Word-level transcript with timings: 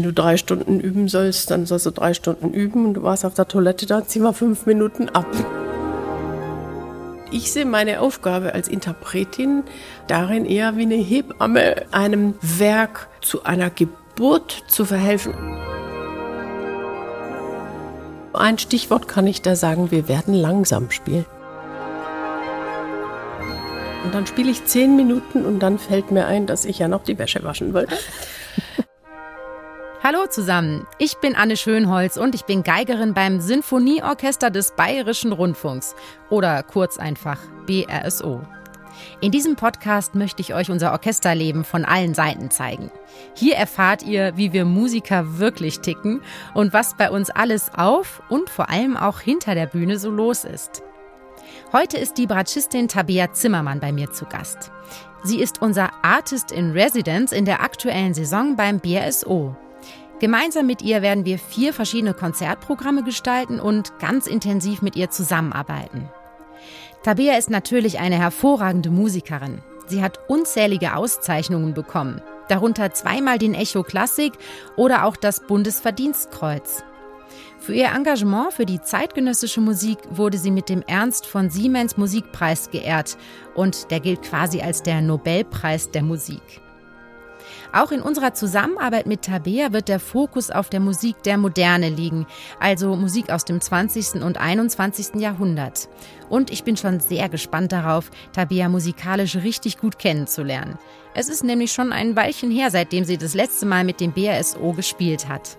wenn 0.00 0.04
du 0.04 0.14
drei 0.14 0.38
Stunden 0.38 0.80
üben 0.80 1.08
sollst, 1.08 1.50
dann 1.50 1.66
sollst 1.66 1.84
du 1.84 1.90
drei 1.90 2.14
Stunden 2.14 2.54
üben 2.54 2.86
und 2.86 2.94
du 2.94 3.02
warst 3.02 3.26
auf 3.26 3.34
der 3.34 3.46
Toilette, 3.46 3.84
dann 3.84 4.06
zieh 4.06 4.18
mal 4.18 4.32
fünf 4.32 4.64
Minuten 4.64 5.10
ab. 5.10 5.26
Ich 7.30 7.52
sehe 7.52 7.66
meine 7.66 8.00
Aufgabe 8.00 8.54
als 8.54 8.66
Interpretin 8.66 9.62
darin 10.06 10.46
eher 10.46 10.78
wie 10.78 10.84
eine 10.84 10.94
Hebamme, 10.94 11.82
einem 11.90 12.32
Werk 12.40 13.08
zu 13.20 13.44
einer 13.44 13.68
Geburt 13.68 14.64
zu 14.68 14.86
verhelfen. 14.86 15.34
Ein 18.32 18.56
Stichwort 18.56 19.06
kann 19.06 19.26
ich 19.26 19.42
da 19.42 19.54
sagen, 19.54 19.90
wir 19.90 20.08
werden 20.08 20.32
langsam 20.32 20.90
spielen. 20.90 21.26
Und 24.02 24.14
dann 24.14 24.26
spiele 24.26 24.50
ich 24.50 24.64
zehn 24.64 24.96
Minuten 24.96 25.44
und 25.44 25.58
dann 25.58 25.78
fällt 25.78 26.10
mir 26.10 26.24
ein, 26.24 26.46
dass 26.46 26.64
ich 26.64 26.78
ja 26.78 26.88
noch 26.88 27.04
die 27.04 27.18
Wäsche 27.18 27.44
waschen 27.44 27.74
wollte. 27.74 27.98
Hallo 30.02 30.26
zusammen, 30.26 30.86
ich 30.96 31.18
bin 31.18 31.34
Anne 31.36 31.58
Schönholz 31.58 32.16
und 32.16 32.34
ich 32.34 32.46
bin 32.46 32.62
Geigerin 32.62 33.12
beim 33.12 33.38
Sinfonieorchester 33.38 34.48
des 34.48 34.72
Bayerischen 34.72 35.30
Rundfunks 35.30 35.94
oder 36.30 36.62
kurz 36.62 36.96
einfach 36.96 37.38
BRSO. 37.66 38.40
In 39.20 39.30
diesem 39.30 39.56
Podcast 39.56 40.14
möchte 40.14 40.40
ich 40.40 40.54
euch 40.54 40.70
unser 40.70 40.92
Orchesterleben 40.92 41.64
von 41.64 41.84
allen 41.84 42.14
Seiten 42.14 42.50
zeigen. 42.50 42.90
Hier 43.34 43.56
erfahrt 43.56 44.02
ihr, 44.02 44.38
wie 44.38 44.54
wir 44.54 44.64
Musiker 44.64 45.38
wirklich 45.38 45.80
ticken 45.80 46.22
und 46.54 46.72
was 46.72 46.96
bei 46.96 47.10
uns 47.10 47.28
alles 47.28 47.70
auf 47.76 48.22
und 48.30 48.48
vor 48.48 48.70
allem 48.70 48.96
auch 48.96 49.20
hinter 49.20 49.54
der 49.54 49.66
Bühne 49.66 49.98
so 49.98 50.10
los 50.10 50.44
ist. 50.44 50.82
Heute 51.74 51.98
ist 51.98 52.16
die 52.16 52.26
Bratschistin 52.26 52.88
Tabea 52.88 53.34
Zimmermann 53.34 53.80
bei 53.80 53.92
mir 53.92 54.10
zu 54.10 54.24
Gast. 54.24 54.72
Sie 55.24 55.42
ist 55.42 55.60
unser 55.60 55.90
Artist 56.02 56.52
in 56.52 56.70
Residence 56.70 57.32
in 57.32 57.44
der 57.44 57.62
aktuellen 57.62 58.14
Saison 58.14 58.56
beim 58.56 58.80
BRSO. 58.80 59.54
Gemeinsam 60.20 60.66
mit 60.66 60.82
ihr 60.82 61.00
werden 61.00 61.24
wir 61.24 61.38
vier 61.38 61.72
verschiedene 61.72 62.12
Konzertprogramme 62.12 63.02
gestalten 63.02 63.58
und 63.58 63.98
ganz 63.98 64.26
intensiv 64.26 64.82
mit 64.82 64.94
ihr 64.94 65.08
zusammenarbeiten. 65.08 66.10
Tabea 67.02 67.38
ist 67.38 67.48
natürlich 67.48 67.98
eine 67.98 68.18
hervorragende 68.18 68.90
Musikerin. 68.90 69.62
Sie 69.86 70.02
hat 70.02 70.20
unzählige 70.28 70.94
Auszeichnungen 70.94 71.72
bekommen, 71.72 72.20
darunter 72.48 72.92
zweimal 72.92 73.38
den 73.38 73.54
Echo 73.54 73.82
Klassik 73.82 74.34
oder 74.76 75.06
auch 75.06 75.16
das 75.16 75.46
Bundesverdienstkreuz. 75.46 76.84
Für 77.58 77.72
ihr 77.72 77.88
Engagement 77.88 78.52
für 78.52 78.66
die 78.66 78.82
zeitgenössische 78.82 79.62
Musik 79.62 79.98
wurde 80.10 80.36
sie 80.36 80.50
mit 80.50 80.68
dem 80.68 80.82
Ernst 80.86 81.24
von 81.24 81.48
Siemens 81.48 81.96
Musikpreis 81.96 82.70
geehrt 82.70 83.16
und 83.54 83.90
der 83.90 84.00
gilt 84.00 84.22
quasi 84.22 84.60
als 84.60 84.82
der 84.82 85.00
Nobelpreis 85.00 85.90
der 85.90 86.02
Musik. 86.02 86.42
Auch 87.72 87.92
in 87.92 88.02
unserer 88.02 88.34
Zusammenarbeit 88.34 89.06
mit 89.06 89.22
Tabea 89.22 89.72
wird 89.72 89.88
der 89.88 90.00
Fokus 90.00 90.50
auf 90.50 90.70
der 90.70 90.80
Musik 90.80 91.22
der 91.22 91.38
Moderne 91.38 91.88
liegen, 91.88 92.26
also 92.58 92.96
Musik 92.96 93.30
aus 93.30 93.44
dem 93.44 93.60
20. 93.60 94.22
und 94.22 94.38
21. 94.38 95.20
Jahrhundert. 95.20 95.88
Und 96.28 96.50
ich 96.50 96.64
bin 96.64 96.76
schon 96.76 97.00
sehr 97.00 97.28
gespannt 97.28 97.72
darauf, 97.72 98.10
Tabea 98.32 98.68
musikalisch 98.68 99.36
richtig 99.36 99.78
gut 99.78 99.98
kennenzulernen. 99.98 100.78
Es 101.14 101.28
ist 101.28 101.44
nämlich 101.44 101.72
schon 101.72 101.92
ein 101.92 102.16
Weilchen 102.16 102.50
her, 102.50 102.70
seitdem 102.70 103.04
sie 103.04 103.18
das 103.18 103.34
letzte 103.34 103.66
Mal 103.66 103.84
mit 103.84 104.00
dem 104.00 104.12
BRSO 104.12 104.72
gespielt 104.72 105.28
hat. 105.28 105.56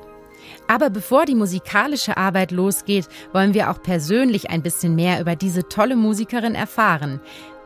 Aber 0.68 0.90
bevor 0.90 1.26
die 1.26 1.36
musikalische 1.36 2.18
Arbeit 2.18 2.52
losgeht, 2.52 3.08
wollen 3.34 3.54
wir 3.54 3.70
auch 3.70 3.82
persönlich 3.82 4.50
ein 4.50 4.64
bisschen 4.64 4.96
mehr 4.96 5.20
über 5.22 5.36
diese 5.36 5.68
tolle 5.68 5.96
Musikerin 5.96 6.56
erfahren. 6.56 7.22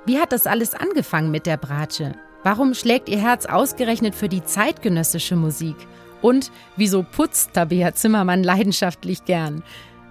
Wie 0.06 0.20
hat 0.20 0.32
das 0.32 0.46
alles 0.46 0.74
angefangen 0.74 1.32
mit 1.32 1.46
der 1.46 1.58
Bratsche? 1.58 2.14
Warum 2.46 2.76
schlägt 2.76 3.10
Ihr 3.10 3.18
Herz 3.18 3.48
ausgerechnet 3.48 4.14
für 4.14 4.30
die 4.30 4.46
zeitgenössische 4.46 5.36
Musik? 5.36 5.76
Und 6.22 6.52
wieso 6.76 7.02
putzt 7.02 7.54
Tabea 7.54 7.96
Zimmermann 7.96 8.44
leidenschaftlich 8.44 9.26
gern? 9.26 9.64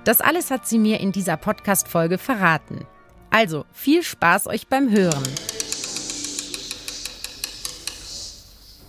Das 0.03 0.21
alles 0.21 0.51
hat 0.51 0.67
sie 0.67 0.81
mir 0.81 0.99
in 0.99 1.13
dieser 1.13 1.37
Podcast-Folge 1.37 2.19
verraten. 2.19 2.87
Also 3.31 3.67
viel 3.71 4.03
Spaß 4.03 4.49
euch 4.49 4.67
beim 4.67 4.91
Hören. 4.91 5.23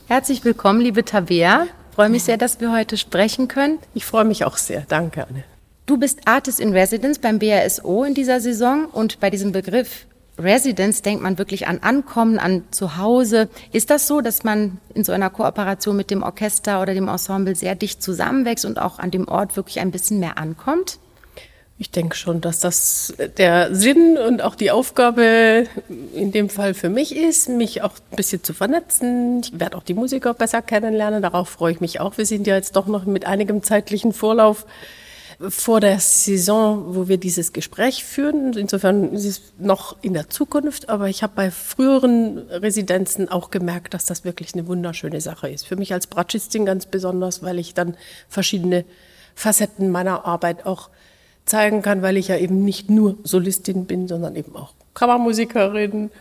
Herzlich 0.08 0.44
willkommen, 0.44 0.82
liebe 0.82 1.06
Tabea. 1.06 1.68
Freue 1.94 2.10
mich 2.10 2.24
sehr, 2.24 2.38
dass 2.38 2.60
wir 2.60 2.72
heute 2.72 2.98
sprechen 2.98 3.48
können. 3.48 3.78
Ich 3.94 4.06
freue 4.06 4.26
mich 4.26 4.44
auch 4.44 4.58
sehr. 4.58 4.86
Danke, 4.88 5.28
Anne. 5.28 5.44
Du 5.86 5.98
bist 5.98 6.22
Artist 6.26 6.60
in 6.60 6.74
Residence 6.74 7.20
beim 7.20 7.38
BASO 7.38 8.06
in 8.06 8.16
dieser 8.16 8.40
Saison 8.40 8.86
und 8.86 9.20
bei 9.20 9.30
diesem 9.30 9.52
Begriff 9.52 10.08
Residence 10.38 11.02
denkt 11.02 11.24
man 11.24 11.38
wirklich 11.38 11.68
an 11.68 11.80
Ankommen, 11.80 12.40
an 12.40 12.64
Zuhause. 12.72 13.50
Ist 13.72 13.90
das 13.90 14.08
so, 14.08 14.22
dass 14.22 14.44
man 14.44 14.80
in 14.94 15.04
so 15.04 15.12
einer 15.12 15.30
Kooperation 15.30 15.96
mit 15.96 16.12
dem 16.12 16.24
Orchester 16.24 16.82
oder 16.82 16.94
dem 16.94 17.08
Ensemble 17.08 17.56
sehr 17.56 17.76
dicht 17.76 18.04
zusammenwächst 18.04 18.66
und 18.66 18.80
auch 18.80 19.00
an 19.00 19.12
dem 19.12 19.28
Ort 19.28 19.56
wirklich 19.56 19.80
ein 19.80 19.92
bisschen 19.92 20.20
mehr 20.20 20.38
ankommt? 20.38 21.00
Ich 21.78 21.92
denke 21.92 22.16
schon, 22.16 22.40
dass 22.40 22.60
das 22.60 23.14
der 23.38 23.76
Sinn 23.76 24.18
und 24.18 24.42
auch 24.42 24.56
die 24.56 24.72
Aufgabe 24.72 25.66
in 26.14 26.32
dem 26.32 26.48
Fall 26.48 26.74
für 26.74 26.90
mich 26.90 27.14
ist, 27.14 27.50
mich 27.50 27.82
auch 27.82 27.92
ein 28.12 28.16
bisschen 28.16 28.44
zu 28.44 28.54
vernetzen. 28.54 29.42
Ich 29.42 29.60
werde 29.60 29.78
auch 29.78 29.84
die 29.84 29.94
Musiker 29.94 30.34
besser 30.34 30.62
kennenlernen. 30.62 31.22
Darauf 31.22 31.50
freue 31.50 31.74
ich 31.74 31.82
mich 31.82 32.00
auch. 32.00 32.18
Wir 32.18 32.26
sind 32.26 32.48
ja 32.48 32.56
jetzt 32.56 32.78
doch 32.78 32.88
noch 32.88 33.06
mit 33.06 33.26
einigem 33.26 33.62
zeitlichen 33.62 34.14
Vorlauf 34.14 34.66
vor 35.40 35.82
der 35.82 36.00
Saison, 36.00 36.96
wo 36.96 37.08
wir 37.08 37.18
dieses 37.18 37.54
Gespräch 37.54 38.04
führen. 38.04 38.54
Insofern 38.54 39.14
ist 39.14 39.26
es 39.26 39.42
noch 39.58 39.98
in 40.02 40.14
der 40.14 40.30
Zukunft, 40.30 40.90
aber 40.90 41.10
ich 41.10 41.24
habe 41.24 41.34
bei 41.36 41.52
früheren 41.52 42.38
Residenzen 42.50 43.30
auch 43.30 43.52
gemerkt, 43.52 43.94
dass 43.94 44.06
das 44.06 44.24
wirklich 44.24 44.54
eine 44.54 44.68
wunderschöne 44.68 45.22
Sache 45.22 45.50
ist. 45.50 45.68
Für 45.68 45.76
mich 45.76 45.94
als 45.94 46.08
Bratschistin 46.08 46.66
ganz 46.66 46.86
besonders, 46.86 47.44
weil 47.44 47.60
ich 47.60 47.74
dann 47.74 47.98
verschiedene 48.30 48.86
Facetten 49.36 49.92
meiner 49.92 50.26
Arbeit 50.26 50.66
auch 50.66 50.90
zeigen 51.46 51.82
kann, 51.82 52.02
weil 52.02 52.16
ich 52.18 52.28
ja 52.30 52.38
eben 52.38 52.64
nicht 52.64 52.90
nur 52.90 53.18
Solistin 53.24 53.86
bin, 53.86 54.08
sondern 54.08 54.36
eben 54.36 54.56
auch 54.56 54.74
Kammermusikerin. 54.94 56.12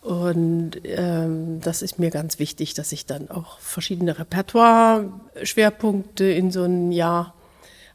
Und 0.00 0.80
ähm, 0.84 1.60
das 1.60 1.82
ist 1.82 1.98
mir 1.98 2.10
ganz 2.10 2.38
wichtig, 2.38 2.74
dass 2.74 2.92
ich 2.92 3.06
dann 3.06 3.30
auch 3.30 3.58
verschiedene 3.60 4.18
Repertoire-Schwerpunkte 4.18 6.24
in 6.24 6.50
so 6.50 6.64
ein 6.64 6.92
Jahr 6.92 7.33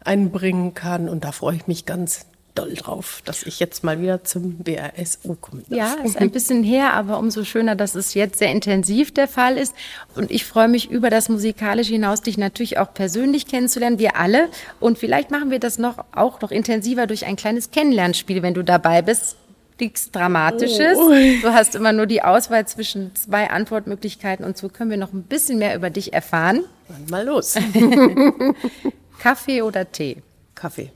einbringen 0.04 0.74
kann. 0.74 1.10
Und 1.10 1.24
da 1.24 1.32
freue 1.32 1.56
ich 1.56 1.68
mich 1.68 1.86
ganz 1.86 2.26
doll 2.56 2.74
drauf, 2.74 3.22
dass 3.26 3.44
ich 3.44 3.60
jetzt 3.60 3.84
mal 3.84 4.02
wieder 4.02 4.24
zum 4.24 4.58
BRSO 4.58 5.38
komme. 5.40 5.64
Ja, 5.70 5.96
ist 6.04 6.18
ein 6.18 6.32
bisschen 6.32 6.64
her, 6.64 6.94
aber 6.94 7.18
umso 7.20 7.44
schöner, 7.44 7.76
dass 7.76 7.96
es 7.96 8.14
jetzt 8.14 8.40
sehr 8.40 8.52
intensiv 8.52 9.14
der 9.14 9.28
Fall 9.28 9.58
ist. 9.58 9.74
Und 10.16 10.32
ich 10.32 10.46
freue 10.46 10.68
mich 10.68 10.90
über 10.90 11.10
das 11.10 11.30
Musikalische 11.30 11.94
hinaus, 11.94 12.22
dich 12.22 12.38
natürlich 12.38 12.78
auch 12.78 12.94
persönlich 12.94 13.46
kennenzulernen, 13.46 14.00
wir 14.00 14.18
alle. 14.18 14.50
Und 14.80 14.98
vielleicht 14.98 15.32
machen 15.32 15.52
wir 15.52 15.60
das 15.60 15.78
noch 15.78 16.04
auch 16.12 16.42
noch 16.42 16.52
intensiver 16.52 17.08
durch 17.08 17.26
ein 17.26 17.36
kleines 17.36 17.72
Kennenlernspiel, 17.72 18.42
wenn 18.42 18.54
du 18.54 18.64
dabei 18.64 19.02
bist. 19.02 19.36
Nichts 19.80 20.12
Dramatisches. 20.12 20.98
Oh. 20.98 21.10
Du 21.42 21.54
hast 21.54 21.76
immer 21.76 21.94
nur 21.94 22.06
die 22.06 22.22
Auswahl 22.22 22.68
zwischen 22.68 23.16
zwei 23.16 23.50
Antwortmöglichkeiten 23.50 24.44
und 24.44 24.58
so 24.58 24.68
können 24.68 24.90
wir 24.90 24.98
noch 24.98 25.14
ein 25.14 25.24
bisschen 25.24 25.58
mehr 25.58 25.74
über 25.74 25.90
dich 25.90 26.12
erfahren. 26.12 26.66
Mal 27.10 27.26
los. 27.26 27.56
Kaffee 29.20 29.62
oder 29.62 29.92
Tee? 29.92 30.24
Kaffee. 30.56 30.92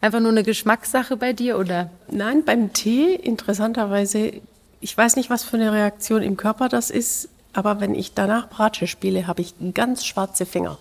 Einfach 0.00 0.20
nur 0.20 0.30
eine 0.30 0.44
Geschmackssache 0.44 1.16
bei 1.16 1.32
dir 1.32 1.58
oder? 1.58 1.90
Nein, 2.10 2.44
beim 2.44 2.72
Tee 2.72 3.14
interessanterweise, 3.14 4.32
ich 4.80 4.96
weiß 4.96 5.16
nicht, 5.16 5.28
was 5.28 5.42
für 5.42 5.56
eine 5.56 5.72
Reaktion 5.72 6.22
im 6.22 6.36
Körper 6.36 6.68
das 6.68 6.90
ist, 6.90 7.28
aber 7.52 7.80
wenn 7.80 7.94
ich 7.94 8.14
danach 8.14 8.48
Bratsche 8.48 8.86
spiele, 8.86 9.26
habe 9.26 9.42
ich 9.42 9.54
ganz 9.74 10.04
schwarze 10.04 10.46
Finger. 10.46 10.78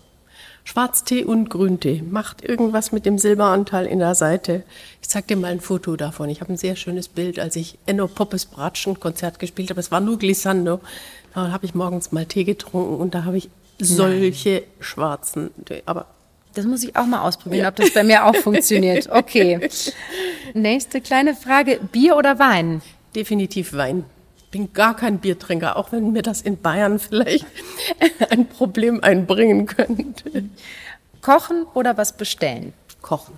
Schwarztee 0.64 1.24
und 1.24 1.50
Grüntee. 1.50 2.04
Macht 2.08 2.44
irgendwas 2.44 2.92
mit 2.92 3.06
dem 3.06 3.18
Silberanteil 3.18 3.86
in 3.86 4.00
der 4.00 4.16
Seite. 4.16 4.64
Ich 5.02 5.08
zeig 5.08 5.26
dir 5.28 5.38
mal 5.38 5.50
ein 5.50 5.62
Foto 5.62 5.96
davon. 5.96 6.30
Ich 6.30 6.42
habe 6.42 6.52
ein 6.52 6.58
sehr 6.58 6.76
schönes 6.76 7.08
Bild, 7.08 7.40
als 7.40 7.56
ich 7.56 7.80
Enno 7.86 8.08
Poppes 8.08 8.46
Bratschen 8.46 9.00
Konzert 9.00 9.40
gespielt 9.40 9.70
habe. 9.70 9.80
Es 9.80 9.92
war 9.92 10.02
nur 10.02 10.20
Glissando. 10.20 10.82
Da 11.34 11.52
habe 11.52 11.66
ich 11.66 11.74
morgens 11.74 12.12
mal 12.12 12.26
Tee 12.26 12.44
getrunken 12.44 12.98
und 12.98 13.16
da 13.16 13.24
habe 13.24 13.38
ich 13.38 13.50
solche 13.80 14.52
Nein. 14.52 14.64
schwarzen, 14.82 15.52
aber 15.86 16.08
das 16.58 16.66
muss 16.66 16.84
ich 16.84 16.96
auch 16.96 17.06
mal 17.06 17.22
ausprobieren, 17.22 17.64
ja. 17.64 17.70
ob 17.70 17.76
das 17.76 17.92
bei 17.92 18.04
mir 18.04 18.26
auch 18.26 18.36
funktioniert. 18.36 19.08
Okay. 19.18 19.70
Nächste 20.54 21.02
kleine 21.02 21.36
Frage. 21.36 21.80
Bier 21.92 22.18
oder 22.18 22.40
Wein? 22.40 22.82
Definitiv 23.16 23.74
Wein. 23.74 24.06
Ich 24.38 24.46
bin 24.46 24.74
gar 24.74 24.96
kein 24.96 25.20
Biertrinker, 25.20 25.76
auch 25.76 25.92
wenn 25.92 26.12
mir 26.12 26.22
das 26.22 26.42
in 26.42 26.58
Bayern 26.58 27.00
vielleicht 27.00 27.46
ein 28.30 28.48
Problem 28.48 29.04
einbringen 29.04 29.66
könnte. 29.66 30.46
Kochen 31.22 31.66
oder 31.74 31.98
was 31.98 32.16
bestellen? 32.16 32.74
Kochen. 33.02 33.36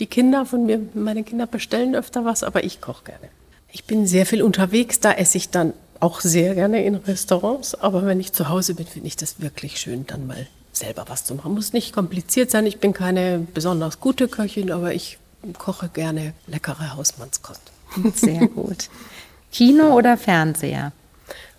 Die 0.00 0.06
Kinder 0.06 0.44
von 0.44 0.66
mir, 0.66 0.80
meine 0.94 1.24
Kinder 1.24 1.46
bestellen 1.46 1.94
öfter 1.94 2.24
was, 2.24 2.42
aber 2.42 2.64
ich 2.64 2.80
koche 2.80 3.04
gerne. 3.04 3.28
Ich 3.72 3.84
bin 3.84 4.06
sehr 4.06 4.26
viel 4.26 4.42
unterwegs, 4.42 5.00
da 5.00 5.12
esse 5.12 5.38
ich 5.38 5.50
dann 5.50 5.72
auch 6.00 6.20
sehr 6.20 6.54
gerne 6.54 6.84
in 6.84 6.94
Restaurants, 6.96 7.74
aber 7.74 8.04
wenn 8.06 8.20
ich 8.20 8.32
zu 8.32 8.48
Hause 8.48 8.74
bin, 8.74 8.86
finde 8.86 9.08
ich 9.08 9.16
das 9.16 9.40
wirklich 9.40 9.78
schön, 9.78 10.06
dann 10.06 10.26
mal 10.26 10.46
selber 10.76 11.04
was 11.08 11.24
zu 11.24 11.34
machen. 11.34 11.54
Muss 11.54 11.72
nicht 11.72 11.92
kompliziert 11.92 12.50
sein. 12.50 12.66
Ich 12.66 12.78
bin 12.78 12.92
keine 12.92 13.46
besonders 13.54 14.00
gute 14.00 14.28
Köchin, 14.28 14.70
aber 14.70 14.94
ich 14.94 15.18
koche 15.58 15.88
gerne 15.88 16.34
leckere 16.46 16.94
Hausmannskost. 16.94 17.62
Sehr 18.14 18.46
gut. 18.48 18.88
Kino 19.52 19.94
oder 19.94 20.16
Fernseher? 20.16 20.92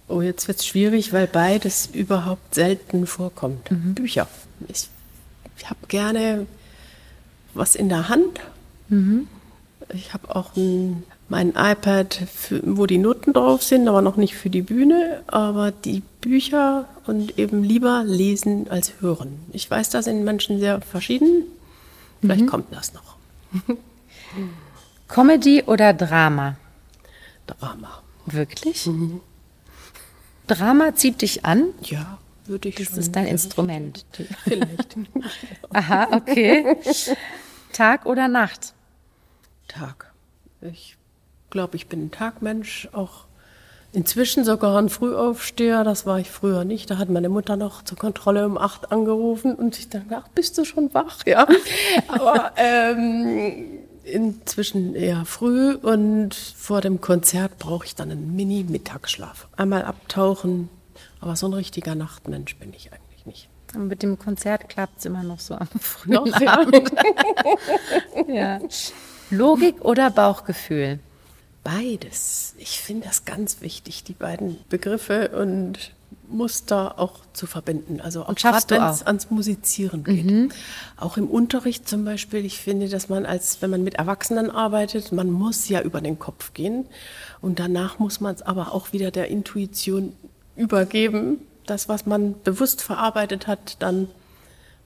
Oh, 0.07 0.21
jetzt 0.21 0.47
wird 0.47 0.59
es 0.59 0.65
schwierig, 0.65 1.11
weil 1.13 1.27
beides 1.27 1.87
überhaupt 1.87 2.55
selten 2.55 3.07
vorkommt. 3.07 3.71
Mhm. 3.71 3.93
Bücher. 3.93 4.27
ich, 4.67 4.87
ich 5.57 5.69
habe 5.69 5.87
gerne 5.87 6.45
was 7.53 7.75
in 7.75 7.89
der 7.89 8.07
Hand. 8.07 8.39
Mhm. 8.89 9.27
Ich 9.93 10.13
habe 10.13 10.35
auch 10.35 10.55
ein, 10.55 11.03
mein 11.29 11.49
iPad, 11.49 12.13
für, 12.33 12.61
wo 12.63 12.85
die 12.85 12.97
Noten 12.97 13.33
drauf 13.33 13.63
sind, 13.63 13.87
aber 13.87 14.01
noch 14.01 14.15
nicht 14.15 14.35
für 14.35 14.49
die 14.49 14.61
Bühne. 14.61 15.23
Aber 15.27 15.71
die 15.71 16.01
Bücher 16.21 16.87
und 17.05 17.37
eben 17.37 17.63
lieber 17.63 18.03
lesen 18.05 18.69
als 18.69 18.93
hören. 19.01 19.39
Ich 19.51 19.69
weiß, 19.69 19.89
da 19.89 20.01
sind 20.01 20.23
Menschen 20.23 20.59
sehr 20.59 20.81
verschieden. 20.81 21.43
Vielleicht 22.21 22.41
mhm. 22.41 22.47
kommt 22.47 22.73
das 22.73 22.93
noch. 22.93 23.15
Comedy 25.07 25.63
oder 25.63 25.93
Drama? 25.93 26.57
Drama. 27.45 28.01
Wirklich? 28.25 28.85
Mhm. 28.85 29.21
Drama 30.47 30.95
zieht 30.95 31.21
dich 31.21 31.45
an? 31.45 31.69
Ja, 31.83 32.17
würde 32.45 32.69
ich 32.69 32.75
das 32.75 32.87
schon. 32.87 32.95
Das 32.95 33.05
ist 33.05 33.15
dein 33.15 33.27
Instrument. 33.27 34.05
Vielleicht. 34.43 34.97
Aha, 35.73 36.07
okay. 36.11 36.77
Tag 37.73 38.05
oder 38.05 38.27
Nacht? 38.27 38.73
Tag. 39.67 40.13
Ich 40.61 40.96
glaube, 41.49 41.75
ich 41.75 41.87
bin 41.87 42.05
ein 42.05 42.11
Tagmensch, 42.11 42.89
auch 42.91 43.25
inzwischen 43.93 44.43
sogar 44.43 44.77
ein 44.77 44.89
Frühaufsteher. 44.89 45.83
Das 45.83 46.05
war 46.05 46.19
ich 46.19 46.29
früher 46.29 46.65
nicht. 46.65 46.89
Da 46.89 46.97
hat 46.97 47.09
meine 47.09 47.29
Mutter 47.29 47.55
noch 47.55 47.83
zur 47.83 47.97
Kontrolle 47.97 48.45
um 48.45 48.57
acht 48.57 48.91
angerufen 48.91 49.55
und 49.55 49.77
ich 49.79 49.89
dachte, 49.89 50.17
ach, 50.17 50.27
bist 50.29 50.57
du 50.57 50.65
schon 50.65 50.93
wach? 50.93 51.25
Ja. 51.25 51.47
Aber 52.07 52.51
ähm, 52.57 53.79
inzwischen 54.03 54.95
eher 54.95 55.25
früh 55.25 55.73
und 55.73 56.33
vor 56.33 56.81
dem 56.81 57.01
Konzert 57.01 57.57
brauche 57.57 57.85
ich 57.85 57.95
dann 57.95 58.11
einen 58.11 58.35
Mini-Mittagsschlaf. 58.35 59.47
Einmal 59.57 59.83
abtauchen, 59.83 60.69
aber 61.19 61.35
so 61.35 61.47
ein 61.47 61.53
richtiger 61.53 61.95
Nachtmensch 61.95 62.55
bin 62.57 62.73
ich 62.73 62.91
eigentlich 62.93 63.25
nicht. 63.25 63.49
Und 63.75 63.87
mit 63.87 64.01
dem 64.01 64.17
Konzert 64.17 64.69
klappt 64.69 64.99
es 64.99 65.05
immer 65.05 65.23
noch 65.23 65.39
so 65.39 65.55
am 65.55 65.67
frühen 65.67 66.13
noch, 66.13 66.47
Abend. 66.47 66.91
Ja. 68.27 68.33
ja. 68.59 68.59
Logik 69.29 69.83
oder 69.83 70.09
Bauchgefühl? 70.09 70.99
Beides. 71.67 72.53
Ich 72.57 72.79
finde 72.79 73.07
das 73.07 73.25
ganz 73.25 73.59
wichtig, 73.59 74.05
die 74.05 74.13
beiden 74.13 74.57
Begriffe 74.69 75.31
und 75.37 75.91
Muster 76.29 76.97
auch 76.97 77.19
zu 77.33 77.45
verbinden. 77.45 77.99
Also 77.99 78.23
auch 78.23 78.35
gerade 78.35 78.63
wenn 78.69 78.83
es 78.83 79.03
ans 79.03 79.29
Musizieren 79.29 80.05
geht. 80.05 80.25
Mhm. 80.25 80.49
Auch 80.95 81.17
im 81.17 81.27
Unterricht 81.27 81.89
zum 81.89 82.05
Beispiel. 82.05 82.45
Ich 82.45 82.59
finde, 82.59 82.87
dass 82.87 83.09
man 83.09 83.25
als, 83.25 83.61
wenn 83.61 83.69
man 83.69 83.83
mit 83.83 83.95
Erwachsenen 83.95 84.49
arbeitet, 84.49 85.11
man 85.11 85.29
muss 85.29 85.67
ja 85.67 85.81
über 85.81 85.99
den 85.99 86.17
Kopf 86.17 86.53
gehen. 86.53 86.85
Und 87.41 87.59
danach 87.59 87.99
muss 87.99 88.21
man 88.21 88.33
es 88.35 88.41
aber 88.41 88.73
auch 88.73 88.93
wieder 88.93 89.11
der 89.11 89.27
Intuition 89.27 90.13
übergeben. 90.55 91.41
Das, 91.65 91.89
was 91.89 92.05
man 92.05 92.41
bewusst 92.43 92.81
verarbeitet 92.81 93.45
hat, 93.47 93.75
dann 93.79 94.07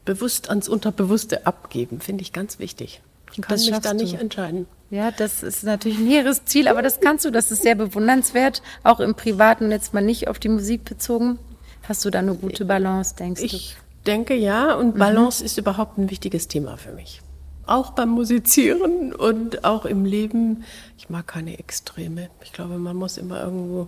bewusst 0.04 0.50
ans 0.50 0.68
Unterbewusste 0.68 1.45
abgeben. 1.45 2.01
Finde 2.01 2.24
ich 2.24 2.34
ganz 2.34 2.57
wichtig. 2.57 3.01
Ich 3.34 3.42
kann 3.44 3.60
mich 3.60 3.69
da 3.69 3.94
nicht 3.94 4.16
du. 4.16 4.18
entscheiden. 4.18 4.66
Ja, 4.91 5.09
das 5.09 5.41
ist 5.41 5.63
natürlich 5.63 5.97
ein 5.99 6.07
hehres 6.07 6.43
Ziel, 6.43 6.67
aber 6.67 6.81
das 6.81 6.99
kannst 6.99 7.23
du, 7.23 7.31
das 7.31 7.49
ist 7.49 7.63
sehr 7.63 7.75
bewundernswert, 7.75 8.61
auch 8.83 8.99
im 8.99 9.15
Privaten 9.15 9.71
jetzt 9.71 9.93
mal 9.93 10.03
nicht 10.03 10.27
auf 10.27 10.38
die 10.38 10.49
Musik 10.49 10.83
bezogen. 10.83 11.39
Hast 11.88 12.03
du 12.03 12.09
da 12.09 12.19
eine 12.19 12.35
gute 12.35 12.65
Balance, 12.65 13.15
denkst 13.15 13.41
ich 13.41 13.51
du? 13.51 13.57
Ich 13.57 13.77
denke 14.05 14.35
ja, 14.35 14.73
und 14.75 14.95
mhm. 14.95 14.99
Balance 14.99 15.41
mhm. 15.41 15.45
ist 15.45 15.57
überhaupt 15.57 15.97
ein 15.97 16.09
wichtiges 16.09 16.49
Thema 16.49 16.75
für 16.75 16.91
mich. 16.91 17.21
Auch 17.65 17.91
beim 17.91 18.09
Musizieren 18.09 19.15
und 19.15 19.63
auch 19.63 19.85
im 19.85 20.03
Leben. 20.03 20.65
Ich 20.97 21.09
mag 21.09 21.25
keine 21.25 21.57
Extreme. 21.57 22.29
Ich 22.43 22.51
glaube, 22.51 22.77
man 22.77 22.97
muss 22.97 23.17
immer 23.17 23.41
irgendwo 23.41 23.88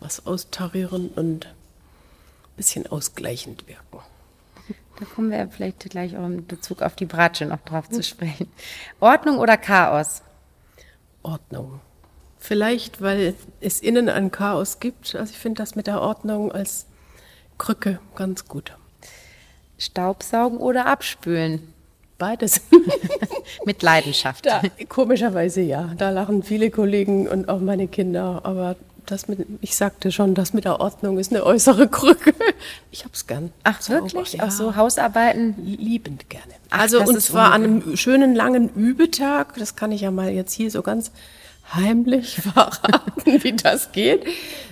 was 0.00 0.26
austarieren 0.26 1.08
und 1.16 1.46
ein 1.46 2.56
bisschen 2.58 2.86
ausgleichend 2.86 3.66
wirken. 3.68 4.00
Da 4.98 5.06
kommen 5.06 5.30
wir 5.30 5.48
vielleicht 5.48 5.88
gleich 5.88 6.14
auch 6.18 6.26
in 6.26 6.46
Bezug 6.46 6.82
auf 6.82 6.94
die 6.94 7.06
Bratsche 7.06 7.46
noch 7.46 7.60
drauf 7.64 7.88
zu 7.88 8.02
sprechen. 8.02 8.48
Ordnung 9.00 9.38
oder 9.38 9.56
Chaos? 9.56 10.20
Ordnung. 11.22 11.80
Vielleicht, 12.38 13.00
weil 13.00 13.34
es 13.60 13.80
innen 13.80 14.08
ein 14.08 14.30
Chaos 14.30 14.80
gibt. 14.80 15.14
Also 15.14 15.32
ich 15.32 15.38
finde 15.38 15.62
das 15.62 15.76
mit 15.76 15.86
der 15.86 16.00
Ordnung 16.00 16.50
als 16.50 16.86
Krücke 17.58 18.00
ganz 18.16 18.48
gut. 18.48 18.76
Staubsaugen 19.78 20.58
oder 20.58 20.86
abspülen? 20.86 21.72
Beides. 22.18 22.60
mit 23.64 23.82
Leidenschaft. 23.82 24.46
Da, 24.46 24.62
komischerweise 24.88 25.60
ja. 25.60 25.92
Da 25.96 26.10
lachen 26.10 26.42
viele 26.42 26.70
Kollegen 26.70 27.28
und 27.28 27.48
auch 27.48 27.60
meine 27.60 27.88
Kinder. 27.88 28.40
Aber 28.44 28.76
das 29.06 29.28
mit, 29.28 29.46
ich 29.60 29.74
sagte 29.76 30.12
schon, 30.12 30.34
das 30.34 30.52
mit 30.52 30.64
der 30.64 30.80
Ordnung 30.80 31.18
ist 31.18 31.32
eine 31.32 31.44
äußere 31.44 31.88
Krücke. 31.88 32.34
Ich 32.90 33.04
hab's 33.04 33.26
gern. 33.26 33.52
Ach, 33.64 33.86
wirklich? 33.88 34.34
Ja. 34.34 34.44
Auch 34.44 34.50
so 34.50 34.76
Hausarbeiten? 34.76 35.54
Liebend 35.64 36.30
gerne. 36.30 36.52
Ach, 36.70 36.80
also, 36.80 37.00
und 37.00 37.20
zwar 37.20 37.52
an 37.52 37.64
einem 37.64 37.96
schönen 37.96 38.34
langen 38.34 38.68
Übetag, 38.74 39.54
das 39.58 39.76
kann 39.76 39.92
ich 39.92 40.02
ja 40.02 40.10
mal 40.10 40.30
jetzt 40.30 40.52
hier 40.52 40.70
so 40.70 40.82
ganz 40.82 41.12
heimlich 41.74 42.36
verraten, 42.54 43.42
wie 43.42 43.52
das 43.52 43.92
geht. 43.92 44.24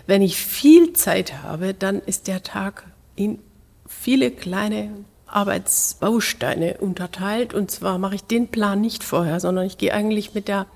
Wenn 0.06 0.22
ich 0.22 0.36
viel 0.36 0.92
Zeit 0.92 1.42
habe, 1.42 1.74
dann 1.74 2.00
ist 2.00 2.28
der 2.28 2.42
Tag 2.42 2.84
in 3.16 3.38
viele 3.86 4.30
kleine 4.30 4.90
Arbeitsbausteine 5.26 6.78
unterteilt. 6.78 7.54
Und 7.54 7.70
zwar 7.70 7.98
mache 7.98 8.16
ich 8.16 8.24
den 8.24 8.48
Plan 8.48 8.80
nicht 8.80 9.04
vorher, 9.04 9.40
sondern 9.40 9.66
ich 9.66 9.78
gehe 9.78 9.94
eigentlich 9.94 10.34
mit 10.34 10.48
der 10.48 10.66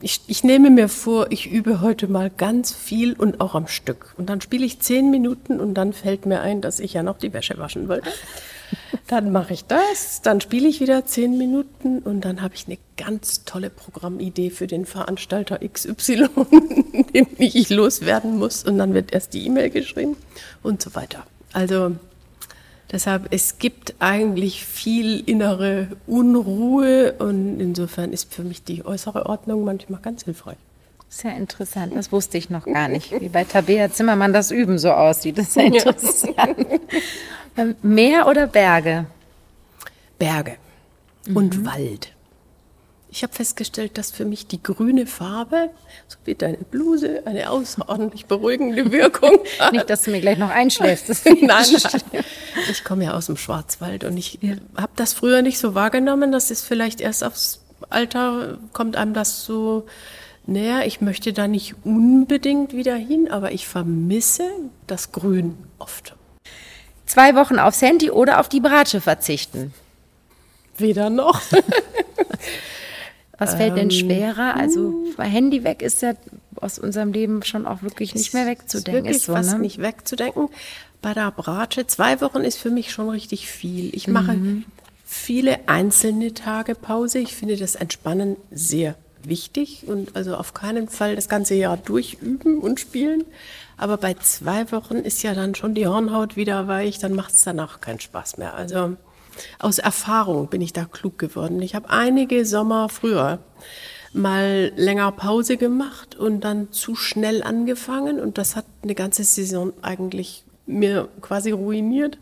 ich, 0.00 0.20
ich 0.26 0.44
nehme 0.44 0.70
mir 0.70 0.88
vor, 0.88 1.26
ich 1.30 1.50
übe 1.50 1.80
heute 1.80 2.08
mal 2.08 2.30
ganz 2.30 2.72
viel 2.72 3.14
und 3.14 3.40
auch 3.40 3.54
am 3.54 3.66
Stück. 3.66 4.14
Und 4.16 4.28
dann 4.28 4.40
spiele 4.40 4.64
ich 4.64 4.80
zehn 4.80 5.10
Minuten 5.10 5.60
und 5.60 5.74
dann 5.74 5.92
fällt 5.92 6.26
mir 6.26 6.40
ein, 6.40 6.60
dass 6.60 6.80
ich 6.80 6.94
ja 6.94 7.02
noch 7.02 7.18
die 7.18 7.32
Wäsche 7.32 7.58
waschen 7.58 7.88
wollte. 7.88 8.10
Dann 9.06 9.30
mache 9.30 9.52
ich 9.52 9.64
das, 9.66 10.22
dann 10.22 10.40
spiele 10.40 10.66
ich 10.66 10.80
wieder 10.80 11.06
zehn 11.06 11.38
Minuten 11.38 12.00
und 12.00 12.24
dann 12.24 12.42
habe 12.42 12.56
ich 12.56 12.66
eine 12.66 12.78
ganz 12.96 13.44
tolle 13.44 13.70
Programmidee 13.70 14.50
für 14.50 14.66
den 14.66 14.84
Veranstalter 14.84 15.60
XY, 15.60 16.26
den 17.14 17.28
ich 17.38 17.70
loswerden 17.70 18.36
muss. 18.36 18.64
Und 18.64 18.78
dann 18.78 18.94
wird 18.94 19.12
erst 19.12 19.34
die 19.34 19.46
E-Mail 19.46 19.70
geschrieben 19.70 20.16
und 20.64 20.82
so 20.82 20.96
weiter. 20.96 21.24
Also 21.52 21.92
Deshalb, 22.96 23.26
es 23.30 23.58
gibt 23.58 23.94
eigentlich 23.98 24.64
viel 24.64 25.20
innere 25.28 25.88
Unruhe 26.06 27.12
und 27.18 27.60
insofern 27.60 28.10
ist 28.10 28.32
für 28.32 28.42
mich 28.42 28.64
die 28.64 28.86
äußere 28.86 29.26
Ordnung 29.26 29.64
manchmal 29.64 30.00
ganz 30.00 30.24
hilfreich. 30.24 30.56
Sehr 31.10 31.36
interessant, 31.36 31.94
das 31.94 32.10
wusste 32.10 32.38
ich 32.38 32.48
noch 32.48 32.64
gar 32.64 32.88
nicht, 32.88 33.12
wie 33.20 33.28
bei 33.28 33.44
Tabea 33.44 33.92
Zimmermann 33.92 34.32
das 34.32 34.50
Üben 34.50 34.78
so 34.78 34.92
aussieht. 34.92 35.36
Das 35.36 35.48
ist 35.48 35.52
sehr 35.52 35.66
interessant. 35.66 36.34
Ja. 37.54 37.66
Meer 37.82 38.28
oder 38.28 38.46
Berge? 38.46 39.04
Berge 40.18 40.56
und 41.34 41.58
mhm. 41.58 41.66
Wald. 41.66 42.15
Ich 43.16 43.22
habe 43.22 43.32
festgestellt, 43.32 43.96
dass 43.96 44.10
für 44.10 44.26
mich 44.26 44.46
die 44.46 44.62
grüne 44.62 45.06
Farbe, 45.06 45.70
so 46.06 46.18
wie 46.26 46.34
deine 46.34 46.58
Bluse, 46.58 47.22
eine 47.24 47.48
außerordentlich 47.48 48.26
beruhigende 48.26 48.92
Wirkung 48.92 49.38
hat. 49.58 49.72
Nicht, 49.72 49.88
dass 49.88 50.02
du 50.02 50.10
mir 50.10 50.20
gleich 50.20 50.36
noch 50.36 50.50
einschläfst. 50.50 51.08
nein, 51.24 51.46
nein. 51.46 52.24
Ich 52.70 52.84
komme 52.84 53.04
ja 53.04 53.14
aus 53.14 53.24
dem 53.24 53.38
Schwarzwald 53.38 54.04
und 54.04 54.18
ich 54.18 54.40
ja. 54.42 54.56
habe 54.76 54.92
das 54.96 55.14
früher 55.14 55.40
nicht 55.40 55.58
so 55.58 55.74
wahrgenommen. 55.74 56.30
Das 56.30 56.50
ist 56.50 56.66
vielleicht 56.66 57.00
erst 57.00 57.24
aufs 57.24 57.62
Alter, 57.88 58.58
kommt 58.74 58.96
einem 58.96 59.14
das 59.14 59.46
so 59.46 59.86
näher. 60.44 60.84
Ich 60.84 61.00
möchte 61.00 61.32
da 61.32 61.48
nicht 61.48 61.74
unbedingt 61.84 62.74
wieder 62.74 62.96
hin, 62.96 63.30
aber 63.30 63.52
ich 63.52 63.66
vermisse 63.66 64.50
das 64.86 65.12
Grün 65.12 65.56
oft. 65.78 66.14
Zwei 67.06 67.34
Wochen 67.34 67.58
aufs 67.58 67.80
Handy 67.80 68.10
oder 68.10 68.40
auf 68.40 68.50
die 68.50 68.60
Bratsche 68.60 69.00
verzichten? 69.00 69.72
Weder 70.76 71.08
noch. 71.08 71.40
Was 73.38 73.54
fällt 73.54 73.76
denn 73.76 73.90
ähm, 73.90 73.90
schwerer? 73.90 74.56
Also 74.56 75.04
Handy 75.18 75.62
weg 75.64 75.82
ist 75.82 76.02
ja 76.02 76.14
aus 76.56 76.78
unserem 76.78 77.12
Leben 77.12 77.42
schon 77.42 77.66
auch 77.66 77.82
wirklich 77.82 78.14
nicht 78.14 78.32
mehr 78.32 78.46
wegzudenken. 78.46 79.04
Wirklich 79.04 79.16
ist 79.16 79.26
so, 79.26 79.34
fast 79.34 79.52
ne? 79.52 79.58
nicht 79.58 79.78
wegzudenken. 79.80 80.48
Bei 81.02 81.12
der 81.12 81.30
Bratsche, 81.30 81.86
zwei 81.86 82.20
Wochen 82.20 82.40
ist 82.40 82.58
für 82.58 82.70
mich 82.70 82.90
schon 82.90 83.10
richtig 83.10 83.48
viel. 83.48 83.94
Ich 83.94 84.08
mache 84.08 84.32
mhm. 84.32 84.64
viele 85.04 85.68
einzelne 85.68 86.32
Tage 86.32 86.74
Pause. 86.74 87.18
Ich 87.18 87.34
finde 87.34 87.56
das 87.56 87.74
Entspannen 87.74 88.36
sehr 88.50 88.96
wichtig 89.22 89.84
und 89.86 90.16
also 90.16 90.36
auf 90.36 90.54
keinen 90.54 90.88
Fall 90.88 91.16
das 91.16 91.28
ganze 91.28 91.54
Jahr 91.54 91.76
durchüben 91.76 92.58
und 92.58 92.80
spielen. 92.80 93.24
Aber 93.76 93.98
bei 93.98 94.14
zwei 94.14 94.70
Wochen 94.72 94.96
ist 94.96 95.22
ja 95.22 95.34
dann 95.34 95.54
schon 95.54 95.74
die 95.74 95.86
Hornhaut 95.86 96.36
wieder 96.36 96.68
weich, 96.68 96.98
dann 96.98 97.14
macht 97.14 97.32
es 97.32 97.42
danach 97.42 97.80
keinen 97.80 98.00
Spaß 98.00 98.38
mehr. 98.38 98.54
Also 98.54 98.96
aus 99.58 99.78
Erfahrung 99.78 100.48
bin 100.48 100.60
ich 100.60 100.72
da 100.72 100.84
klug 100.84 101.18
geworden. 101.18 101.60
Ich 101.62 101.74
habe 101.74 101.90
einige 101.90 102.44
Sommer 102.44 102.88
früher 102.88 103.40
mal 104.12 104.72
länger 104.76 105.12
Pause 105.12 105.56
gemacht 105.56 106.14
und 106.16 106.40
dann 106.40 106.72
zu 106.72 106.94
schnell 106.94 107.42
angefangen 107.42 108.18
und 108.18 108.38
das 108.38 108.56
hat 108.56 108.64
eine 108.82 108.94
ganze 108.94 109.24
Saison 109.24 109.72
eigentlich 109.82 110.44
mir 110.66 111.08
quasi 111.20 111.50
ruiniert. 111.50 112.18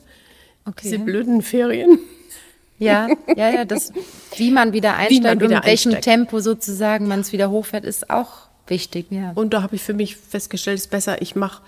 Okay. 0.67 0.81
Diese 0.83 0.99
blöden 0.99 1.43
Ferien. 1.43 1.99
Ja, 2.79 3.09
ja, 3.37 3.51
ja, 3.51 3.65
das, 3.65 3.93
wie 4.37 4.51
man 4.51 4.73
wieder 4.73 4.97
einsteigt 4.97 5.23
man 5.23 5.41
wieder 5.41 5.57
und 5.57 5.63
in 5.63 5.67
welchem 5.67 5.95
einsteigt. 5.95 6.05
Tempo 6.05 6.41
sozusagen 6.41 7.07
man 7.07 7.21
es 7.21 7.33
wieder 7.33 7.51
hochfährt, 7.51 7.85
ist 7.85 8.11
auch 8.11 8.49
wichtig, 8.67 9.07
ja. 9.11 9.33
Und 9.35 9.55
da 9.55 9.63
habe 9.63 9.77
ich 9.77 9.83
für 9.83 9.95
mich 9.95 10.17
festgestellt, 10.17 10.79
es 10.79 10.85
ist 10.87 10.91
besser, 10.91 11.23
ich 11.23 11.37
mache 11.37 11.63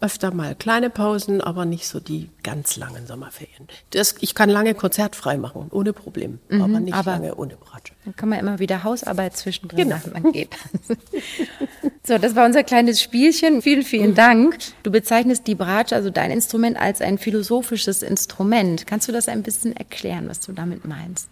öfter 0.00 0.32
mal 0.32 0.54
kleine 0.54 0.88
Pausen, 0.88 1.40
aber 1.40 1.64
nicht 1.64 1.86
so 1.86 2.00
die 2.00 2.30
ganz 2.42 2.76
langen 2.76 3.06
Sommerferien. 3.06 3.68
Das, 3.90 4.14
ich 4.20 4.34
kann 4.34 4.48
lange 4.48 4.74
konzertfrei 4.74 5.36
machen, 5.36 5.68
ohne 5.70 5.92
Problem, 5.92 6.38
mhm, 6.48 6.62
aber 6.62 6.80
nicht 6.80 6.94
aber 6.94 7.12
lange 7.12 7.34
ohne 7.34 7.56
Bratsche. 7.56 7.92
Dann 8.04 8.16
kann 8.16 8.30
man 8.30 8.38
immer 8.38 8.58
wieder 8.58 8.82
Hausarbeit 8.82 9.36
zwischendrin 9.36 9.84
genau. 9.84 9.96
machen, 9.96 10.12
man 10.12 10.32
geht. 10.32 10.56
so, 12.02 12.16
das 12.18 12.34
war 12.34 12.46
unser 12.46 12.64
kleines 12.64 13.02
Spielchen. 13.02 13.60
Vielen, 13.60 13.82
vielen 13.82 14.14
Dank. 14.14 14.58
Du 14.82 14.90
bezeichnest 14.90 15.46
die 15.46 15.54
Bratsche, 15.54 15.94
also 15.96 16.08
dein 16.10 16.30
Instrument, 16.30 16.78
als 16.78 17.02
ein 17.02 17.18
philosophisches 17.18 18.02
Instrument. 18.02 18.86
Kannst 18.86 19.06
du 19.08 19.12
das 19.12 19.28
ein 19.28 19.42
bisschen 19.42 19.76
erklären, 19.76 20.28
was 20.28 20.40
du 20.40 20.52
damit 20.52 20.86
meinst? 20.86 21.28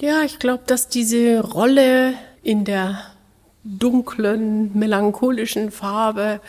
Ja, 0.00 0.22
ich 0.22 0.38
glaube, 0.38 0.62
dass 0.66 0.88
diese 0.88 1.40
Rolle 1.40 2.14
in 2.42 2.64
der 2.64 3.00
dunklen, 3.64 4.76
melancholischen 4.78 5.70
Farbe 5.70 6.40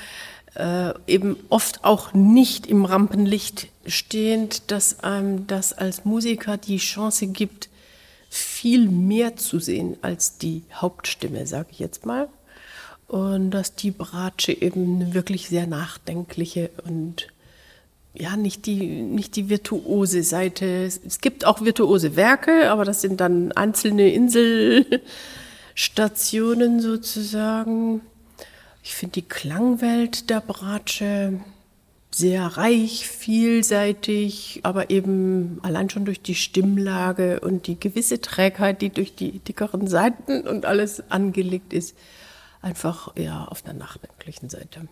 äh, 0.55 0.93
eben 1.07 1.37
oft 1.49 1.83
auch 1.83 2.13
nicht 2.13 2.67
im 2.67 2.85
Rampenlicht 2.85 3.67
stehend, 3.85 4.71
dass 4.71 5.01
einem 5.01 5.47
das 5.47 5.73
als 5.73 6.05
Musiker 6.05 6.57
die 6.57 6.77
Chance 6.77 7.27
gibt, 7.27 7.69
viel 8.29 8.89
mehr 8.89 9.37
zu 9.37 9.59
sehen 9.59 9.97
als 10.01 10.37
die 10.37 10.63
Hauptstimme, 10.73 11.45
sage 11.45 11.67
ich 11.71 11.79
jetzt 11.79 12.05
mal. 12.05 12.27
Und 13.07 13.51
dass 13.51 13.75
die 13.75 13.91
Bratsche 13.91 14.51
eben 14.51 15.01
eine 15.01 15.13
wirklich 15.13 15.47
sehr 15.47 15.67
nachdenkliche 15.67 16.71
und 16.85 17.27
ja, 18.17 18.37
nicht 18.37 18.65
die, 18.65 19.01
nicht 19.01 19.35
die 19.35 19.49
virtuose 19.49 20.23
Seite. 20.23 20.85
Es 20.85 21.19
gibt 21.19 21.43
auch 21.45 21.59
virtuose 21.61 22.15
Werke, 22.15 22.71
aber 22.71 22.85
das 22.85 23.01
sind 23.01 23.19
dann 23.19 23.51
einzelne 23.51 24.09
Inselstationen 24.09 26.79
sozusagen. 26.79 27.99
Ich 28.85 28.93
finde 28.93 29.13
die 29.13 29.27
Klangwelt 29.27 30.29
der 30.29 30.41
Bratsche 30.41 31.39
sehr 32.13 32.45
reich, 32.45 33.07
vielseitig, 33.07 34.59
aber 34.61 34.91
eben 34.91 35.59
allein 35.63 35.89
schon 35.89 36.05
durch 36.05 36.21
die 36.21 36.35
Stimmlage 36.35 37.39
und 37.39 37.65
die 37.65 37.79
gewisse 37.79 38.21
Trägheit, 38.21 38.83
die 38.83 38.91
durch 38.91 39.15
die 39.15 39.39
dickeren 39.39 39.87
Seiten 39.87 40.47
und 40.47 40.67
alles 40.67 41.09
angelegt 41.09 41.73
ist, 41.73 41.97
einfach 42.61 43.11
eher 43.15 43.51
auf 43.51 43.63
der 43.63 43.73
nachdenklichen 43.73 44.49
Seite. 44.49 44.87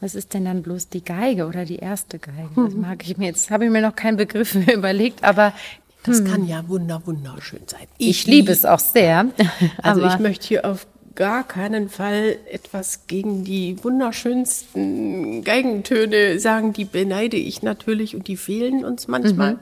Was 0.00 0.16
ist 0.16 0.34
denn 0.34 0.44
dann 0.44 0.64
bloß 0.64 0.88
die 0.88 1.04
Geige 1.04 1.46
oder 1.46 1.64
die 1.64 1.78
erste 1.78 2.18
Geige? 2.18 2.50
Das 2.56 2.74
mhm. 2.74 2.80
mag 2.80 3.08
ich 3.08 3.16
mir 3.16 3.26
jetzt, 3.26 3.52
habe 3.52 3.64
ich 3.64 3.70
mir 3.70 3.80
noch 3.80 3.94
keinen 3.94 4.16
Begriff 4.16 4.56
mehr 4.56 4.74
überlegt, 4.74 5.22
aber 5.22 5.54
das 6.02 6.18
hm. 6.18 6.26
kann 6.26 6.46
ja 6.48 6.66
wunder, 6.66 7.00
wunderschön 7.06 7.60
sein. 7.66 7.86
Ich, 7.96 8.08
ich 8.08 8.26
liebe 8.26 8.50
es 8.50 8.64
auch 8.64 8.80
sehr. 8.80 9.26
Also 9.82 10.04
ich 10.04 10.18
möchte 10.18 10.48
hier 10.48 10.64
auf 10.64 10.86
gar 11.14 11.46
keinen 11.46 11.88
Fall 11.88 12.36
etwas 12.50 13.06
gegen 13.06 13.44
die 13.44 13.82
wunderschönsten 13.82 15.44
Geigentöne 15.44 16.38
sagen. 16.38 16.72
Die 16.72 16.84
beneide 16.84 17.36
ich 17.36 17.62
natürlich 17.62 18.14
und 18.14 18.28
die 18.28 18.36
fehlen 18.36 18.84
uns 18.84 19.08
manchmal. 19.08 19.54
Mhm. 19.54 19.58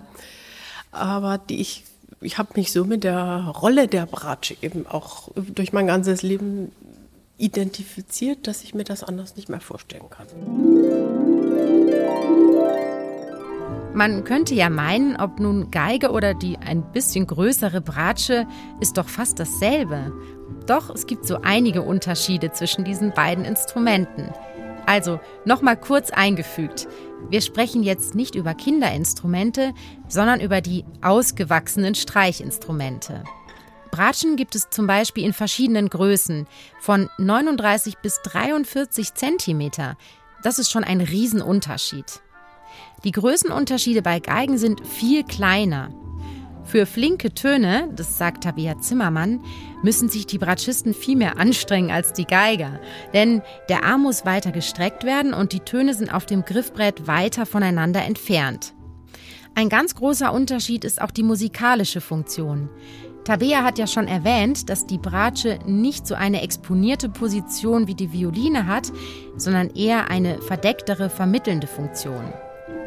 Aber 0.93 1.39
die 1.39 1.61
ich, 1.61 1.85
ich 2.21 2.39
habe 2.39 2.51
mich 2.57 2.73
so 2.73 2.85
mit 2.85 3.05
der 3.05 3.55
Rolle 3.61 3.89
der 3.89 4.07
Bratsche 4.07 4.57
eben 4.63 4.87
auch 4.87 5.31
durch 5.55 5.73
mein 5.73 5.87
ganzes 5.87 6.23
Leben 6.23 6.73
identifiziert, 7.39 8.47
dass 8.47 8.65
ich 8.65 8.75
mir 8.75 8.85
das 8.85 9.05
anders 9.05 9.37
nicht 9.37 9.49
mehr 9.49 9.61
vorstellen 9.61 10.11
kann. 10.11 10.27
Man 13.99 14.23
könnte 14.23 14.55
ja 14.55 14.71
meinen, 14.71 15.17
ob 15.17 15.41
nun 15.41 15.73
Geige 15.73 16.13
oder 16.13 16.33
die 16.33 16.57
ein 16.57 16.85
bisschen 16.93 17.27
größere 17.27 17.81
Bratsche, 17.81 18.47
ist 18.79 18.97
doch 18.97 19.09
fast 19.09 19.41
dasselbe. 19.41 20.13
Doch 20.69 20.89
es 20.95 21.09
gibt 21.09 21.27
so 21.27 21.41
einige 21.43 21.83
Unterschiede 21.83 22.53
zwischen 22.53 22.85
diesen 22.85 23.13
beiden 23.13 23.45
Instrumenten. 23.45 24.31
Also 24.87 25.19
nochmal 25.45 25.77
kurz 25.77 26.11
eingefügt. 26.11 26.87
Wir 27.29 27.41
sprechen 27.41 27.83
jetzt 27.83 28.15
nicht 28.15 28.37
über 28.37 28.55
Kinderinstrumente, 28.55 29.73
sondern 30.07 30.41
über 30.41 30.61
die 30.61 30.85
ausgewachsenen 31.03 31.97
Streichinstrumente. 31.97 33.25
Bratschen 33.91 34.37
gibt 34.37 34.55
es 34.55 34.71
zum 34.71 34.87
Beispiel 34.87 35.25
in 35.25 35.33
verschiedenen 35.33 35.89
Größen, 35.89 36.47
von 36.79 37.11
39 37.19 37.99
bis 37.99 38.23
43 38.23 39.15
Zentimeter. 39.15 39.97
Das 40.45 40.61
ist 40.61 40.71
schon 40.71 40.85
ein 40.85 41.01
Riesenunterschied. 41.01 42.23
Die 43.05 43.13
Größenunterschiede 43.13 44.03
bei 44.03 44.19
Geigen 44.19 44.59
sind 44.59 44.85
viel 44.87 45.23
kleiner. 45.23 45.91
Für 46.65 46.85
flinke 46.85 47.33
Töne, 47.33 47.89
das 47.95 48.19
sagt 48.19 48.45
Tabea 48.45 48.79
Zimmermann, 48.81 49.41
müssen 49.83 50.09
sich 50.09 50.27
die 50.27 50.37
Bratschisten 50.39 50.93
viel 50.93 51.17
mehr 51.17 51.39
anstrengen 51.39 51.91
als 51.91 52.13
die 52.13 52.27
Geiger. 52.27 52.81
Denn 53.15 53.41
der 53.69 53.85
Arm 53.85 54.03
muss 54.03 54.27
weiter 54.27 54.51
gestreckt 54.51 55.05
werden 55.05 55.33
und 55.33 55.53
die 55.53 55.61
Töne 55.61 55.95
sind 55.95 56.13
auf 56.13 56.27
dem 56.27 56.45
Griffbrett 56.45 57.07
weiter 57.07 57.47
voneinander 57.47 58.05
entfernt. 58.05 58.75
Ein 59.55 59.69
ganz 59.69 59.95
großer 59.95 60.33
Unterschied 60.33 60.85
ist 60.85 61.01
auch 61.01 61.11
die 61.11 61.23
musikalische 61.23 62.01
Funktion. 62.01 62.69
Tabea 63.25 63.63
hat 63.63 63.79
ja 63.79 63.87
schon 63.87 64.09
erwähnt, 64.09 64.69
dass 64.69 64.87
die 64.87 64.99
Bratsche 64.99 65.59
nicht 65.67 66.07
so 66.07 66.15
eine 66.15 66.43
exponierte 66.43 67.09
Position 67.09 67.87
wie 67.87 67.95
die 67.95 68.13
Violine 68.13 68.67
hat, 68.67 68.93
sondern 69.37 69.71
eher 69.71 70.11
eine 70.11 70.43
verdecktere, 70.43 71.09
vermittelnde 71.09 71.67
Funktion. 71.67 72.33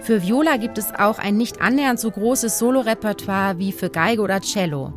Für 0.03 0.23
Viola 0.23 0.57
gibt 0.57 0.79
es 0.79 0.93
auch 0.95 1.19
ein 1.19 1.37
nicht 1.37 1.61
annähernd 1.61 1.99
so 1.99 2.09
großes 2.09 2.57
Solorepertoire 2.57 3.59
wie 3.59 3.71
für 3.71 3.91
Geige 3.91 4.23
oder 4.23 4.41
Cello. 4.41 4.93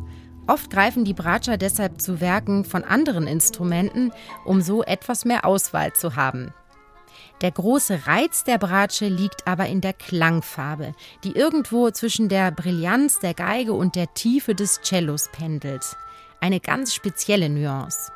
Oft 0.47 0.71
greifen 0.71 1.05
die 1.05 1.13
Bratscher 1.13 1.57
deshalb 1.57 2.01
zu 2.01 2.21
Werken 2.21 2.65
von 2.65 2.83
anderen 2.83 3.27
Instrumenten, 3.27 4.11
um 4.45 4.61
so 4.61 4.83
etwas 4.83 5.23
mehr 5.23 5.45
Auswahl 5.45 5.93
zu 5.93 6.15
haben. 6.15 6.53
Der 7.41 7.51
große 7.51 8.07
Reiz 8.07 8.43
der 8.45 8.57
Bratsche 8.57 9.07
liegt 9.07 9.47
aber 9.47 9.67
in 9.67 9.79
der 9.79 9.93
Klangfarbe, 9.93 10.93
die 11.23 11.33
irgendwo 11.33 11.91
zwischen 11.91 12.27
der 12.27 12.49
Brillanz 12.51 13.19
der 13.19 13.35
Geige 13.35 13.73
und 13.73 13.95
der 13.95 14.13
Tiefe 14.15 14.55
des 14.55 14.81
Cellos 14.81 15.29
pendelt. 15.31 15.95
Eine 16.41 16.59
ganz 16.59 16.95
spezielle 16.95 17.49
Nuance. 17.49 18.11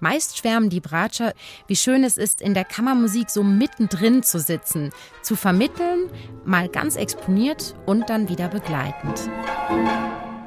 Meist 0.00 0.38
schwärmen 0.38 0.70
die 0.70 0.80
Bratscher, 0.80 1.34
wie 1.66 1.76
schön 1.76 2.04
es 2.04 2.16
ist, 2.16 2.40
in 2.40 2.54
der 2.54 2.64
Kammermusik 2.64 3.30
so 3.30 3.42
mittendrin 3.42 4.22
zu 4.22 4.40
sitzen, 4.40 4.90
zu 5.22 5.36
vermitteln, 5.36 6.10
mal 6.44 6.68
ganz 6.68 6.96
exponiert 6.96 7.74
und 7.86 8.10
dann 8.10 8.28
wieder 8.28 8.48
begleitend. 8.48 9.30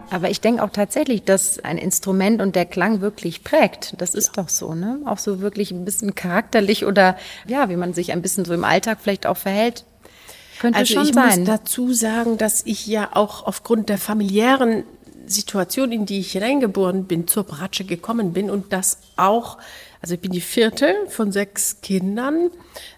Aber 0.09 0.29
ich 0.29 0.41
denke 0.41 0.61
auch 0.61 0.69
tatsächlich, 0.69 1.23
dass 1.23 1.59
ein 1.63 1.77
Instrument 1.79 2.39
und 2.41 2.55
der 2.55 2.65
Klang 2.65 3.01
wirklich 3.01 3.43
prägt. 3.43 3.95
Das 3.99 4.13
ist 4.13 4.35
ja. 4.35 4.43
doch 4.43 4.49
so, 4.49 4.75
ne? 4.75 4.99
Auch 5.05 5.17
so 5.17 5.39
wirklich 5.39 5.71
ein 5.71 5.85
bisschen 5.85 6.13
charakterlich 6.13 6.85
oder 6.85 7.17
ja, 7.47 7.69
wie 7.69 7.75
man 7.75 7.93
sich 7.93 8.11
ein 8.11 8.21
bisschen 8.21 8.45
so 8.45 8.53
im 8.53 8.63
Alltag 8.63 8.99
vielleicht 9.01 9.25
auch 9.25 9.37
verhält. 9.37 9.85
Könnte 10.59 10.79
also 10.79 10.93
schon 10.93 11.07
ich 11.07 11.13
sein. 11.13 11.39
muss 11.39 11.47
dazu 11.47 11.93
sagen, 11.93 12.37
dass 12.37 12.63
ich 12.65 12.85
ja 12.85 13.09
auch 13.13 13.47
aufgrund 13.47 13.89
der 13.89 13.97
familiären 13.97 14.83
Situation, 15.25 15.91
in 15.91 16.05
die 16.05 16.19
ich 16.19 16.31
hineingeboren 16.31 17.05
bin, 17.05 17.27
zur 17.27 17.43
Bratsche 17.43 17.83
gekommen 17.83 18.33
bin 18.33 18.49
und 18.49 18.73
das 18.73 18.97
auch, 19.15 19.57
also 20.01 20.15
ich 20.15 20.19
bin 20.19 20.31
die 20.31 20.41
vierte 20.41 20.95
von 21.07 21.31
sechs 21.31 21.81
Kindern, 21.81 22.49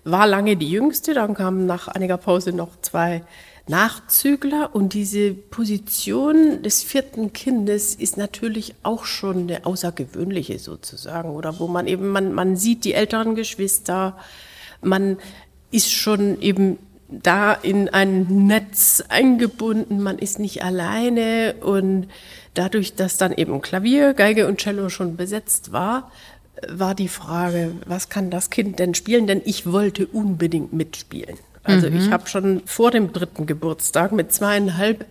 war 0.04 0.28
lange 0.28 0.58
die 0.58 0.70
jüngste, 0.70 1.14
dann 1.14 1.34
kamen 1.34 1.66
nach 1.66 1.88
einiger 1.88 2.18
Pause 2.18 2.52
noch 2.52 2.80
zwei 2.82 3.24
Nachzügler 3.68 4.76
und 4.76 4.94
diese 4.94 5.34
Position 5.34 6.62
des 6.62 6.84
vierten 6.84 7.34
Kindes 7.34 7.96
ist 7.96 8.16
natürlich 8.16 8.76
auch 8.84 9.06
schon 9.06 9.50
eine 9.50 9.66
außergewöhnliche 9.66 10.60
sozusagen 10.60 11.30
oder 11.30 11.60
wo 11.60 11.68
man 11.68 11.88
eben, 11.88 12.10
man, 12.10 12.32
man 12.32 12.58
sieht 12.58 12.86
die 12.86 12.94
älteren 12.94 13.34
Geschwister, 13.34 14.18
man 14.82 15.18
ist 15.72 15.92
schon 15.92 16.42
eben 16.42 16.78
da 17.08 17.54
in 17.54 17.90
ein 17.90 18.48
Netz 18.48 19.04
eingebunden, 19.10 20.02
man 20.02 20.18
ist 20.18 20.40
nicht 20.40 20.64
alleine 20.64 21.56
und 21.62 22.08
dadurch, 22.54 22.96
dass 22.96 23.18
dann 23.18 23.34
eben 23.34 23.62
Klavier, 23.62 24.14
Geige 24.14 24.48
und 24.48 24.60
Cello 24.60 24.90
schon 24.90 25.16
besetzt 25.16 25.72
war, 25.72 26.12
war 26.68 26.96
die 26.96 27.10
Frage, 27.10 27.74
was 27.86 28.10
kann 28.10 28.30
das 28.30 28.50
Kind 28.50 28.80
denn 28.80 28.96
spielen? 28.96 29.28
Denn 29.28 29.42
ich 29.46 29.72
wollte 29.72 30.08
unbedingt 30.08 30.74
mitspielen. 30.74 31.38
Also 31.64 31.90
mhm. 31.90 31.98
ich 31.98 32.12
habe 32.12 32.28
schon 32.28 32.62
vor 32.66 32.92
dem 32.92 33.12
dritten 33.12 33.48
Geburtstag 33.48 34.12
mit 34.12 34.32
zweieinhalb 34.32 35.06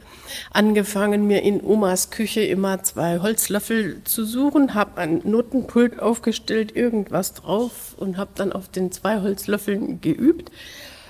angefangen, 0.53 1.27
mir 1.27 1.43
in 1.43 1.61
Omas 1.63 2.11
Küche 2.11 2.43
immer 2.43 2.83
zwei 2.83 3.19
Holzlöffel 3.19 4.03
zu 4.05 4.25
suchen, 4.25 4.75
habe 4.75 5.01
ein 5.01 5.21
Notenpult 5.25 6.01
aufgestellt, 6.01 6.75
irgendwas 6.75 7.35
drauf 7.35 7.95
und 7.97 8.17
habe 8.17 8.31
dann 8.37 8.53
auf 8.53 8.69
den 8.69 8.93
zwei 8.93 9.21
Holzlöffeln 9.21 10.01
geübt. 10.01 10.51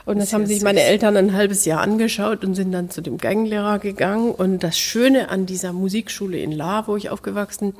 Und 0.07 0.19
das, 0.19 0.27
das 0.27 0.35
haben 0.35 0.47
sich 0.47 0.63
meine 0.63 0.83
Eltern 0.83 1.17
ein 1.17 1.33
halbes 1.33 1.65
Jahr 1.65 1.81
angeschaut 1.81 2.45
und 2.45 2.55
sind 2.55 2.73
dann 2.73 2.91
zu 2.91 3.01
dem 3.01 3.19
Geigenlehrer 3.19 3.79
gegangen. 3.79 4.33
Und 4.33 4.63
das 4.63 4.79
Schöne 4.79 5.31
an 5.31 5.47
dieser 5.47 5.73
Musikschule 5.73 6.39
in 6.39 6.53
La, 6.53 6.87
wo 6.87 6.97
ich 6.97 7.11
aufgewachsen 7.11 7.75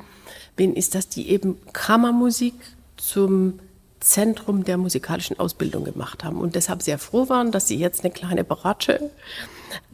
bin, 0.55 0.75
ist, 0.75 0.95
dass 0.95 1.07
die 1.07 1.29
eben 1.29 1.57
Kammermusik 1.73 2.55
zum 2.97 3.59
Zentrum 3.99 4.63
der 4.63 4.77
musikalischen 4.77 5.39
Ausbildung 5.39 5.83
gemacht 5.83 6.23
haben 6.23 6.39
und 6.39 6.55
deshalb 6.55 6.83
sehr 6.83 6.99
froh 6.99 7.27
waren, 7.27 7.51
dass 7.51 7.67
sie 7.67 7.77
jetzt 7.77 8.03
eine 8.03 8.13
kleine 8.13 8.43
Beratsche 8.43 9.09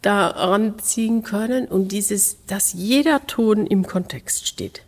da 0.01 0.27
ranziehen 0.27 1.23
können 1.23 1.65
und 1.67 1.91
dieses, 1.91 2.37
dass 2.45 2.73
jeder 2.73 3.25
Ton 3.27 3.65
im 3.65 3.87
Kontext 3.87 4.47
steht 4.47 4.83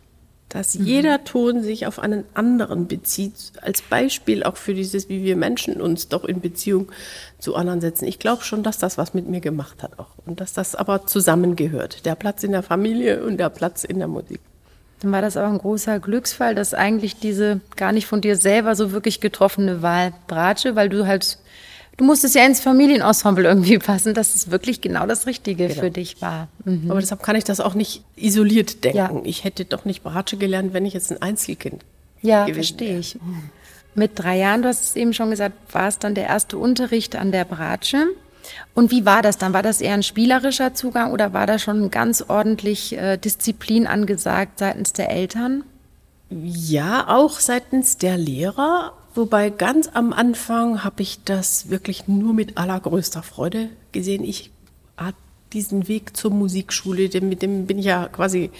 dass 0.54 0.78
mhm. 0.78 0.86
jeder 0.86 1.24
Ton 1.24 1.62
sich 1.62 1.86
auf 1.86 1.98
einen 1.98 2.24
anderen 2.32 2.86
bezieht, 2.86 3.34
als 3.60 3.82
Beispiel 3.82 4.44
auch 4.44 4.56
für 4.56 4.72
dieses, 4.72 5.08
wie 5.08 5.24
wir 5.24 5.36
Menschen 5.36 5.80
uns 5.80 6.08
doch 6.08 6.24
in 6.24 6.40
Beziehung 6.40 6.92
zu 7.40 7.56
anderen 7.56 7.80
setzen. 7.80 8.06
Ich 8.06 8.20
glaube 8.20 8.44
schon, 8.44 8.62
dass 8.62 8.78
das 8.78 8.96
was 8.96 9.14
mit 9.14 9.28
mir 9.28 9.40
gemacht 9.40 9.82
hat 9.82 9.98
auch 9.98 10.10
und 10.24 10.40
dass 10.40 10.52
das 10.52 10.76
aber 10.76 11.06
zusammengehört. 11.06 12.06
Der 12.06 12.14
Platz 12.14 12.44
in 12.44 12.52
der 12.52 12.62
Familie 12.62 13.24
und 13.24 13.38
der 13.38 13.50
Platz 13.50 13.82
in 13.82 13.98
der 13.98 14.06
Musik. 14.06 14.40
Dann 15.00 15.10
war 15.10 15.22
das 15.22 15.36
aber 15.36 15.48
ein 15.48 15.58
großer 15.58 15.98
Glücksfall, 15.98 16.54
dass 16.54 16.72
eigentlich 16.72 17.16
diese 17.16 17.60
gar 17.74 17.90
nicht 17.90 18.06
von 18.06 18.20
dir 18.20 18.36
selber 18.36 18.76
so 18.76 18.92
wirklich 18.92 19.20
getroffene 19.20 19.82
Wahl 19.82 20.12
Bratsche, 20.28 20.76
weil 20.76 20.88
du 20.88 21.08
halt 21.08 21.38
du 21.96 22.04
musstest 22.04 22.34
ja 22.34 22.44
ins 22.44 22.60
Familienensemble 22.60 23.44
irgendwie 23.44 23.78
passen, 23.78 24.14
dass 24.14 24.34
es 24.34 24.50
wirklich 24.50 24.80
genau 24.80 25.06
das 25.06 25.26
Richtige 25.26 25.68
genau. 25.68 25.80
für 25.80 25.90
dich 25.90 26.20
war. 26.20 26.48
Mhm. 26.64 26.90
Aber 26.90 27.00
deshalb 27.00 27.22
kann 27.22 27.36
ich 27.36 27.44
das 27.44 27.60
auch 27.60 27.74
nicht 27.74 28.02
isoliert 28.16 28.84
denken. 28.84 28.98
Ja. 28.98 29.10
Ich 29.24 29.44
hätte 29.44 29.64
doch 29.64 29.84
nicht 29.84 30.02
Bratsche 30.02 30.36
gelernt, 30.36 30.72
wenn 30.72 30.86
ich 30.86 30.94
jetzt 30.94 31.10
ein 31.10 31.22
Einzelkind 31.22 31.84
Ja, 32.22 32.46
verstehe 32.46 32.98
ich. 32.98 33.18
Mit 33.94 34.18
drei 34.18 34.38
Jahren, 34.38 34.62
du 34.62 34.68
hast 34.68 34.82
es 34.82 34.96
eben 34.96 35.12
schon 35.12 35.30
gesagt, 35.30 35.54
war 35.72 35.86
es 35.86 35.98
dann 35.98 36.14
der 36.14 36.26
erste 36.26 36.58
Unterricht 36.58 37.14
an 37.14 37.30
der 37.30 37.44
Bratsche. 37.44 38.06
Und 38.74 38.90
wie 38.90 39.06
war 39.06 39.22
das 39.22 39.38
dann? 39.38 39.52
War 39.52 39.62
das 39.62 39.80
eher 39.80 39.94
ein 39.94 40.02
spielerischer 40.02 40.74
Zugang 40.74 41.12
oder 41.12 41.32
war 41.32 41.46
da 41.46 41.58
schon 41.58 41.90
ganz 41.90 42.22
ordentlich 42.26 42.96
äh, 42.96 43.16
Disziplin 43.16 43.86
angesagt 43.86 44.58
seitens 44.58 44.92
der 44.92 45.10
Eltern? 45.10 45.64
Ja, 46.30 47.08
auch 47.08 47.38
seitens 47.38 47.96
der 47.96 48.18
Lehrer. 48.18 48.92
Wobei 49.14 49.50
ganz 49.50 49.90
am 49.94 50.12
Anfang 50.12 50.82
habe 50.82 51.02
ich 51.02 51.22
das 51.24 51.70
wirklich 51.70 52.08
nur 52.08 52.34
mit 52.34 52.58
allergrößter 52.58 53.22
Freude 53.22 53.68
gesehen. 53.92 54.24
Ich 54.24 54.50
hatte 54.96 55.16
diesen 55.52 55.86
Weg 55.86 56.16
zur 56.16 56.32
Musikschule, 56.32 57.08
mit 57.20 57.40
dem 57.42 57.66
bin 57.66 57.78
ich 57.78 57.84
ja 57.84 58.08
quasi 58.08 58.50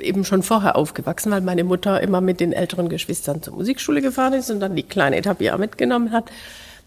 eben 0.00 0.24
schon 0.24 0.42
vorher 0.42 0.74
aufgewachsen, 0.74 1.30
weil 1.30 1.42
meine 1.42 1.62
Mutter 1.62 2.00
immer 2.00 2.20
mit 2.20 2.40
den 2.40 2.52
älteren 2.52 2.88
Geschwistern 2.88 3.40
zur 3.40 3.54
Musikschule 3.54 4.02
gefahren 4.02 4.32
ist 4.32 4.50
und 4.50 4.58
dann 4.58 4.74
die 4.74 4.82
kleine 4.82 5.16
Etappe 5.16 5.56
mitgenommen 5.58 6.10
hat. 6.10 6.30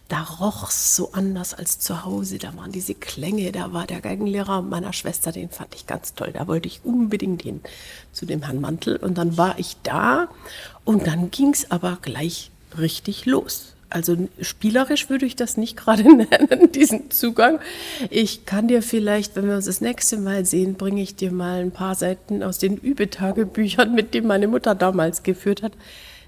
Da 0.10 0.24
roch 0.24 0.70
es 0.70 0.96
so 0.96 1.12
anders 1.14 1.54
als 1.54 1.80
zu 1.80 2.06
Hause. 2.06 2.38
Da 2.38 2.56
waren 2.56 2.72
diese 2.72 2.94
Klänge, 2.94 3.52
da 3.54 3.74
war 3.74 3.88
der 3.88 4.02
Geigenlehrer 4.02 4.62
meiner 4.62 4.94
Schwester, 4.94 5.32
den 5.32 5.50
fand 5.50 5.76
ich 5.76 5.86
ganz 5.86 6.14
toll. 6.14 6.32
Da 6.34 6.48
wollte 6.48 6.68
ich 6.68 6.82
unbedingt 6.84 7.42
hin 7.42 7.62
zu 8.12 8.26
dem 8.26 8.44
Herrn 8.44 8.60
Mantel. 8.62 8.98
Und 8.98 9.18
dann 9.18 9.38
war 9.38 9.60
ich 9.60 9.78
da 9.84 10.28
und 10.86 11.08
dann 11.08 11.32
ging 11.32 11.54
es 11.54 11.72
aber 11.72 12.00
gleich 12.02 12.52
richtig 12.78 13.26
los. 13.26 13.74
Also 13.90 14.18
spielerisch 14.42 15.10
würde 15.10 15.26
ich 15.26 15.36
das 15.36 15.58
nicht 15.58 15.78
gerade 15.78 16.04
nennen, 16.04 16.72
diesen 16.72 17.10
Zugang. 17.10 17.60
Ich 18.10 18.46
kann 18.46 18.68
dir 18.68 18.82
vielleicht, 18.82 19.36
wenn 19.36 19.48
wir 19.48 19.56
uns 19.56 19.66
das 19.66 19.82
nächste 19.82 20.18
Mal 20.18 20.46
sehen, 20.46 20.76
bringe 20.76 21.02
ich 21.02 21.16
dir 21.16 21.32
mal 21.32 21.62
ein 21.62 21.72
paar 21.72 21.96
Seiten 21.96 22.44
aus 22.44 22.58
den 22.58 22.78
Übetagebüchern, 22.78 23.94
mit 23.94 24.14
denen 24.14 24.28
meine 24.28 24.48
Mutter 24.48 24.76
damals 24.76 25.24
geführt 25.24 25.64
hat. 25.64 25.74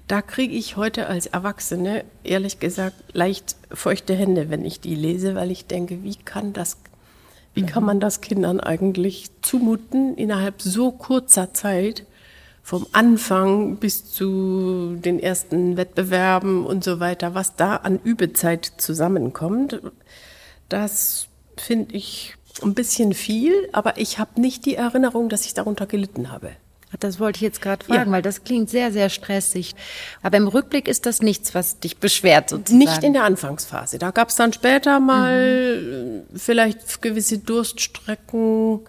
Da 0.08 0.22
kriege 0.22 0.54
ich 0.54 0.76
heute 0.76 1.06
als 1.06 1.26
Erwachsene, 1.26 2.04
ehrlich 2.24 2.58
gesagt, 2.58 2.96
leicht 3.12 3.54
feuchte 3.72 4.14
Hände, 4.14 4.50
wenn 4.50 4.64
ich 4.64 4.80
die 4.80 4.96
lese, 4.96 5.36
weil 5.36 5.52
ich 5.52 5.66
denke, 5.66 6.02
wie 6.02 6.16
kann 6.16 6.52
das, 6.52 6.78
wie 7.54 7.62
kann 7.62 7.84
man 7.84 8.00
das 8.00 8.20
Kindern 8.20 8.58
eigentlich 8.58 9.30
zumuten, 9.42 10.16
innerhalb 10.16 10.62
so 10.62 10.90
kurzer 10.90 11.52
Zeit 11.52 12.06
vom 12.62 12.86
Anfang 12.92 13.76
bis 13.76 14.12
zu 14.12 14.96
den 14.96 15.18
ersten 15.18 15.76
Wettbewerben 15.76 16.64
und 16.64 16.84
so 16.84 17.00
weiter, 17.00 17.34
was 17.34 17.56
da 17.56 17.76
an 17.76 17.98
Übezeit 18.02 18.72
zusammenkommt, 18.76 19.80
das 20.68 21.28
finde 21.56 21.94
ich 21.94 22.34
ein 22.62 22.74
bisschen 22.74 23.14
viel, 23.14 23.68
aber 23.72 23.98
ich 23.98 24.18
habe 24.18 24.40
nicht 24.40 24.66
die 24.66 24.76
Erinnerung, 24.76 25.28
dass 25.28 25.46
ich 25.46 25.54
darunter 25.54 25.86
gelitten 25.86 26.30
habe. 26.30 26.50
Das 26.98 27.20
wollte 27.20 27.36
ich 27.36 27.42
jetzt 27.42 27.62
gerade 27.62 27.84
fragen, 27.84 28.10
ja. 28.10 28.16
weil 28.16 28.22
das 28.22 28.42
klingt 28.42 28.68
sehr, 28.68 28.90
sehr 28.90 29.10
stressig. 29.10 29.76
Aber 30.22 30.36
im 30.36 30.48
Rückblick 30.48 30.88
ist 30.88 31.06
das 31.06 31.22
nichts, 31.22 31.54
was 31.54 31.78
dich 31.78 31.98
beschwert 31.98 32.50
sozusagen. 32.50 32.78
Nicht 32.78 33.04
in 33.04 33.12
der 33.12 33.22
Anfangsphase. 33.22 33.98
Da 33.98 34.10
gab 34.10 34.30
es 34.30 34.36
dann 34.36 34.52
später 34.52 34.98
mal 34.98 35.80
mhm. 35.80 36.22
vielleicht 36.36 37.00
gewisse 37.00 37.38
Durststrecken, 37.38 38.80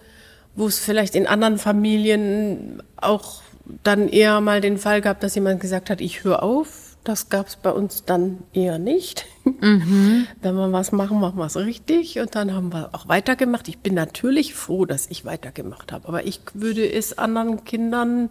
wo 0.56 0.66
es 0.66 0.80
vielleicht 0.80 1.14
in 1.14 1.28
anderen 1.28 1.58
Familien 1.58 2.82
auch 2.96 3.42
dann 3.64 4.08
eher 4.08 4.40
mal 4.40 4.60
den 4.60 4.78
Fall 4.78 5.00
gab, 5.00 5.20
dass 5.20 5.34
jemand 5.34 5.60
gesagt 5.60 5.90
hat, 5.90 6.00
ich 6.00 6.24
höre 6.24 6.42
auf. 6.42 6.96
Das 7.04 7.28
gab 7.28 7.48
es 7.48 7.56
bei 7.56 7.70
uns 7.70 8.04
dann 8.04 8.44
eher 8.52 8.78
nicht. 8.78 9.26
Mhm. 9.44 10.28
Wenn 10.40 10.54
wir 10.54 10.70
was 10.70 10.92
machen, 10.92 11.18
machen 11.18 11.36
wir 11.36 11.46
es 11.46 11.56
richtig. 11.56 12.20
Und 12.20 12.36
dann 12.36 12.54
haben 12.54 12.72
wir 12.72 12.90
auch 12.92 13.08
weitergemacht. 13.08 13.66
Ich 13.66 13.78
bin 13.78 13.94
natürlich 13.94 14.54
froh, 14.54 14.84
dass 14.84 15.08
ich 15.08 15.24
weitergemacht 15.24 15.90
habe. 15.90 16.06
Aber 16.06 16.26
ich 16.26 16.40
würde 16.54 16.88
es 16.88 17.18
anderen 17.18 17.64
Kindern, 17.64 18.30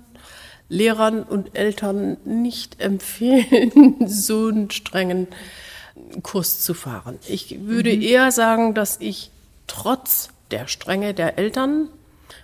Lehrern 0.69 1.23
und 1.23 1.57
Eltern 1.57 2.15
nicht 2.23 2.79
empfehlen, 2.79 3.97
so 4.07 4.47
einen 4.47 4.71
strengen 4.71 5.27
Kurs 6.23 6.61
zu 6.61 6.73
fahren. 6.73 7.19
Ich 7.27 7.65
würde 7.65 7.93
mhm. 7.93 8.01
eher 8.01 8.31
sagen, 8.31 8.73
dass 8.73 8.97
ich 9.01 9.31
trotz 9.67 10.29
der 10.51 10.67
Strenge 10.67 11.13
der 11.13 11.37
Eltern 11.37 11.89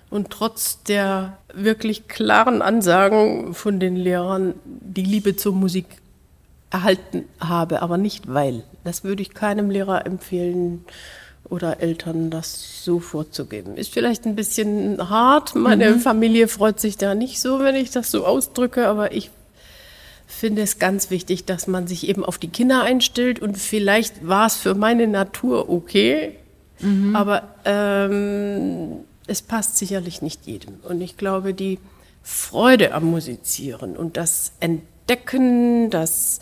und 0.09 0.29
trotz 0.29 0.83
der 0.83 1.37
wirklich 1.53 2.07
klaren 2.07 2.61
Ansagen 2.61 3.53
von 3.53 3.79
den 3.79 3.95
Lehrern 3.95 4.53
die 4.65 5.03
Liebe 5.03 5.35
zur 5.35 5.53
Musik 5.53 5.85
erhalten 6.69 7.25
habe, 7.39 7.81
aber 7.81 7.97
nicht 7.97 8.33
weil. 8.33 8.63
Das 8.83 9.03
würde 9.03 9.21
ich 9.21 9.33
keinem 9.33 9.69
Lehrer 9.69 10.05
empfehlen 10.05 10.85
oder 11.49 11.79
Eltern, 11.81 12.29
das 12.29 12.83
so 12.83 12.99
vorzugeben. 12.99 13.77
Ist 13.77 13.93
vielleicht 13.93 14.25
ein 14.25 14.35
bisschen 14.35 15.09
hart. 15.09 15.55
Meine 15.55 15.91
mhm. 15.91 15.99
Familie 15.99 16.47
freut 16.47 16.79
sich 16.79 16.97
da 16.97 17.15
nicht 17.15 17.39
so, 17.39 17.59
wenn 17.59 17.75
ich 17.75 17.89
das 17.91 18.11
so 18.11 18.25
ausdrücke, 18.25 18.87
aber 18.87 19.13
ich 19.13 19.31
finde 20.25 20.61
es 20.61 20.77
ganz 20.77 21.09
wichtig, 21.09 21.45
dass 21.45 21.67
man 21.67 21.87
sich 21.87 22.07
eben 22.07 22.25
auf 22.25 22.37
die 22.37 22.49
Kinder 22.49 22.83
einstellt 22.83 23.39
und 23.39 23.57
vielleicht 23.57 24.27
war 24.27 24.47
es 24.47 24.55
für 24.55 24.75
meine 24.75 25.07
Natur 25.07 25.69
okay, 25.69 26.35
mhm. 26.81 27.15
aber 27.15 27.43
ähm, 27.63 29.05
es 29.27 29.41
passt 29.41 29.77
sicherlich 29.77 30.21
nicht 30.21 30.47
jedem. 30.47 30.79
Und 30.83 31.01
ich 31.01 31.17
glaube, 31.17 31.53
die 31.53 31.79
Freude 32.23 32.93
am 32.93 33.05
Musizieren 33.05 33.95
und 33.95 34.17
das 34.17 34.53
Entdecken, 34.59 35.89
das 35.89 36.39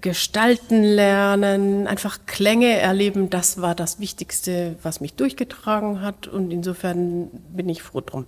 Gestalten 0.00 0.82
lernen, 0.82 1.86
einfach 1.86 2.20
Klänge 2.26 2.76
erleben, 2.78 3.30
das 3.30 3.60
war 3.60 3.74
das 3.74 4.00
Wichtigste, 4.00 4.76
was 4.82 5.00
mich 5.00 5.14
durchgetragen 5.14 6.00
hat. 6.00 6.26
Und 6.26 6.50
insofern 6.50 7.28
bin 7.54 7.68
ich 7.68 7.82
froh 7.82 8.00
drum. 8.00 8.26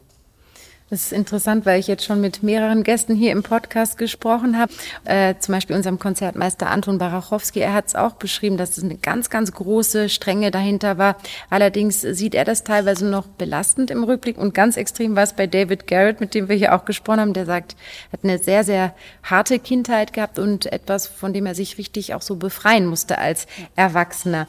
Das 0.94 1.06
ist 1.06 1.12
interessant, 1.12 1.66
weil 1.66 1.80
ich 1.80 1.88
jetzt 1.88 2.04
schon 2.04 2.20
mit 2.20 2.44
mehreren 2.44 2.84
Gästen 2.84 3.16
hier 3.16 3.32
im 3.32 3.42
Podcast 3.42 3.98
gesprochen 3.98 4.56
habe. 4.56 4.72
Äh, 5.04 5.34
zum 5.40 5.52
Beispiel 5.52 5.74
unserem 5.74 5.98
Konzertmeister 5.98 6.70
Anton 6.70 6.98
Barachowski. 6.98 7.58
Er 7.58 7.72
hat 7.72 7.88
es 7.88 7.96
auch 7.96 8.12
beschrieben, 8.12 8.56
dass 8.56 8.78
es 8.78 8.84
eine 8.84 8.94
ganz, 8.94 9.28
ganz 9.28 9.50
große 9.50 10.08
Strenge 10.08 10.52
dahinter 10.52 10.96
war. 10.96 11.16
Allerdings 11.50 12.00
sieht 12.02 12.36
er 12.36 12.44
das 12.44 12.62
teilweise 12.62 13.06
noch 13.06 13.26
belastend 13.26 13.90
im 13.90 14.04
Rückblick 14.04 14.38
und 14.38 14.54
ganz 14.54 14.76
extrem 14.76 15.16
war 15.16 15.24
es 15.24 15.32
bei 15.32 15.48
David 15.48 15.88
Garrett, 15.88 16.20
mit 16.20 16.32
dem 16.32 16.48
wir 16.48 16.54
hier 16.54 16.76
auch 16.76 16.84
gesprochen 16.84 17.18
haben. 17.18 17.32
Der 17.32 17.46
sagt, 17.46 17.74
hat 18.12 18.20
eine 18.22 18.38
sehr, 18.38 18.62
sehr 18.62 18.94
harte 19.24 19.58
Kindheit 19.58 20.12
gehabt 20.12 20.38
und 20.38 20.72
etwas, 20.72 21.08
von 21.08 21.32
dem 21.32 21.46
er 21.46 21.56
sich 21.56 21.76
richtig 21.76 22.14
auch 22.14 22.22
so 22.22 22.36
befreien 22.36 22.86
musste 22.86 23.18
als 23.18 23.48
Erwachsener. 23.74 24.46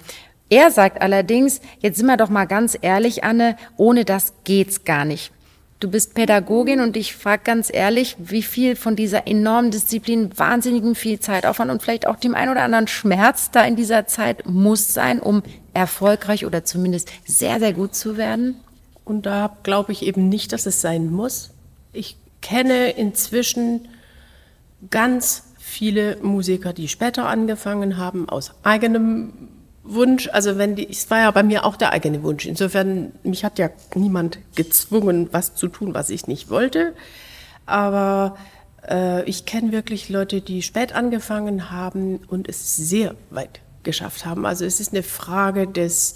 Er 0.51 0.69
sagt 0.69 1.01
allerdings, 1.01 1.59
jetzt 1.79 1.97
sind 1.97 2.05
wir 2.05 2.17
doch 2.17 2.29
mal 2.29 2.45
ganz 2.45 2.77
ehrlich, 2.79 3.23
Anne, 3.23 3.57
ohne 3.77 4.05
das 4.05 4.35
geht's 4.43 4.83
gar 4.83 5.05
nicht. 5.05 5.31
Du 5.85 5.91
bist 5.91 6.15
Pädagogin 6.15 6.79
und 6.79 6.97
ich 6.97 7.15
frage 7.15 7.43
ganz 7.43 7.71
ehrlich, 7.71 8.15
wie 8.17 8.41
viel 8.41 8.75
von 8.75 8.95
dieser 8.95 9.27
enormen 9.27 9.69
Disziplin, 9.69 10.35
wahnsinnigen 10.35 10.95
viel 10.95 11.19
Zeitaufwand 11.19 11.69
und 11.69 11.83
vielleicht 11.83 12.07
auch 12.07 12.15
dem 12.15 12.33
ein 12.33 12.49
oder 12.49 12.63
anderen 12.63 12.87
Schmerz 12.87 13.51
da 13.51 13.63
in 13.63 13.75
dieser 13.75 14.07
Zeit 14.07 14.49
muss 14.49 14.95
sein, 14.95 15.19
um 15.19 15.43
erfolgreich 15.75 16.43
oder 16.43 16.63
zumindest 16.63 17.11
sehr, 17.27 17.59
sehr 17.59 17.71
gut 17.71 17.93
zu 17.93 18.17
werden? 18.17 18.55
Und 19.03 19.27
da 19.27 19.55
glaube 19.61 19.91
ich 19.91 20.01
eben 20.01 20.27
nicht, 20.27 20.53
dass 20.53 20.65
es 20.65 20.81
sein 20.81 21.11
muss. 21.11 21.51
Ich 21.93 22.17
kenne 22.41 22.89
inzwischen 22.89 23.87
ganz 24.89 25.53
viele 25.59 26.17
Musiker, 26.23 26.73
die 26.73 26.87
später 26.87 27.27
angefangen 27.27 27.97
haben, 27.97 28.27
aus 28.27 28.55
eigenem 28.63 29.49
Wunsch, 29.85 30.29
also 30.31 30.57
wenn 30.57 30.75
die, 30.75 30.89
es 30.89 31.09
war 31.11 31.19
ja 31.19 31.31
bei 31.31 31.43
mir 31.43 31.63
auch 31.63 31.75
der 31.75 31.91
eigene 31.91 32.23
Wunsch. 32.23 32.45
Insofern, 32.45 33.11
mich 33.23 33.45
hat 33.45 33.59
ja 33.59 33.69
niemand 33.93 34.39
gezwungen, 34.55 35.29
was 35.31 35.55
zu 35.55 35.67
tun, 35.67 35.93
was 35.93 36.09
ich 36.09 36.27
nicht 36.27 36.49
wollte. 36.49 36.93
Aber 37.65 38.35
äh, 38.89 39.23
ich 39.29 39.45
kenne 39.45 39.71
wirklich 39.71 40.09
Leute, 40.09 40.41
die 40.41 40.61
spät 40.61 40.93
angefangen 40.93 41.71
haben 41.71 42.17
und 42.27 42.49
es 42.49 42.75
sehr 42.75 43.15
weit 43.29 43.61
geschafft 43.83 44.25
haben. 44.25 44.45
Also 44.45 44.65
es 44.65 44.79
ist 44.79 44.93
eine 44.93 45.03
Frage 45.03 45.67
des 45.67 46.15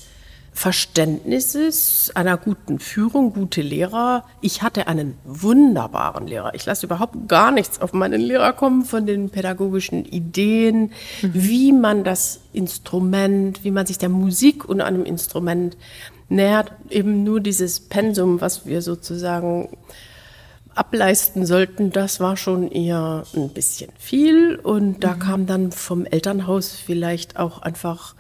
Verständnisses, 0.60 2.12
einer 2.16 2.36
guten 2.36 2.80
Führung, 2.80 3.32
gute 3.32 3.62
Lehrer. 3.62 4.26
Ich 4.42 4.62
hatte 4.62 4.88
einen 4.88 5.18
wunderbaren 5.24 6.28
Lehrer. 6.28 6.54
Ich 6.54 6.66
lasse 6.66 6.86
überhaupt 6.86 7.30
gar 7.30 7.52
nichts 7.52 7.80
auf 7.80 7.94
meinen 7.94 8.20
Lehrer 8.20 8.52
kommen 8.52 8.84
von 8.84 9.06
den 9.06 9.30
pädagogischen 9.30 10.04
Ideen, 10.04 10.92
mhm. 11.22 11.32
wie 11.34 11.72
man 11.72 12.04
das 12.04 12.42
Instrument, 12.52 13.64
wie 13.64 13.72
man 13.72 13.86
sich 13.86 14.00
der 14.00 14.10
Musik 14.10 14.68
und 14.68 14.82
einem 14.82 15.06
Instrument 15.06 15.78
nähert. 16.28 16.74
Eben 16.90 17.24
nur 17.24 17.40
dieses 17.40 17.80
Pensum, 17.80 18.42
was 18.42 18.66
wir 18.66 18.82
sozusagen 18.82 19.70
ableisten 20.76 21.46
sollten, 21.46 21.94
das 21.94 22.20
war 22.20 22.36
schon 22.36 22.70
eher 22.70 23.24
ein 23.34 23.48
bisschen 23.48 23.92
viel. 23.98 24.58
Und 24.58 25.06
da 25.06 25.16
mhm. 25.16 25.20
kam 25.20 25.46
dann 25.46 25.72
vom 25.72 26.06
Elternhaus 26.06 26.74
vielleicht 26.74 27.40
auch 27.40 27.62
einfach 27.62 28.16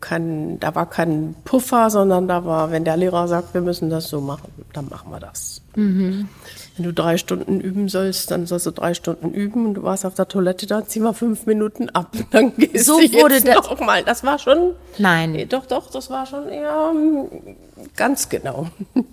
kein, 0.00 0.60
da 0.60 0.74
war 0.74 0.88
kein 0.88 1.34
Puffer, 1.44 1.90
sondern 1.90 2.28
da 2.28 2.44
war, 2.44 2.70
wenn 2.70 2.84
der 2.84 2.96
Lehrer 2.96 3.28
sagt, 3.28 3.54
wir 3.54 3.62
müssen 3.62 3.88
das 3.88 4.08
so 4.08 4.20
machen, 4.20 4.52
dann 4.72 4.88
machen 4.88 5.10
wir 5.10 5.20
das. 5.20 5.62
Mhm. 5.74 6.28
Wenn 6.76 6.84
du 6.84 6.92
drei 6.92 7.16
Stunden 7.16 7.60
üben 7.60 7.88
sollst, 7.88 8.30
dann 8.30 8.46
sollst 8.46 8.66
du 8.66 8.70
drei 8.72 8.92
Stunden 8.92 9.32
üben 9.32 9.64
und 9.64 9.74
du 9.74 9.82
warst 9.82 10.04
auf 10.04 10.14
der 10.14 10.28
Toilette, 10.28 10.66
dann 10.66 10.86
zieh 10.86 11.00
mal 11.00 11.14
fünf 11.14 11.46
Minuten 11.46 11.88
ab. 11.90 12.12
Dann 12.30 12.54
gehst 12.56 12.84
so 12.84 13.00
du 13.00 13.12
wurde 13.14 13.40
das 13.40 13.66
auch 13.66 13.80
mal. 13.80 14.04
Das 14.04 14.22
war 14.24 14.38
schon. 14.38 14.74
Nein. 14.98 15.32
Nee, 15.32 15.46
doch, 15.46 15.64
doch, 15.64 15.90
das 15.90 16.10
war 16.10 16.26
schon 16.26 16.48
eher 16.48 16.92
ähm, 16.94 17.56
ganz 17.96 18.28
genau. 18.28 18.68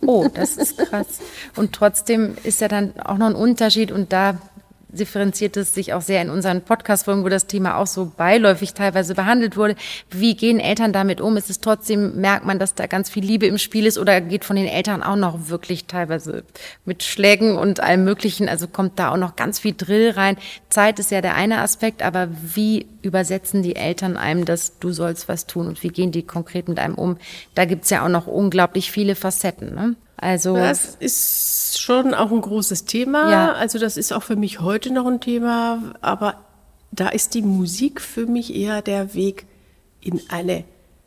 Oh, 0.06 0.28
das 0.34 0.58
ist 0.58 0.78
krass. 0.78 1.20
Und 1.56 1.74
trotzdem 1.74 2.36
ist 2.44 2.60
ja 2.60 2.68
dann 2.68 2.94
auch 3.00 3.18
noch 3.18 3.28
ein 3.28 3.36
Unterschied 3.36 3.92
und 3.92 4.12
da 4.12 4.38
differenziert 4.94 5.58
es 5.58 5.74
sich 5.74 5.94
auch 5.94 6.02
sehr 6.02 6.22
in 6.22 6.30
unseren 6.30 6.62
Podcast-Folgen, 6.62 7.24
wo 7.24 7.30
das 7.30 7.48
Thema 7.48 7.78
auch 7.78 7.88
so 7.88 8.12
beiläufig 8.16 8.74
teilweise 8.74 9.16
behandelt 9.16 9.58
wurde. 9.58 9.76
Wie 10.10 10.36
gehen 10.36 10.60
Eltern 10.60 10.94
damit 10.94 11.22
um? 11.22 11.38
Ist 11.38 11.50
es 11.50 11.60
trotzdem, 11.60 12.20
merkt 12.22 12.46
man, 12.46 12.60
dass 12.60 12.76
da 12.76 12.88
ganz 12.88 13.10
viel 13.10 13.24
Liebe 13.24 13.46
im 13.46 13.58
Spiel 13.58 13.86
ist 13.86 13.98
oder 13.98 14.22
geht 14.22 14.46
von 14.46 14.56
den 14.56 14.68
Eltern 14.68 15.04
auch 15.04 15.16
noch 15.16 15.50
wirklich 15.50 15.86
teilweise 15.86 16.44
mit 16.86 17.04
Schlägen 17.04 17.58
und 17.58 17.80
allem 17.80 18.04
Möglichen? 18.04 18.48
Also 18.48 18.68
kommt 18.68 19.00
da 19.00 19.12
auch 19.12 19.18
noch 19.18 19.36
ganz 19.36 19.60
viel 19.60 19.74
Drill 19.76 20.12
rein? 20.12 20.38
Zeit 20.70 21.00
ist 21.00 21.12
ja 21.12 21.22
der 21.22 21.36
eine 21.36 21.60
Aspekt, 21.60 22.02
aber 22.04 22.30
wie 22.32 22.88
übersetzen 23.02 23.64
die 23.64 23.76
Eltern 23.76 24.18
einem 24.18 24.46
das, 24.46 24.80
du 24.80 24.92
sollst 24.92 25.28
was 25.28 25.46
tun 25.46 25.68
und 25.68 25.84
wie 25.84 25.90
gehen 25.90 26.12
die 26.12 26.24
konkret 26.24 26.68
mit 26.68 26.80
einem 26.80 26.96
um? 26.96 27.18
Da 27.56 27.66
gibt's 27.66 27.90
ja 27.90 28.04
auch 28.06 28.10
noch 28.10 28.28
unglaublich 28.28 28.92
viele 28.92 29.16
Facetten. 29.16 29.76
Ne? 29.76 29.96
Also 30.24 30.56
das 30.56 30.96
ist 31.00 31.82
schon 31.82 32.14
auch 32.14 32.32
ein 32.32 32.40
großes 32.40 32.86
Thema. 32.86 33.30
Ja. 33.30 33.54
Also 33.54 33.78
das 33.78 33.98
ist 33.98 34.14
auch 34.14 34.24
für 34.24 34.38
mich 34.38 34.62
heute 34.62 34.94
noch 34.94 35.06
ein 35.06 35.20
Thema, 35.20 35.96
aber 36.00 36.36
da 36.92 37.10
ist 37.10 37.34
die 37.34 37.42
Musik 37.42 38.00
für 38.00 38.26
mich 38.26 38.56
eher 38.56 38.82
der 38.82 39.14
Weg 39.16 39.46
in 40.00 40.22
eine 40.30 40.64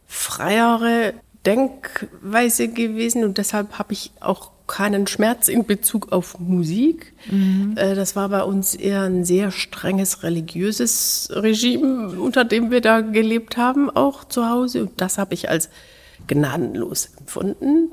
freiere 0.07 1.15
Denkweise 1.47 2.69
gewesen 2.69 3.25
und 3.25 3.39
deshalb 3.39 3.79
habe 3.79 3.95
ich 3.95 4.11
auch 4.21 4.51
keinen 4.67 5.07
Schmerz 5.07 5.49
in 5.49 5.65
Bezug 5.65 6.13
auf 6.13 6.39
Musik. 6.39 7.15
Mhm. 7.31 7.75
Äh, 7.77 7.95
das 7.95 8.17
war 8.17 8.29
bei 8.29 8.43
uns 8.43 8.75
eher 8.75 9.03
ein 9.03 9.25
sehr 9.25 9.51
strenges 9.51 10.25
religiöses 10.25 11.31
Regime, 11.33 12.21
unter 12.21 12.45
dem 12.45 12.71
wir 12.71 12.83
da 12.83 13.01
gelebt 13.01 13.57
haben, 13.57 13.89
auch 13.89 14.25
zu 14.25 14.51
Hause. 14.51 14.83
Und 14.83 15.01
das 15.01 15.17
habe 15.17 15.35
ich 15.35 15.49
als 15.49 15.71
gnadenlos 16.27 17.11
empfunden 17.19 17.93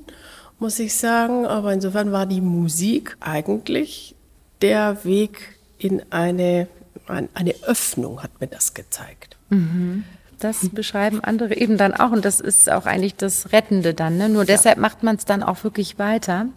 muss 0.63 0.79
ich 0.79 0.95
sagen. 0.95 1.45
Aber 1.45 1.73
insofern 1.73 2.13
war 2.13 2.25
die 2.25 2.41
Musik 2.41 3.17
eigentlich 3.19 4.15
der 4.61 5.03
Weg 5.03 5.59
in 5.77 6.01
eine, 6.09 6.67
eine 7.07 7.53
Öffnung, 7.67 8.23
hat 8.23 8.39
mir 8.39 8.47
das 8.47 8.73
gezeigt. 8.73 9.35
Mhm. 9.49 10.05
Das 10.39 10.69
beschreiben 10.69 11.21
andere 11.21 11.55
eben 11.55 11.77
dann 11.77 11.93
auch 11.93 12.11
und 12.11 12.25
das 12.25 12.39
ist 12.39 12.69
auch 12.69 12.85
eigentlich 12.85 13.15
das 13.15 13.51
Rettende 13.51 13.93
dann. 13.93 14.17
Ne? 14.17 14.29
Nur 14.29 14.45
deshalb 14.45 14.77
ja. 14.77 14.81
macht 14.81 15.03
man 15.03 15.17
es 15.17 15.25
dann 15.25 15.43
auch 15.43 15.63
wirklich 15.63 15.99
weiter. 15.99 16.47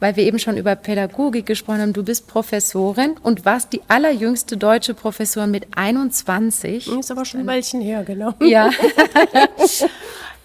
Weil 0.00 0.16
wir 0.16 0.24
eben 0.24 0.38
schon 0.38 0.56
über 0.56 0.74
Pädagogik 0.74 1.46
gesprochen 1.46 1.80
haben. 1.80 1.92
Du 1.92 2.02
bist 2.02 2.26
Professorin 2.26 3.14
und 3.22 3.44
warst 3.44 3.72
die 3.72 3.82
allerjüngste 3.88 4.56
deutsche 4.56 4.94
Professorin 4.94 5.50
mit 5.50 5.68
21. 5.76 6.88
Ist 6.88 7.10
aber 7.10 7.24
schon 7.24 7.40
ein 7.40 7.46
Weilchen 7.46 7.80
her, 7.80 8.02
genau. 8.04 8.34
Ja. 8.40 8.70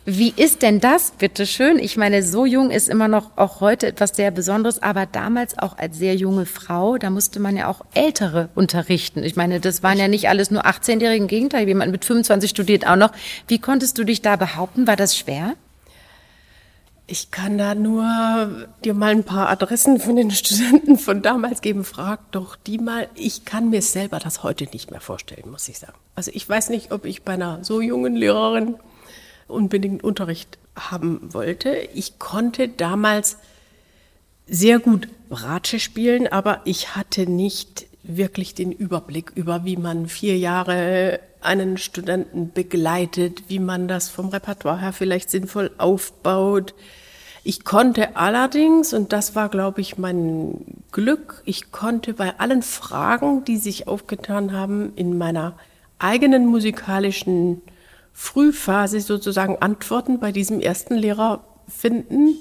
Wie 0.09 0.33
ist 0.33 0.61
denn 0.61 0.79
das, 0.79 1.11
bitteschön? 1.11 1.79
Ich 1.79 1.97
meine, 1.97 2.23
so 2.23 2.45
jung 2.45 2.71
ist 2.71 2.87
immer 2.87 3.09
noch 3.09 3.31
auch 3.35 3.59
heute 3.59 3.87
etwas 3.87 4.11
sehr 4.15 4.31
Besonderes, 4.31 4.81
aber 4.81 5.05
damals 5.05 5.57
auch 5.57 5.77
als 5.77 5.97
sehr 5.97 6.15
junge 6.15 6.45
Frau, 6.45 6.97
da 6.97 7.09
musste 7.09 7.41
man 7.41 7.57
ja 7.57 7.67
auch 7.67 7.81
Ältere 7.93 8.47
unterrichten. 8.55 9.21
Ich 9.25 9.35
meine, 9.35 9.59
das 9.59 9.83
waren 9.83 9.97
ja 9.97 10.07
nicht 10.07 10.29
alles 10.29 10.49
nur 10.49 10.65
18-Jährige, 10.65 11.23
im 11.23 11.27
Gegenteil, 11.27 11.67
jemand 11.67 11.91
mit 11.91 12.05
25 12.05 12.49
studiert 12.49 12.87
auch 12.87 12.95
noch. 12.95 13.11
Wie 13.49 13.59
konntest 13.59 13.97
du 13.97 14.05
dich 14.05 14.21
da 14.21 14.37
behaupten? 14.37 14.87
War 14.87 14.95
das 14.95 15.17
schwer? 15.17 15.55
Ich 17.05 17.29
kann 17.31 17.57
da 17.57 17.75
nur 17.75 18.65
dir 18.85 18.93
mal 18.93 19.11
ein 19.11 19.25
paar 19.25 19.49
Adressen 19.49 19.99
von 19.99 20.15
den 20.15 20.31
Studenten 20.31 20.97
von 20.97 21.21
damals 21.21 21.59
geben. 21.59 21.83
Frag 21.83 22.31
doch 22.31 22.55
die 22.55 22.77
mal. 22.77 23.09
Ich 23.15 23.43
kann 23.43 23.71
mir 23.71 23.81
selber 23.81 24.19
das 24.19 24.41
heute 24.41 24.69
nicht 24.71 24.89
mehr 24.89 25.01
vorstellen, 25.01 25.51
muss 25.51 25.67
ich 25.67 25.79
sagen. 25.79 25.97
Also 26.15 26.31
ich 26.33 26.47
weiß 26.47 26.69
nicht, 26.69 26.93
ob 26.93 27.03
ich 27.03 27.23
bei 27.23 27.33
einer 27.33 27.61
so 27.65 27.81
jungen 27.81 28.15
Lehrerin 28.15 28.75
unbedingt 29.47 30.03
Unterricht 30.03 30.57
haben 30.75 31.33
wollte. 31.33 31.75
Ich 31.93 32.19
konnte 32.19 32.67
damals 32.67 33.37
sehr 34.45 34.79
gut 34.79 35.07
Bratsche 35.29 35.79
spielen, 35.79 36.27
aber 36.27 36.61
ich 36.65 36.95
hatte 36.95 37.29
nicht 37.29 37.85
wirklich 38.03 38.55
den 38.55 38.71
Überblick 38.71 39.31
über, 39.35 39.65
wie 39.65 39.77
man 39.77 40.07
vier 40.07 40.37
Jahre 40.37 41.19
einen 41.41 41.77
Studenten 41.77 42.51
begleitet, 42.53 43.43
wie 43.47 43.59
man 43.59 43.87
das 43.87 44.09
vom 44.09 44.29
Repertoire 44.29 44.79
her 44.79 44.93
vielleicht 44.93 45.29
sinnvoll 45.29 45.71
aufbaut. 45.77 46.73
Ich 47.43 47.63
konnte 47.63 48.15
allerdings, 48.17 48.93
und 48.93 49.13
das 49.13 49.35
war, 49.35 49.49
glaube 49.49 49.81
ich, 49.81 49.97
mein 49.97 50.65
Glück, 50.91 51.41
ich 51.45 51.71
konnte 51.71 52.13
bei 52.13 52.39
allen 52.39 52.61
Fragen, 52.61 53.45
die 53.45 53.57
sich 53.57 53.87
aufgetan 53.87 54.51
haben, 54.51 54.93
in 54.95 55.17
meiner 55.17 55.55
eigenen 55.99 56.45
musikalischen 56.45 57.61
Frühphase 58.19 58.99
sozusagen 58.99 59.59
Antworten 59.61 60.19
bei 60.19 60.31
diesem 60.31 60.59
ersten 60.59 60.95
Lehrer 60.95 61.43
finden, 61.67 62.35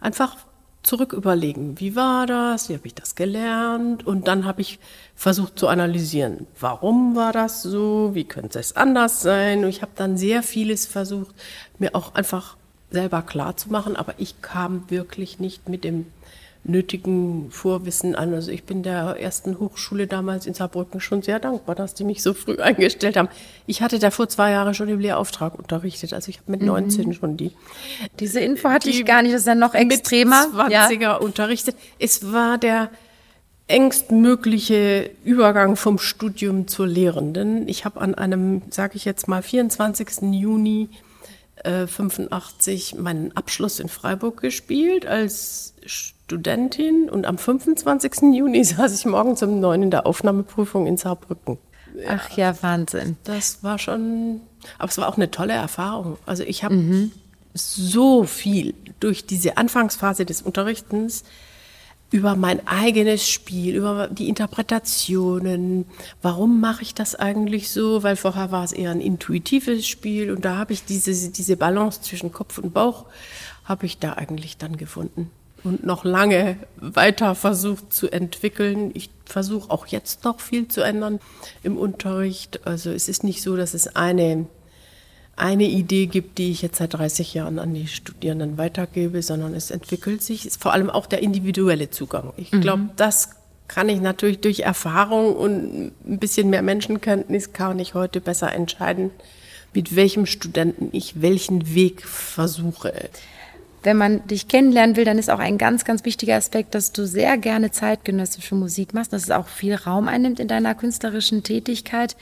einfach 0.00 0.38
zurück 0.82 1.12
überlegen, 1.12 1.78
wie 1.78 1.94
war 1.94 2.26
das, 2.26 2.70
wie 2.70 2.74
habe 2.74 2.86
ich 2.86 2.94
das 2.94 3.16
gelernt? 3.16 4.06
Und 4.06 4.28
dann 4.28 4.46
habe 4.46 4.62
ich 4.62 4.78
versucht 5.14 5.58
zu 5.58 5.68
analysieren, 5.68 6.46
warum 6.58 7.16
war 7.16 7.34
das 7.34 7.62
so, 7.62 8.12
wie 8.14 8.24
könnte 8.24 8.58
es 8.58 8.76
anders 8.76 9.20
sein? 9.20 9.62
Und 9.62 9.68
ich 9.68 9.82
habe 9.82 9.92
dann 9.94 10.16
sehr 10.16 10.42
vieles 10.42 10.86
versucht, 10.86 11.34
mir 11.78 11.94
auch 11.94 12.14
einfach 12.14 12.56
selber 12.90 13.20
klar 13.20 13.58
zu 13.58 13.68
machen, 13.70 13.96
aber 13.96 14.14
ich 14.16 14.40
kam 14.40 14.88
wirklich 14.88 15.38
nicht 15.38 15.68
mit 15.68 15.84
dem 15.84 16.06
nötigen 16.64 17.50
Vorwissen 17.50 18.14
an. 18.14 18.34
Also 18.34 18.50
ich 18.50 18.64
bin 18.64 18.82
der 18.82 19.16
ersten 19.18 19.58
Hochschule 19.58 20.06
damals 20.06 20.46
in 20.46 20.54
Saarbrücken 20.54 21.00
schon 21.00 21.22
sehr 21.22 21.40
dankbar, 21.40 21.74
dass 21.74 21.94
die 21.94 22.04
mich 22.04 22.22
so 22.22 22.34
früh 22.34 22.56
eingestellt 22.58 23.16
haben. 23.16 23.28
Ich 23.66 23.82
hatte 23.82 23.98
davor 23.98 24.28
zwei 24.28 24.50
Jahre 24.50 24.74
schon 24.74 24.88
im 24.88 25.00
Lehrauftrag 25.00 25.58
unterrichtet. 25.58 26.12
Also 26.12 26.28
ich 26.28 26.38
habe 26.38 26.50
mit 26.52 26.62
19 26.62 27.06
mhm. 27.06 27.12
schon 27.14 27.36
die. 27.36 27.52
Diese 28.18 28.40
Info 28.40 28.68
hatte 28.68 28.90
ich 28.90 29.04
gar 29.04 29.22
nicht, 29.22 29.32
das 29.32 29.42
ist 29.42 29.48
dann 29.48 29.58
noch 29.58 29.74
extremer. 29.74 30.48
Mit 30.48 30.72
20er 30.72 31.00
ja. 31.00 31.16
unterrichtet. 31.16 31.76
Es 31.98 32.32
war 32.32 32.58
der 32.58 32.90
engstmögliche 33.66 35.10
Übergang 35.24 35.76
vom 35.76 35.98
Studium 35.98 36.66
zur 36.66 36.88
Lehrenden. 36.88 37.68
Ich 37.68 37.84
habe 37.84 38.00
an 38.00 38.14
einem, 38.16 38.62
sage 38.70 38.96
ich 38.96 39.04
jetzt 39.04 39.28
mal, 39.28 39.42
24. 39.42 40.32
Juni 40.32 40.88
85 41.64 42.94
äh, 42.94 42.96
meinen 42.96 43.36
Abschluss 43.36 43.80
in 43.80 43.88
Freiburg 43.88 44.40
gespielt 44.40 45.06
als 45.06 45.74
Studentin 46.30 47.10
und 47.10 47.26
am 47.26 47.38
25. 47.38 48.32
Juni 48.32 48.62
saß 48.64 48.94
ich 48.94 49.04
morgens 49.04 49.42
um 49.42 49.58
neun 49.58 49.82
in 49.82 49.90
der 49.90 50.06
Aufnahmeprüfung 50.06 50.86
in 50.86 50.96
Saarbrücken. 50.96 51.58
Ach 52.06 52.30
ja, 52.36 52.54
Wahnsinn. 52.62 53.16
Das 53.24 53.64
war 53.64 53.78
schon, 53.78 54.40
aber 54.78 54.88
es 54.88 54.98
war 54.98 55.08
auch 55.08 55.16
eine 55.16 55.32
tolle 55.32 55.54
Erfahrung. 55.54 56.18
Also 56.26 56.44
ich 56.44 56.62
habe 56.62 56.76
mhm. 56.76 57.12
so 57.52 58.22
viel 58.22 58.74
durch 59.00 59.26
diese 59.26 59.56
Anfangsphase 59.56 60.24
des 60.24 60.40
Unterrichtens 60.40 61.24
über 62.12 62.36
mein 62.36 62.64
eigenes 62.66 63.28
Spiel, 63.28 63.74
über 63.74 64.06
die 64.06 64.28
Interpretationen. 64.28 65.84
Warum 66.22 66.60
mache 66.60 66.82
ich 66.82 66.94
das 66.94 67.16
eigentlich 67.16 67.70
so? 67.70 68.04
Weil 68.04 68.14
vorher 68.14 68.52
war 68.52 68.62
es 68.62 68.72
eher 68.72 68.92
ein 68.92 69.00
intuitives 69.00 69.84
Spiel 69.84 70.30
und 70.30 70.44
da 70.44 70.56
habe 70.56 70.74
ich 70.74 70.84
diese, 70.84 71.30
diese 71.30 71.56
Balance 71.56 72.02
zwischen 72.02 72.30
Kopf 72.30 72.58
und 72.58 72.72
Bauch, 72.72 73.06
habe 73.64 73.86
ich 73.86 73.98
da 73.98 74.12
eigentlich 74.12 74.58
dann 74.58 74.76
gefunden 74.76 75.30
und 75.64 75.84
noch 75.84 76.04
lange 76.04 76.56
weiter 76.76 77.34
versucht 77.34 77.92
zu 77.92 78.10
entwickeln. 78.10 78.90
Ich 78.94 79.10
versuche 79.24 79.70
auch 79.70 79.86
jetzt 79.86 80.24
noch 80.24 80.40
viel 80.40 80.68
zu 80.68 80.80
ändern 80.80 81.20
im 81.62 81.76
Unterricht. 81.76 82.66
Also 82.66 82.90
es 82.90 83.08
ist 83.08 83.24
nicht 83.24 83.42
so, 83.42 83.56
dass 83.56 83.74
es 83.74 83.94
eine 83.96 84.46
eine 85.40 85.64
Idee 85.64 86.06
gibt, 86.06 86.38
die 86.38 86.50
ich 86.50 86.60
jetzt 86.60 86.76
seit 86.76 86.94
30 86.94 87.32
Jahren 87.34 87.58
an 87.58 87.72
die 87.72 87.86
Studierenden 87.86 88.58
weitergebe, 88.58 89.22
sondern 89.22 89.54
es 89.54 89.70
entwickelt 89.70 90.22
sich, 90.22 90.46
ist 90.46 90.62
vor 90.62 90.74
allem 90.74 90.90
auch 90.90 91.06
der 91.06 91.22
individuelle 91.22 91.88
Zugang. 91.88 92.34
Ich 92.36 92.52
mhm. 92.52 92.60
glaube, 92.60 92.90
das 92.96 93.30
kann 93.66 93.88
ich 93.88 94.00
natürlich 94.00 94.40
durch 94.40 94.60
Erfahrung 94.60 95.34
und 95.34 95.92
ein 96.04 96.18
bisschen 96.18 96.50
mehr 96.50 96.62
Menschenkenntnis 96.62 97.52
kann 97.52 97.78
ich 97.78 97.94
heute 97.94 98.20
besser 98.20 98.52
entscheiden, 98.52 99.10
mit 99.72 99.96
welchem 99.96 100.26
Studenten 100.26 100.88
ich 100.92 101.22
welchen 101.22 101.74
Weg 101.74 102.06
versuche. 102.06 102.92
Wenn 103.82 103.96
man 103.96 104.26
dich 104.26 104.48
kennenlernen 104.48 104.96
will, 104.96 105.04
dann 105.04 105.18
ist 105.18 105.30
auch 105.30 105.38
ein 105.38 105.56
ganz, 105.58 105.84
ganz 105.84 106.04
wichtiger 106.04 106.36
Aspekt, 106.36 106.74
dass 106.74 106.92
du 106.92 107.06
sehr 107.06 107.38
gerne 107.38 107.70
zeitgenössische 107.70 108.54
Musik 108.54 108.92
machst, 108.92 109.12
dass 109.12 109.24
es 109.24 109.30
auch 109.30 109.48
viel 109.48 109.74
Raum 109.74 110.08
einnimmt 110.08 110.38
in 110.38 110.48
deiner 110.48 110.74
künstlerischen 110.74 111.42
Tätigkeit. 111.42 112.16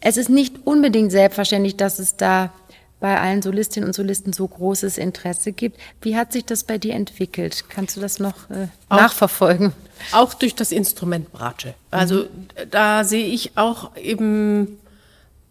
Es 0.00 0.16
ist 0.16 0.30
nicht 0.30 0.66
unbedingt 0.66 1.12
selbstverständlich, 1.12 1.76
dass 1.76 1.98
es 1.98 2.16
da 2.16 2.52
bei 2.98 3.20
allen 3.20 3.42
Solistinnen 3.42 3.86
und 3.86 3.92
Solisten 3.92 4.32
so 4.32 4.48
großes 4.48 4.96
Interesse 4.96 5.52
gibt. 5.52 5.78
Wie 6.00 6.16
hat 6.16 6.32
sich 6.32 6.46
das 6.46 6.64
bei 6.64 6.78
dir 6.78 6.94
entwickelt? 6.94 7.64
Kannst 7.68 7.96
du 7.96 8.00
das 8.00 8.18
noch 8.18 8.48
äh, 8.50 8.68
auch, 8.88 8.96
nachverfolgen? 8.96 9.72
Auch 10.12 10.32
durch 10.32 10.54
das 10.54 10.72
Instrument 10.72 11.30
Bratsche. 11.30 11.74
Also 11.90 12.20
mhm. 12.20 12.48
da 12.70 13.04
sehe 13.04 13.26
ich 13.26 13.58
auch 13.58 13.94
eben 13.96 14.78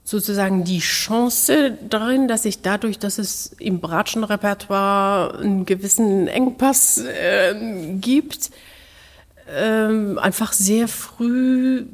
sozusagen 0.05 0.63
die 0.63 0.79
Chance 0.79 1.77
darin, 1.89 2.27
dass 2.27 2.45
ich 2.45 2.61
dadurch, 2.61 2.99
dass 2.99 3.17
es 3.17 3.47
im 3.57 3.79
Bratschenrepertoire 3.81 5.39
einen 5.39 5.65
gewissen 5.65 6.27
Engpass 6.27 6.99
äh, 6.99 7.55
gibt, 7.95 8.51
äh, 9.47 10.17
einfach 10.17 10.53
sehr 10.53 10.87
früh 10.87 11.87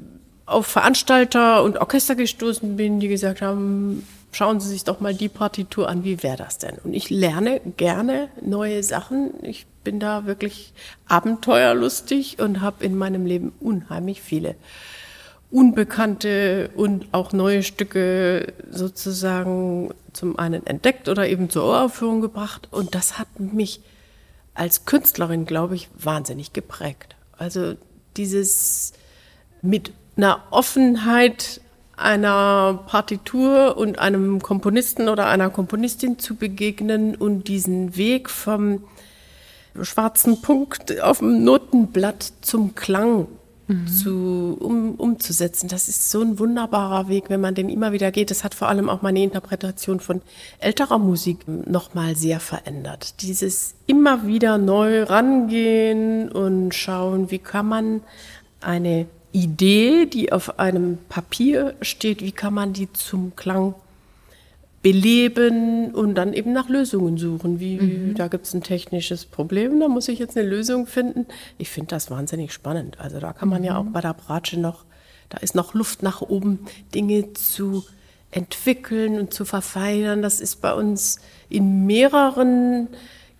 auf 0.45 0.67
Veranstalter 0.67 1.63
und 1.63 1.77
Orchester 1.77 2.15
gestoßen 2.15 2.75
bin, 2.75 2.99
die 2.99 3.07
gesagt 3.07 3.41
haben, 3.41 4.05
schauen 4.33 4.59
Sie 4.59 4.67
sich 4.67 4.83
doch 4.83 4.99
mal 4.99 5.13
die 5.13 5.29
Partitur 5.29 5.87
an, 5.87 6.03
wie 6.03 6.21
wäre 6.21 6.35
das 6.35 6.57
denn? 6.57 6.77
Und 6.83 6.93
ich 6.93 7.09
lerne 7.09 7.61
gerne 7.77 8.27
neue 8.41 8.83
Sachen. 8.83 9.31
Ich 9.41 9.65
bin 9.85 10.01
da 10.01 10.25
wirklich 10.25 10.73
abenteuerlustig 11.07 12.39
und 12.39 12.59
habe 12.59 12.83
in 12.83 12.97
meinem 12.97 13.25
Leben 13.25 13.53
unheimlich 13.61 14.21
viele 14.21 14.55
unbekannte 15.51 16.71
und 16.75 17.07
auch 17.11 17.33
neue 17.33 17.61
Stücke 17.61 18.53
sozusagen 18.69 19.93
zum 20.13 20.39
einen 20.39 20.65
entdeckt 20.65 21.09
oder 21.09 21.27
eben 21.27 21.49
zur 21.49 21.65
Uraufführung 21.65 22.21
gebracht. 22.21 22.69
Und 22.71 22.95
das 22.95 23.19
hat 23.19 23.27
mich 23.39 23.81
als 24.53 24.85
Künstlerin, 24.85 25.45
glaube 25.45 25.75
ich, 25.75 25.89
wahnsinnig 25.97 26.53
geprägt. 26.53 27.15
Also 27.37 27.75
dieses 28.17 28.93
mit 29.61 29.91
einer 30.15 30.43
Offenheit 30.51 31.61
einer 31.95 32.83
Partitur 32.87 33.77
und 33.77 33.99
einem 33.99 34.41
Komponisten 34.41 35.07
oder 35.07 35.27
einer 35.27 35.49
Komponistin 35.49 36.17
zu 36.17 36.35
begegnen 36.35 37.15
und 37.15 37.47
diesen 37.47 37.95
Weg 37.95 38.29
vom 38.29 38.83
schwarzen 39.81 40.41
Punkt 40.41 40.99
auf 41.01 41.19
dem 41.19 41.43
Notenblatt 41.43 42.33
zum 42.41 42.75
Klang 42.75 43.27
mhm. 43.71 43.87
zu, 43.87 44.57
um, 44.59 44.95
umzusetzen. 44.95 45.67
Das 45.67 45.87
ist 45.87 46.11
so 46.11 46.21
ein 46.21 46.39
wunderbarer 46.39 47.07
Weg, 47.07 47.29
wenn 47.29 47.41
man 47.41 47.55
den 47.55 47.69
immer 47.69 47.91
wieder 47.91 48.11
geht. 48.11 48.31
Das 48.31 48.43
hat 48.43 48.55
vor 48.55 48.67
allem 48.67 48.89
auch 48.89 49.01
meine 49.01 49.23
Interpretation 49.23 49.99
von 49.99 50.21
älterer 50.59 50.99
Musik 50.99 51.47
nochmal 51.47 52.15
sehr 52.15 52.39
verändert. 52.39 53.21
Dieses 53.21 53.75
immer 53.87 54.27
wieder 54.27 54.57
neu 54.57 55.03
rangehen 55.03 56.29
und 56.29 56.73
schauen, 56.73 57.31
wie 57.31 57.39
kann 57.39 57.67
man 57.67 58.01
eine 58.59 59.07
Idee, 59.31 60.05
die 60.05 60.31
auf 60.31 60.59
einem 60.59 60.97
Papier 61.09 61.75
steht, 61.81 62.21
wie 62.21 62.33
kann 62.33 62.53
man 62.53 62.73
die 62.73 62.91
zum 62.91 63.35
Klang 63.35 63.75
beleben 64.81 65.93
und 65.93 66.15
dann 66.15 66.33
eben 66.33 66.53
nach 66.53 66.67
Lösungen 66.67 67.17
suchen. 67.17 67.59
Wie, 67.59 67.77
mhm. 67.77 68.15
da 68.15 68.27
gibt 68.27 68.45
es 68.45 68.53
ein 68.53 68.63
technisches 68.63 69.25
Problem, 69.25 69.79
da 69.79 69.87
muss 69.87 70.07
ich 70.07 70.19
jetzt 70.19 70.37
eine 70.37 70.47
Lösung 70.47 70.87
finden. 70.87 71.27
Ich 71.57 71.69
finde 71.69 71.89
das 71.89 72.09
wahnsinnig 72.09 72.51
spannend. 72.51 72.99
Also 72.99 73.19
da 73.19 73.33
kann 73.33 73.49
man 73.49 73.61
mhm. 73.61 73.67
ja 73.67 73.77
auch 73.77 73.85
bei 73.85 74.01
der 74.01 74.13
Bratsche 74.13 74.59
noch, 74.59 74.85
da 75.29 75.37
ist 75.37 75.55
noch 75.55 75.73
Luft 75.73 76.01
nach 76.01 76.21
oben, 76.21 76.59
Dinge 76.95 77.33
zu 77.33 77.83
entwickeln 78.31 79.19
und 79.19 79.33
zu 79.33 79.45
verfeinern. 79.45 80.21
Das 80.21 80.41
ist 80.41 80.61
bei 80.61 80.73
uns 80.73 81.19
in 81.49 81.85
mehreren 81.85 82.87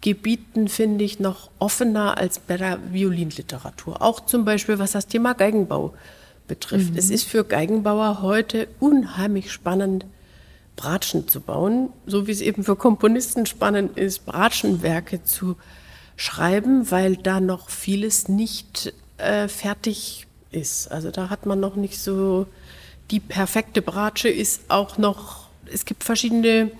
Gebieten, 0.01 0.67
finde 0.67 1.04
ich, 1.06 1.19
noch 1.19 1.49
offener 1.60 2.17
als 2.17 2.39
bei 2.39 2.58
der 2.58 2.80
Violinliteratur. 2.91 4.01
Auch 4.01 4.19
zum 4.19 4.45
Beispiel, 4.45 4.80
was 4.80 4.91
das 4.91 5.08
Thema 5.08 5.34
Geigenbau 5.34 5.93
betrifft. 6.47 6.91
Mhm. 6.91 6.97
Es 6.97 7.10
ist 7.10 7.23
für 7.23 7.43
Geigenbauer 7.43 8.21
heute 8.21 8.67
unheimlich 8.80 9.51
spannend, 9.51 10.06
Bratschen 10.82 11.28
zu 11.28 11.41
bauen, 11.41 11.89
so 12.08 12.26
wie 12.26 12.32
es 12.32 12.41
eben 12.41 12.63
für 12.63 12.76
Komponisten 12.76 13.46
spannend 13.46 14.00
ist, 14.00 14.26
Bratschenwerke 14.26 15.24
zu 15.24 15.56
schreiben, 16.15 16.89
weil 16.89 17.17
da 17.17 17.39
noch 17.39 17.70
vieles 17.70 18.28
nicht 18.28 18.91
äh, 19.17 19.48
fertig 19.48 20.26
ist. 20.50 20.91
Also 20.91 21.12
da 21.12 21.30
hat 21.30 21.46
man 21.46 21.60
noch 21.60 21.76
nicht 21.76 22.00
so 22.00 22.48
die 23.12 23.20
perfekte 23.20 23.84
Bratsche 23.84 24.30
ist 24.30 24.63
auch 24.70 24.98
noch, 24.98 25.50
es 25.72 25.86
gibt 25.86 26.04
verschiedene 26.04 26.72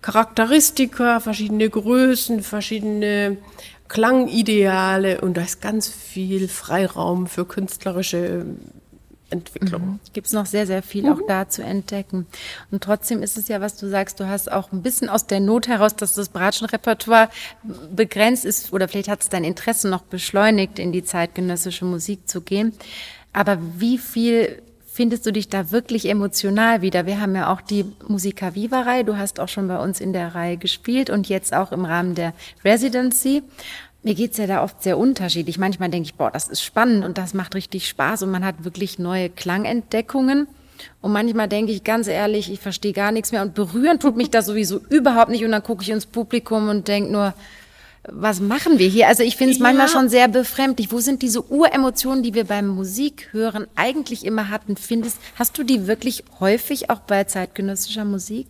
Charakteristika, 0.00 1.20
verschiedene 1.20 1.68
Größen, 1.68 2.42
verschiedene 2.42 3.36
Klangideale 3.88 5.20
und 5.20 5.36
da 5.36 5.42
ist 5.42 5.60
ganz 5.60 5.86
viel 5.88 6.48
Freiraum 6.48 7.26
für 7.26 7.44
künstlerische 7.44 8.46
Entwicklung. 9.30 9.82
Mhm. 9.82 10.00
Gibt 10.12 10.26
es 10.26 10.32
noch 10.32 10.46
sehr, 10.46 10.66
sehr 10.66 10.82
viel 10.82 11.04
mhm. 11.04 11.12
auch 11.12 11.20
da 11.26 11.48
zu 11.48 11.62
entdecken. 11.62 12.26
Und 12.70 12.82
trotzdem 12.82 13.22
ist 13.22 13.38
es 13.38 13.48
ja, 13.48 13.60
was 13.60 13.76
du 13.76 13.88
sagst, 13.88 14.20
du 14.20 14.28
hast 14.28 14.50
auch 14.50 14.72
ein 14.72 14.82
bisschen 14.82 15.08
aus 15.08 15.26
der 15.26 15.40
Not 15.40 15.68
heraus, 15.68 15.96
dass 15.96 16.14
das 16.14 16.28
Bratschenrepertoire 16.28 17.28
begrenzt 17.94 18.44
ist 18.44 18.72
oder 18.72 18.88
vielleicht 18.88 19.08
hat 19.08 19.22
es 19.22 19.28
dein 19.28 19.44
Interesse 19.44 19.88
noch 19.88 20.02
beschleunigt, 20.02 20.78
in 20.78 20.92
die 20.92 21.04
zeitgenössische 21.04 21.84
Musik 21.84 22.28
zu 22.28 22.40
gehen. 22.40 22.72
Aber 23.32 23.58
wie 23.78 23.98
viel 23.98 24.62
findest 24.92 25.24
du 25.24 25.32
dich 25.32 25.48
da 25.48 25.70
wirklich 25.70 26.08
emotional 26.08 26.82
wieder? 26.82 27.06
Wir 27.06 27.20
haben 27.20 27.34
ja 27.34 27.52
auch 27.52 27.60
die 27.60 27.84
Musica 28.08 28.54
Viva-Reihe. 28.54 29.04
Du 29.04 29.16
hast 29.16 29.38
auch 29.40 29.48
schon 29.48 29.68
bei 29.68 29.78
uns 29.78 30.00
in 30.00 30.12
der 30.12 30.34
Reihe 30.34 30.56
gespielt 30.56 31.10
und 31.10 31.28
jetzt 31.28 31.54
auch 31.54 31.72
im 31.72 31.84
Rahmen 31.84 32.14
der 32.14 32.34
Residency. 32.64 33.42
Mir 34.02 34.14
geht's 34.14 34.38
ja 34.38 34.46
da 34.46 34.62
oft 34.62 34.82
sehr 34.82 34.96
unterschiedlich. 34.96 35.58
Manchmal 35.58 35.90
denke 35.90 36.06
ich, 36.06 36.14
boah, 36.14 36.30
das 36.30 36.48
ist 36.48 36.62
spannend 36.62 37.04
und 37.04 37.18
das 37.18 37.34
macht 37.34 37.54
richtig 37.54 37.86
Spaß 37.88 38.22
und 38.22 38.30
man 38.30 38.44
hat 38.44 38.64
wirklich 38.64 38.98
neue 38.98 39.28
Klangentdeckungen. 39.28 40.46
Und 41.02 41.12
manchmal 41.12 41.48
denke 41.48 41.72
ich 41.72 41.84
ganz 41.84 42.06
ehrlich, 42.06 42.50
ich 42.50 42.60
verstehe 42.60 42.94
gar 42.94 43.12
nichts 43.12 43.32
mehr 43.32 43.42
und 43.42 43.54
berühren 43.54 43.98
tut 43.98 44.16
mich 44.16 44.30
das 44.30 44.46
sowieso 44.46 44.80
überhaupt 44.88 45.30
nicht. 45.30 45.44
Und 45.44 45.52
dann 45.52 45.62
gucke 45.62 45.82
ich 45.82 45.90
ins 45.90 46.06
Publikum 46.06 46.68
und 46.68 46.88
denke 46.88 47.12
nur, 47.12 47.34
was 48.04 48.40
machen 48.40 48.78
wir 48.78 48.88
hier? 48.88 49.08
Also 49.08 49.22
ich 49.22 49.36
finde 49.36 49.52
es 49.52 49.58
ja. 49.58 49.64
manchmal 49.64 49.88
schon 49.88 50.08
sehr 50.08 50.28
befremdlich. 50.28 50.90
Wo 50.90 51.00
sind 51.00 51.20
diese 51.22 51.42
Uremotionen, 51.50 52.22
die 52.22 52.34
wir 52.34 52.44
beim 52.44 52.68
Musikhören 52.68 53.66
eigentlich 53.76 54.24
immer 54.24 54.48
hatten? 54.48 54.76
Findest, 54.76 55.18
hast 55.36 55.58
du 55.58 55.64
die 55.64 55.86
wirklich 55.86 56.24
häufig 56.40 56.88
auch 56.88 57.00
bei 57.00 57.24
zeitgenössischer 57.24 58.06
Musik? 58.06 58.46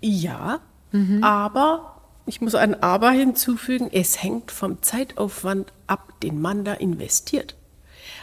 Ja, 0.00 0.60
mhm. 0.92 1.24
aber 1.24 1.97
ich 2.28 2.40
muss 2.40 2.54
ein 2.54 2.82
Aber 2.82 3.10
hinzufügen, 3.10 3.88
es 3.92 4.22
hängt 4.22 4.50
vom 4.50 4.82
Zeitaufwand 4.82 5.72
ab, 5.86 6.12
den 6.22 6.40
man 6.40 6.64
da 6.64 6.74
investiert. 6.74 7.56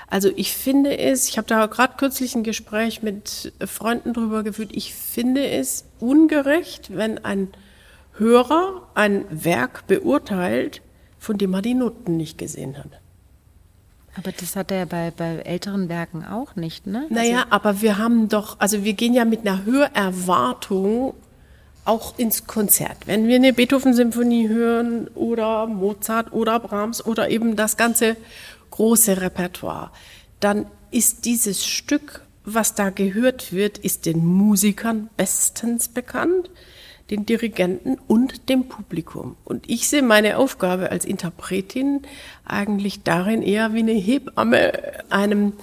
Also 0.08 0.30
ich 0.36 0.54
finde 0.56 0.98
es, 0.98 1.28
ich 1.28 1.38
habe 1.38 1.48
da 1.48 1.66
gerade 1.66 1.96
kürzlich 1.98 2.36
ein 2.36 2.44
Gespräch 2.44 3.02
mit 3.02 3.54
Freunden 3.66 4.14
drüber 4.14 4.44
geführt, 4.44 4.70
ich 4.74 4.94
finde 4.94 5.48
es 5.48 5.86
ungerecht, 6.00 6.96
wenn 6.96 7.24
ein 7.26 7.50
Hörer 8.18 8.88
ein 8.94 9.26
Werk 9.30 9.88
beurteilt, 9.88 10.82
von 11.18 11.38
dem 11.38 11.54
er 11.54 11.62
die 11.62 11.74
Noten 11.74 12.18
nicht 12.18 12.38
gesehen 12.38 12.78
hat. 12.78 13.02
Aber 14.18 14.32
das 14.32 14.56
hat 14.56 14.72
er 14.72 14.78
ja 14.78 14.86
bei, 14.86 15.12
bei 15.12 15.40
älteren 15.40 15.90
Werken 15.90 16.24
auch 16.24 16.56
nicht, 16.56 16.88
ne? 16.88 17.06
Naja, 17.10 17.40
also 17.40 17.52
aber 17.52 17.82
wir 17.82 17.98
haben 17.98 18.30
doch, 18.30 18.60
also 18.60 18.84
wir 18.84 18.94
gehen 18.94 19.14
ja 19.14 19.26
mit 19.26 19.42
einer 19.42 19.66
Hörerwartung 19.66 21.16
auch 21.86 22.18
ins 22.18 22.48
Konzert. 22.48 22.98
Wenn 23.06 23.28
wir 23.28 23.36
eine 23.36 23.54
Beethoven-Symphonie 23.54 24.50
hören 24.50 25.08
oder 25.16 25.68
Mozart 25.68 26.34
oder 26.34 26.60
Brahms 26.60 27.06
oder 27.06 27.30
eben 27.30 27.56
das 27.56 27.78
ganze 27.78 28.18
große 28.72 29.22
Repertoire, 29.22 29.92
dann 30.40 30.66
ist 30.92 31.26
dieses 31.26 31.66
Stück, 31.66 32.22
was 32.44 32.76
da 32.76 32.90
gehört 32.90 33.54
wird, 33.54 33.78
ist 33.78 34.06
den 34.06 34.26
Musikern 34.26 35.10
bestens 35.16 35.88
bekannt, 35.88 36.50
den 37.12 37.26
Dirigenten 37.26 37.98
und 38.08 38.50
dem 38.50 38.68
Publikum. 38.68 39.36
Und 39.46 39.70
ich 39.70 39.88
sehe 39.88 40.02
meine 40.02 40.38
Aufgabe 40.38 40.92
als 40.92 41.06
Interpretin 41.06 42.02
eigentlich 42.46 43.04
darin 43.04 43.44
eher 43.44 43.74
wie 43.74 43.80
eine 43.80 43.94
Hebamme 43.94 44.74
einem 45.12 45.54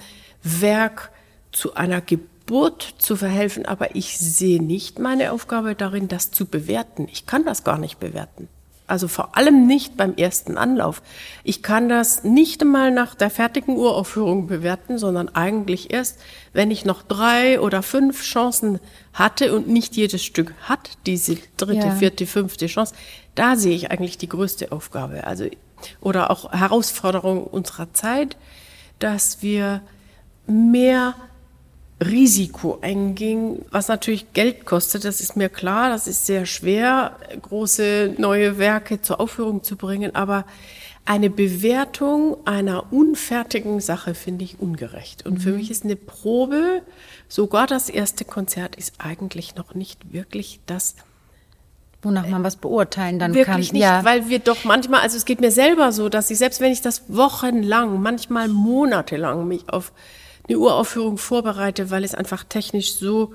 Werk 0.41 1.11
zu 1.51 1.75
einer 1.75 2.01
Geburt 2.01 2.32
Geburt 2.45 2.95
zu 2.97 3.15
verhelfen, 3.15 3.65
aber 3.65 3.95
ich 3.95 4.17
sehe 4.19 4.61
nicht 4.61 4.99
meine 4.99 5.31
Aufgabe 5.31 5.75
darin, 5.75 6.09
das 6.09 6.31
zu 6.31 6.45
bewerten. 6.45 7.07
Ich 7.09 7.25
kann 7.25 7.45
das 7.45 7.63
gar 7.63 7.77
nicht 7.77 7.99
bewerten. 7.99 8.49
Also 8.85 9.07
vor 9.07 9.37
allem 9.37 9.65
nicht 9.65 9.95
beim 9.95 10.15
ersten 10.15 10.57
Anlauf. 10.57 11.01
Ich 11.45 11.63
kann 11.63 11.87
das 11.87 12.25
nicht 12.25 12.61
einmal 12.61 12.91
nach 12.91 13.15
der 13.15 13.29
fertigen 13.29 13.77
Uraufführung 13.77 14.47
bewerten, 14.47 14.97
sondern 14.97 15.29
eigentlich 15.29 15.93
erst, 15.93 16.19
wenn 16.51 16.69
ich 16.69 16.83
noch 16.83 17.01
drei 17.01 17.61
oder 17.61 17.81
fünf 17.81 18.21
Chancen 18.23 18.79
hatte 19.13 19.55
und 19.55 19.69
nicht 19.69 19.95
jedes 19.95 20.23
Stück 20.23 20.53
hat 20.63 20.91
diese 21.05 21.37
dritte, 21.55 21.87
ja. 21.87 21.95
vierte, 21.95 22.25
fünfte 22.27 22.67
Chance. 22.67 22.93
Da 23.35 23.55
sehe 23.55 23.73
ich 23.73 23.89
eigentlich 23.89 24.17
die 24.17 24.29
größte 24.29 24.73
Aufgabe. 24.73 25.25
Also, 25.25 25.45
oder 26.01 26.29
auch 26.29 26.51
Herausforderung 26.51 27.45
unserer 27.45 27.93
Zeit, 27.93 28.35
dass 28.99 29.41
wir 29.41 29.81
mehr 30.45 31.15
Risiko 32.01 32.79
einging, 32.81 33.63
was 33.71 33.87
natürlich 33.87 34.33
Geld 34.33 34.65
kostet, 34.65 35.05
das 35.05 35.21
ist 35.21 35.37
mir 35.37 35.49
klar, 35.49 35.89
das 35.89 36.07
ist 36.07 36.25
sehr 36.25 36.45
schwer, 36.45 37.17
große 37.41 38.15
neue 38.17 38.57
Werke 38.57 39.01
zur 39.01 39.19
Aufführung 39.19 39.63
zu 39.63 39.75
bringen, 39.75 40.15
aber 40.15 40.45
eine 41.05 41.29
Bewertung 41.29 42.37
einer 42.45 42.91
unfertigen 42.91 43.79
Sache 43.81 44.15
finde 44.15 44.45
ich 44.45 44.59
ungerecht. 44.59 45.25
Und 45.25 45.33
mhm. 45.33 45.39
für 45.39 45.51
mich 45.51 45.69
ist 45.69 45.83
eine 45.83 45.97
Probe, 45.97 46.81
sogar 47.27 47.67
das 47.67 47.89
erste 47.89 48.25
Konzert 48.25 48.75
ist 48.75 48.95
eigentlich 48.99 49.55
noch 49.55 49.75
nicht 49.75 50.13
wirklich 50.13 50.59
das 50.65 50.95
Wonach 52.03 52.27
man 52.27 52.43
was 52.43 52.57
beurteilen 52.57 53.17
dann 53.17 53.33
Wirklich 53.33 53.69
kann. 53.69 53.75
nicht, 53.77 53.81
ja. 53.81 54.03
weil 54.03 54.27
wir 54.27 54.39
doch 54.39 54.65
manchmal, 54.65 54.99
also 54.99 55.15
es 55.15 55.23
geht 55.23 55.39
mir 55.39 55.51
selber 55.51 55.93
so, 55.93 56.09
dass 56.09 56.29
ich 56.29 56.37
selbst 56.37 56.59
wenn 56.59 56.73
ich 56.73 56.81
das 56.81 57.03
wochenlang, 57.07 58.01
manchmal 58.01 58.49
monatelang 58.49 59.47
mich 59.47 59.69
auf 59.69 59.93
eine 60.47 60.59
Uraufführung 60.59 61.17
vorbereite, 61.17 61.89
weil 61.89 62.03
es 62.03 62.15
einfach 62.15 62.43
technisch 62.43 62.95
so 62.95 63.33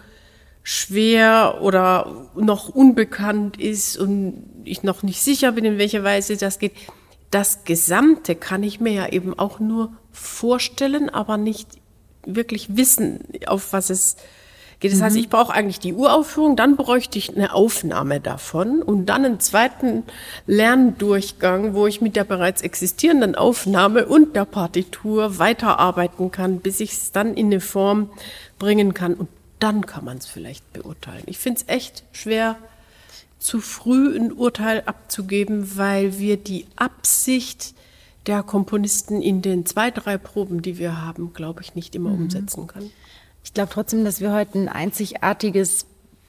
schwer 0.62 1.60
oder 1.62 2.28
noch 2.34 2.68
unbekannt 2.68 3.58
ist 3.58 3.96
und 3.96 4.44
ich 4.64 4.82
noch 4.82 5.02
nicht 5.02 5.22
sicher 5.22 5.52
bin, 5.52 5.64
in 5.64 5.78
welcher 5.78 6.04
Weise 6.04 6.36
das 6.36 6.58
geht. 6.58 6.72
Das 7.30 7.64
Gesamte 7.64 8.34
kann 8.34 8.62
ich 8.62 8.80
mir 8.80 8.92
ja 8.92 9.08
eben 9.08 9.38
auch 9.38 9.60
nur 9.60 9.92
vorstellen, 10.12 11.08
aber 11.08 11.36
nicht 11.36 11.68
wirklich 12.24 12.76
wissen, 12.76 13.20
auf 13.46 13.72
was 13.72 13.90
es 13.90 14.16
geht. 14.80 14.92
Das 14.92 15.00
heißt, 15.00 15.16
ich 15.16 15.28
brauche 15.28 15.52
eigentlich 15.52 15.80
die 15.80 15.94
Uraufführung, 15.94 16.56
dann 16.56 16.76
bräuchte 16.76 17.18
ich 17.18 17.34
eine 17.34 17.52
Aufnahme 17.52 18.20
davon 18.20 18.82
und 18.82 19.06
dann 19.06 19.24
einen 19.24 19.40
zweiten 19.40 20.04
Lerndurchgang, 20.46 21.74
wo 21.74 21.86
ich 21.86 22.00
mit 22.00 22.16
der 22.16 22.24
bereits 22.24 22.62
existierenden 22.62 23.34
Aufnahme 23.34 24.06
und 24.06 24.36
der 24.36 24.44
Partitur 24.44 25.38
weiterarbeiten 25.38 26.30
kann, 26.30 26.60
bis 26.60 26.80
ich 26.80 26.92
es 26.92 27.12
dann 27.12 27.34
in 27.34 27.46
eine 27.46 27.60
Form 27.60 28.10
bringen 28.58 28.94
kann. 28.94 29.14
Und 29.14 29.28
dann 29.58 29.86
kann 29.86 30.04
man 30.04 30.18
es 30.18 30.26
vielleicht 30.26 30.72
beurteilen. 30.72 31.24
Ich 31.26 31.38
finde 31.38 31.60
es 31.60 31.68
echt 31.72 32.04
schwer, 32.12 32.56
zu 33.38 33.60
früh 33.60 34.16
ein 34.16 34.32
Urteil 34.32 34.82
abzugeben, 34.86 35.76
weil 35.76 36.18
wir 36.18 36.36
die 36.36 36.66
Absicht 36.76 37.74
der 38.26 38.42
Komponisten 38.42 39.22
in 39.22 39.42
den 39.42 39.64
zwei, 39.64 39.90
drei 39.90 40.18
Proben, 40.18 40.60
die 40.60 40.78
wir 40.78 41.00
haben, 41.00 41.32
glaube 41.32 41.62
ich, 41.62 41.74
nicht 41.74 41.94
immer 41.94 42.10
umsetzen 42.10 42.66
können. 42.66 42.90
Ich 43.48 43.54
glaube 43.54 43.70
trotzdem, 43.72 44.04
dass 44.04 44.20
wir 44.20 44.34
heute 44.34 44.58
ein 44.58 44.68
einzigartiges 44.68 45.86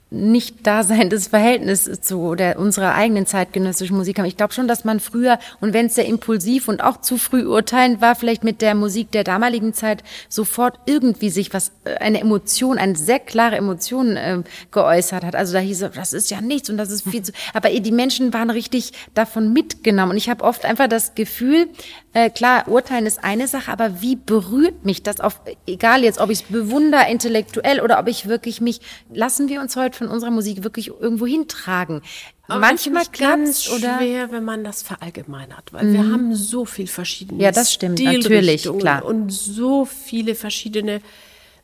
nicht 0.09 0.65
daseindes 0.65 1.27
Verhältnis 1.27 1.83
zu 2.01 2.33
der, 2.33 2.57
unserer 2.57 2.95
eigenen 2.95 3.27
zeitgenössischen 3.27 3.95
Musik 3.95 4.17
haben. 4.17 4.25
Ich 4.25 4.37
glaube 4.37 4.53
schon, 4.53 4.69
dass 4.69 4.85
man 4.85 5.01
früher, 5.01 5.37
und 5.59 5.73
wenn 5.73 5.87
es 5.87 5.95
sehr 5.95 6.05
impulsiv 6.05 6.69
und 6.69 6.81
auch 6.81 7.01
zu 7.01 7.17
früh 7.17 7.45
urteilend 7.45 8.01
war, 8.01 8.15
vielleicht 8.15 8.43
mit 8.43 8.61
der 8.61 8.73
Musik 8.73 9.11
der 9.11 9.23
damaligen 9.23 9.73
Zeit 9.73 10.03
sofort 10.29 10.79
irgendwie 10.85 11.29
sich 11.29 11.53
was, 11.53 11.73
äh, 11.83 11.95
eine 11.97 12.21
Emotion, 12.21 12.79
eine 12.79 12.95
sehr 12.95 13.19
klare 13.19 13.57
Emotion 13.57 14.15
äh, 14.15 14.41
geäußert 14.71 15.25
hat. 15.25 15.35
Also 15.35 15.53
da 15.53 15.59
hieß 15.59 15.83
es, 15.83 15.91
das 15.91 16.13
ist 16.13 16.31
ja 16.31 16.39
nichts 16.39 16.69
und 16.69 16.77
das 16.77 16.89
ist 16.89 17.07
viel 17.07 17.21
zu. 17.21 17.33
Aber 17.53 17.69
die 17.69 17.91
Menschen 17.91 18.33
waren 18.33 18.49
richtig 18.49 18.93
davon 19.13 19.53
mitgenommen. 19.53 20.13
Und 20.13 20.17
ich 20.17 20.29
habe 20.29 20.43
oft 20.43 20.65
einfach 20.65 20.87
das 20.87 21.13
Gefühl, 21.13 21.67
äh, 22.13 22.29
klar, 22.31 22.67
urteilen 22.67 23.05
ist 23.05 23.23
eine 23.23 23.47
Sache, 23.47 23.71
aber 23.71 24.01
wie 24.01 24.15
berührt 24.15 24.83
mich 24.83 25.03
das 25.03 25.19
auf, 25.19 25.41
egal 25.67 26.03
jetzt, 26.03 26.19
ob 26.19 26.31
ich 26.31 26.39
es 26.39 26.43
bewundere 26.47 27.09
intellektuell 27.09 27.81
oder 27.81 27.99
ob 27.99 28.07
ich 28.07 28.27
wirklich 28.27 28.61
mich, 28.61 28.81
lassen 29.13 29.47
wir 29.47 29.61
uns 29.61 29.75
heute 29.75 29.95
von 29.97 30.07
unserer 30.07 30.31
Musik 30.31 30.63
wirklich 30.63 30.87
irgendwo 30.87 31.27
hintragen. 31.27 32.01
Aber 32.47 32.61
Manchmal 32.61 33.05
ganz 33.15 33.69
oder 33.69 33.99
schwer, 33.99 34.31
wenn 34.31 34.43
man 34.43 34.63
das 34.63 34.81
verallgemeinert, 34.81 35.71
weil 35.71 35.93
wir 35.93 35.99
haben 35.99 36.33
so 36.33 36.65
viel 36.65 36.87
verschiedene 36.87 37.43
Ja, 37.43 37.51
das 37.51 37.71
stimmt, 37.71 37.99
natürlich, 37.99 38.63
klar. 38.63 39.05
und 39.05 39.29
so 39.29 39.85
viele 39.85 40.33
verschiedene 40.33 41.01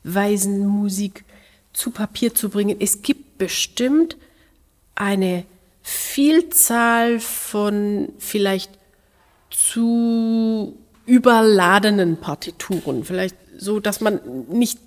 Weisen 0.04 0.64
Musik 0.64 1.24
zu 1.72 1.90
Papier 1.90 2.34
zu 2.34 2.50
bringen. 2.50 2.76
Es 2.78 3.02
gibt 3.02 3.36
bestimmt 3.36 4.16
eine 4.94 5.44
Vielzahl 5.82 7.18
von 7.18 8.12
vielleicht 8.18 8.70
zu 9.50 10.76
überladenen 11.06 12.16
Partituren, 12.18 13.04
vielleicht 13.04 13.36
so, 13.58 13.80
dass 13.80 14.00
man 14.00 14.20
nicht 14.50 14.78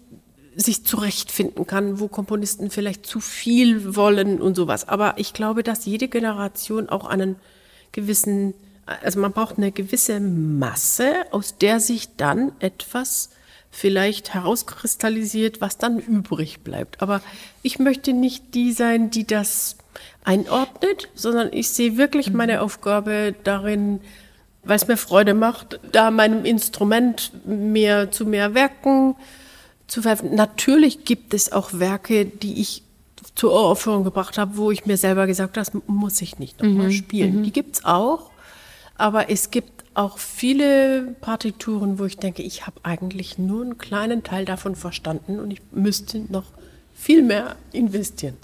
sich 0.56 0.84
zurechtfinden 0.84 1.66
kann, 1.66 2.00
wo 2.00 2.08
Komponisten 2.08 2.70
vielleicht 2.70 3.06
zu 3.06 3.20
viel 3.20 3.96
wollen 3.96 4.42
und 4.42 4.56
sowas. 4.56 4.88
Aber 4.88 5.14
ich 5.18 5.34
glaube, 5.34 5.64
dass 5.64 5.86
jede 5.86 6.08
Generation 6.08 6.90
auch 6.90 7.06
einen 7.06 7.38
gewissen, 7.92 8.54
also 8.86 9.20
man 9.20 9.32
braucht 9.32 9.58
eine 9.58 9.72
gewisse 9.72 10.20
Masse, 10.20 11.14
aus 11.32 11.58
der 11.58 11.80
sich 11.80 12.16
dann 12.18 12.52
etwas 12.60 13.30
vielleicht 13.72 14.34
herauskristallisiert, 14.34 15.62
was 15.62 15.78
dann 15.78 16.00
übrig 16.00 16.62
bleibt. 16.62 17.02
Aber 17.02 17.22
ich 17.62 17.80
möchte 17.80 18.14
nicht 18.14 18.56
die 18.56 18.74
sein, 18.74 19.12
die 19.12 19.26
das 19.26 19.78
einordnet, 20.24 21.10
sondern 21.14 21.54
ich 21.54 21.70
sehe 21.70 21.98
wirklich 21.98 22.34
meine 22.34 22.62
Aufgabe 22.62 23.36
darin, 23.44 24.02
weil 24.70 24.78
es 24.78 24.88
mir 24.88 24.98
Freude 24.98 25.34
macht, 25.34 25.80
da 25.92 26.12
meinem 26.12 26.46
Instrument 26.46 27.32
mehr 27.46 28.12
zu 28.12 28.26
mehr 28.26 28.54
Werken 28.54 29.16
zu 29.88 30.02
verhelfen. 30.02 30.36
Natürlich 30.36 31.04
gibt 31.04 31.34
es 31.34 31.52
auch 31.52 31.72
Werke, 31.74 32.26
die 32.26 32.62
ich 32.62 32.84
zur 33.36 33.52
Uraufführung 33.52 34.04
gebracht 34.04 34.38
habe, 34.38 34.58
wo 34.58 34.72
ich 34.72 34.86
mir 34.86 34.98
selber 34.98 35.28
gesagt 35.28 35.58
habe, 35.58 35.66
das 35.66 35.72
muss 35.88 36.22
ich 36.22 36.40
nicht 36.40 36.62
nochmal 36.62 36.92
spielen. 36.92 37.44
Die 37.44 37.52
gibt's 37.52 37.84
auch, 37.84 38.30
aber 38.96 39.30
es 39.30 39.52
gibt 39.52 39.86
auch 39.94 40.18
viele 40.18 41.16
Partituren, 41.20 42.00
wo 42.00 42.06
ich 42.06 42.18
denke, 42.18 42.42
ich 42.44 42.66
habe 42.68 42.80
eigentlich 42.84 43.38
nur 43.38 43.64
einen 43.64 43.78
kleinen 43.78 44.24
Teil 44.24 44.46
davon 44.46 44.76
verstanden 44.76 45.40
und 45.40 45.52
ich 45.52 45.62
müsste 45.72 46.20
noch 46.30 46.46
viel 46.94 47.24
mehr 47.24 47.56
investieren. 47.72 48.38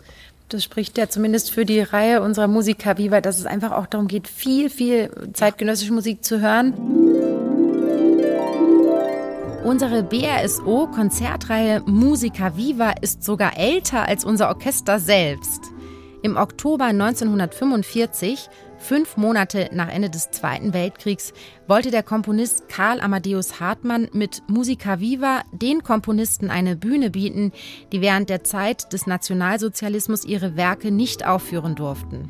Das 0.50 0.64
spricht 0.64 0.98
ja 0.98 1.10
zumindest 1.10 1.52
für 1.52 1.66
die 1.66 1.80
Reihe 1.80 2.22
unserer 2.22 2.48
Musiker 2.48 2.98
Viva, 2.98 3.20
dass 3.20 3.40
es 3.40 3.48
einfach 3.48 3.72
auch 3.72 3.88
darum 3.88 4.08
geht, 4.08 4.28
viel, 4.28 4.70
viel 4.70 5.10
zeitgenössische 5.34 5.94
Musik 5.94 6.24
zu 6.24 6.40
hören. 6.40 6.74
Unsere 9.64 10.04
BRSO-Konzertreihe 10.04 11.82
Musica 11.88 12.56
Viva 12.56 12.94
ist 13.02 13.24
sogar 13.24 13.58
älter 13.58 14.08
als 14.08 14.24
unser 14.24 14.50
Orchester 14.50 15.00
selbst. 15.00 15.62
Im 16.22 16.38
Oktober 16.38 16.86
1945, 16.86 18.48
fünf 18.86 19.18
Monate 19.18 19.70
nach 19.74 19.90
Ende 19.90 20.12
des 20.12 20.30
Zweiten 20.30 20.74
Weltkriegs, 20.74 21.34
wollte 21.68 21.90
der 21.90 22.04
Komponist 22.04 22.70
Karl 22.70 23.02
Amadeus 23.02 23.60
Hartmann 23.60 24.08
mit 24.14 24.44
Musica 24.48 25.00
Viva 25.00 25.42
den 25.52 25.82
Komponisten 25.82 26.52
eine 26.52 26.76
Bühne 26.76 27.10
bieten, 27.10 27.52
die 27.92 28.02
während 28.02 28.30
der 28.30 28.44
Zeit 28.44 28.94
des 28.94 29.08
Nationalsozialismus 29.08 30.24
ihre 30.24 30.56
Werke 30.56 30.92
nicht 30.92 31.26
aufführen 31.26 31.74
durften. 31.74 32.30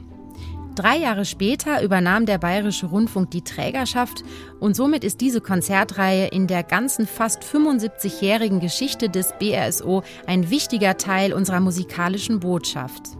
Drei 0.76 0.98
Jahre 0.98 1.26
später 1.26 1.82
übernahm 1.84 2.26
der 2.26 2.38
Bayerische 2.38 2.86
Rundfunk 2.86 3.32
die 3.32 3.44
Trägerschaft 3.44 4.24
und 4.60 4.76
somit 4.76 5.04
ist 5.04 5.22
diese 5.22 5.42
Konzertreihe 5.42 6.28
in 6.28 6.48
der 6.48 6.64
ganzen 6.64 7.06
fast 7.06 7.44
75-jährigen 7.44 8.60
Geschichte 8.62 9.10
des 9.10 9.34
BRSO 9.40 10.04
ein 10.26 10.50
wichtiger 10.50 10.98
Teil 10.98 11.34
unserer 11.34 11.60
musikalischen 11.60 12.40
Botschaft. 12.40 13.18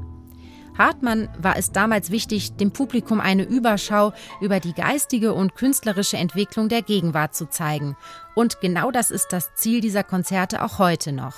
Hartmann 0.78 1.30
war 1.38 1.58
es 1.58 1.72
damals 1.72 2.12
wichtig, 2.12 2.56
dem 2.58 2.72
Publikum 2.72 3.20
eine 3.20 3.44
Überschau 3.44 4.14
über 4.42 4.60
die 4.60 4.74
geistige 4.74 5.34
und 5.34 5.56
künstlerische 5.56 6.18
Entwicklung 6.18 6.70
der 6.70 6.82
Gegenwart 6.82 7.36
zu 7.36 7.50
zeigen. 7.50 7.96
Und 8.36 8.62
genau 8.62 8.92
das 8.92 9.12
ist 9.12 9.28
das 9.30 9.54
Ziel 9.56 9.82
dieser 9.82 10.04
Konzerte 10.04 10.64
auch 10.64 10.80
heute 10.80 11.12
noch. 11.12 11.36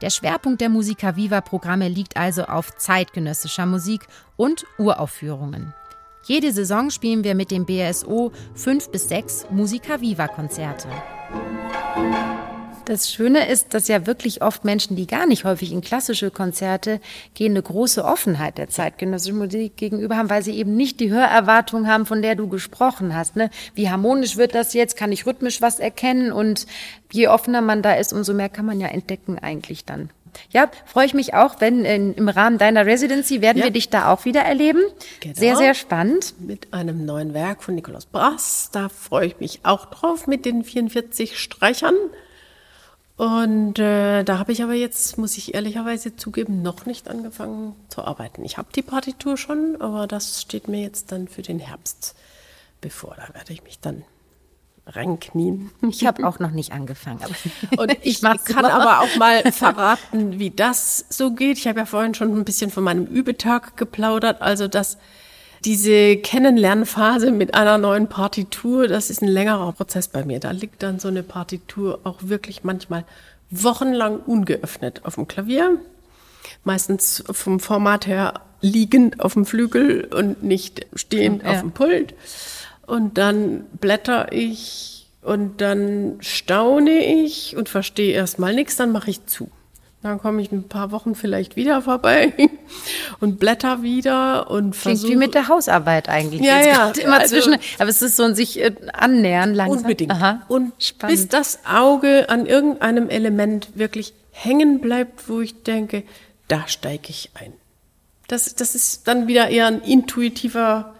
Der 0.00 0.10
Schwerpunkt 0.10 0.60
der 0.60 0.68
Musica 0.68 1.16
Viva 1.16 1.40
Programme 1.40 1.88
liegt 1.88 2.16
also 2.16 2.44
auf 2.44 2.76
zeitgenössischer 2.76 3.66
Musik 3.66 4.06
und 4.36 4.64
Uraufführungen. 4.78 5.74
Jede 6.24 6.52
Saison 6.52 6.90
spielen 6.90 7.24
wir 7.24 7.34
mit 7.34 7.50
dem 7.50 7.64
BSO 7.64 8.32
fünf 8.54 8.90
bis 8.90 9.08
sechs 9.08 9.46
Musica 9.50 10.00
Viva 10.00 10.28
Konzerte. 10.28 10.88
Das 12.88 13.12
Schöne 13.12 13.48
ist, 13.50 13.74
dass 13.74 13.86
ja 13.88 14.06
wirklich 14.06 14.40
oft 14.40 14.64
Menschen, 14.64 14.96
die 14.96 15.06
gar 15.06 15.26
nicht 15.26 15.44
häufig 15.44 15.72
in 15.72 15.82
klassische 15.82 16.30
Konzerte 16.30 17.00
gehen, 17.34 17.52
eine 17.52 17.60
große 17.62 18.02
Offenheit 18.02 18.56
der 18.56 18.70
zeitgenössischen 18.70 19.36
Musik 19.36 19.76
gegenüber 19.76 20.16
haben, 20.16 20.30
weil 20.30 20.42
sie 20.42 20.56
eben 20.56 20.74
nicht 20.74 20.98
die 20.98 21.10
Hörerwartung 21.10 21.86
haben, 21.86 22.06
von 22.06 22.22
der 22.22 22.34
du 22.34 22.48
gesprochen 22.48 23.14
hast. 23.14 23.36
Ne? 23.36 23.50
Wie 23.74 23.90
harmonisch 23.90 24.38
wird 24.38 24.54
das 24.54 24.72
jetzt? 24.72 24.96
Kann 24.96 25.12
ich 25.12 25.26
rhythmisch 25.26 25.60
was 25.60 25.80
erkennen? 25.80 26.32
Und 26.32 26.66
je 27.12 27.28
offener 27.28 27.60
man 27.60 27.82
da 27.82 27.92
ist, 27.92 28.14
umso 28.14 28.32
mehr 28.32 28.48
kann 28.48 28.64
man 28.64 28.80
ja 28.80 28.88
entdecken 28.88 29.38
eigentlich 29.38 29.84
dann. 29.84 30.08
Ja, 30.50 30.70
freue 30.86 31.04
ich 31.04 31.12
mich 31.12 31.34
auch, 31.34 31.60
wenn 31.60 31.84
in, 31.84 32.14
im 32.14 32.30
Rahmen 32.30 32.56
deiner 32.56 32.86
Residency 32.86 33.42
werden 33.42 33.58
Ja. 33.58 33.64
wir 33.64 33.70
dich 33.70 33.90
da 33.90 34.10
auch 34.10 34.24
wieder 34.24 34.40
erleben. 34.40 34.80
Genau. 35.20 35.34
Sehr, 35.34 35.56
sehr 35.56 35.74
spannend. 35.74 36.34
Mit 36.40 36.72
einem 36.72 37.04
neuen 37.04 37.34
Werk 37.34 37.62
von 37.62 37.74
Nikolaus 37.74 38.06
Brass. 38.06 38.70
Da 38.72 38.88
freue 38.88 39.26
ich 39.26 39.40
mich 39.40 39.60
auch 39.64 39.86
drauf 39.86 40.26
mit 40.26 40.46
den 40.46 40.64
44 40.64 41.38
Streichern. 41.38 41.94
Und 43.18 43.80
äh, 43.80 44.22
da 44.22 44.38
habe 44.38 44.52
ich 44.52 44.62
aber 44.62 44.74
jetzt, 44.74 45.18
muss 45.18 45.36
ich 45.36 45.52
ehrlicherweise 45.52 46.14
zugeben, 46.14 46.62
noch 46.62 46.86
nicht 46.86 47.08
angefangen 47.08 47.74
zu 47.88 48.04
arbeiten. 48.04 48.44
Ich 48.44 48.58
habe 48.58 48.68
die 48.72 48.82
Partitur 48.82 49.36
schon, 49.36 49.76
aber 49.80 50.06
das 50.06 50.40
steht 50.40 50.68
mir 50.68 50.80
jetzt 50.80 51.10
dann 51.10 51.26
für 51.26 51.42
den 51.42 51.58
Herbst 51.58 52.14
bevor. 52.80 53.16
Da 53.16 53.34
werde 53.34 53.52
ich 53.52 53.64
mich 53.64 53.80
dann 53.80 54.04
reinknien. 54.86 55.72
Ich 55.82 56.06
habe 56.06 56.24
auch 56.28 56.38
noch 56.38 56.52
nicht 56.52 56.72
angefangen. 56.72 57.18
Und 57.76 57.96
ich 58.02 58.22
mach's 58.22 58.44
kann 58.44 58.64
immer. 58.64 58.72
aber 58.72 59.00
auch 59.00 59.16
mal 59.16 59.50
verraten, 59.50 60.38
wie 60.38 60.50
das 60.50 61.04
so 61.08 61.32
geht. 61.32 61.58
Ich 61.58 61.66
habe 61.66 61.80
ja 61.80 61.86
vorhin 61.86 62.14
schon 62.14 62.32
ein 62.36 62.44
bisschen 62.44 62.70
von 62.70 62.84
meinem 62.84 63.04
Übetag 63.06 63.76
geplaudert. 63.76 64.42
Also, 64.42 64.68
dass 64.68 64.96
diese 65.68 66.16
Kennenlernphase 66.16 67.30
mit 67.30 67.52
einer 67.52 67.76
neuen 67.76 68.08
Partitur, 68.08 68.88
das 68.88 69.10
ist 69.10 69.20
ein 69.20 69.28
längerer 69.28 69.70
Prozess 69.72 70.08
bei 70.08 70.24
mir. 70.24 70.40
Da 70.40 70.50
liegt 70.50 70.82
dann 70.82 70.98
so 70.98 71.08
eine 71.08 71.22
Partitur 71.22 72.00
auch 72.04 72.16
wirklich 72.22 72.64
manchmal 72.64 73.04
wochenlang 73.50 74.20
ungeöffnet 74.20 75.02
auf 75.04 75.16
dem 75.16 75.28
Klavier. 75.28 75.78
meistens 76.64 77.22
vom 77.30 77.60
Format 77.60 78.06
her 78.06 78.40
liegend 78.62 79.20
auf 79.20 79.34
dem 79.34 79.44
Flügel 79.44 80.04
und 80.06 80.42
nicht 80.42 80.86
stehend 80.94 81.42
ja. 81.42 81.50
auf 81.50 81.60
dem 81.60 81.72
Pult. 81.72 82.14
Und 82.86 83.18
dann 83.18 83.66
blätter 83.78 84.32
ich 84.32 85.06
und 85.20 85.60
dann 85.60 86.16
staune 86.20 87.24
ich 87.24 87.58
und 87.58 87.68
verstehe 87.68 88.14
erstmal 88.14 88.54
nichts, 88.54 88.76
dann 88.76 88.90
mache 88.90 89.10
ich 89.10 89.26
zu. 89.26 89.50
Dann 90.00 90.20
komme 90.20 90.40
ich 90.40 90.52
ein 90.52 90.68
paar 90.68 90.92
Wochen 90.92 91.16
vielleicht 91.16 91.56
wieder 91.56 91.82
vorbei 91.82 92.32
und 93.20 93.40
blätter 93.40 93.82
wieder 93.82 94.48
und 94.48 94.76
versuche. 94.76 95.06
Klingt 95.06 95.12
wie 95.12 95.26
mit 95.26 95.34
der 95.34 95.48
Hausarbeit 95.48 96.08
eigentlich. 96.08 96.40
Ja, 96.40 96.60
ja. 96.60 96.90
Immer 96.90 97.18
also, 97.18 97.34
zwischen, 97.34 97.56
aber 97.78 97.90
es 97.90 98.00
ist 98.00 98.16
so 98.16 98.22
ein 98.22 98.36
sich 98.36 98.60
äh, 98.60 98.72
annähern 98.92 99.54
langsam. 99.54 99.78
Unbedingt. 99.78 100.12
Aha, 100.12 100.42
und 100.46 100.72
spannend. 100.78 101.16
bis 101.16 101.28
das 101.28 101.58
Auge 101.66 102.28
an 102.28 102.46
irgendeinem 102.46 103.08
Element 103.08 103.70
wirklich 103.74 104.14
hängen 104.30 104.80
bleibt, 104.80 105.28
wo 105.28 105.40
ich 105.40 105.64
denke, 105.64 106.04
da 106.46 106.68
steige 106.68 107.10
ich 107.10 107.30
ein. 107.34 107.52
Das, 108.28 108.54
das 108.54 108.76
ist 108.76 109.08
dann 109.08 109.26
wieder 109.26 109.48
eher 109.48 109.66
ein 109.66 109.80
intuitiver, 109.80 110.94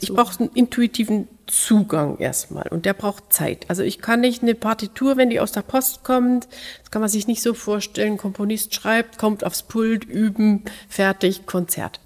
ich 0.00 0.12
brauche 0.12 0.40
einen 0.40 0.50
intuitiven 0.52 1.28
Zugang 1.46 2.18
erstmal 2.18 2.68
und 2.68 2.86
der 2.86 2.94
braucht 2.94 3.32
Zeit. 3.32 3.66
Also 3.68 3.82
ich 3.82 4.00
kann 4.00 4.20
nicht 4.20 4.42
eine 4.42 4.54
Partitur, 4.54 5.16
wenn 5.16 5.30
die 5.30 5.40
aus 5.40 5.52
der 5.52 5.62
Post 5.62 6.04
kommt, 6.04 6.48
das 6.80 6.90
kann 6.90 7.00
man 7.00 7.08
sich 7.08 7.26
nicht 7.26 7.42
so 7.42 7.54
vorstellen, 7.54 8.16
Komponist 8.16 8.74
schreibt, 8.74 9.18
kommt 9.18 9.44
aufs 9.44 9.62
Pult, 9.62 10.04
üben, 10.04 10.64
fertig, 10.88 11.46
Konzert. 11.46 12.00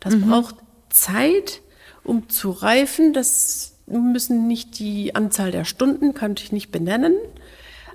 Das 0.00 0.14
mhm. 0.14 0.28
braucht 0.28 0.56
Zeit, 0.90 1.62
um 2.04 2.28
zu 2.28 2.50
reifen. 2.50 3.12
Das 3.12 3.76
müssen 3.86 4.46
nicht 4.46 4.78
die 4.78 5.14
Anzahl 5.14 5.50
der 5.50 5.64
Stunden, 5.64 6.14
kann 6.14 6.34
ich 6.38 6.52
nicht 6.52 6.70
benennen, 6.70 7.14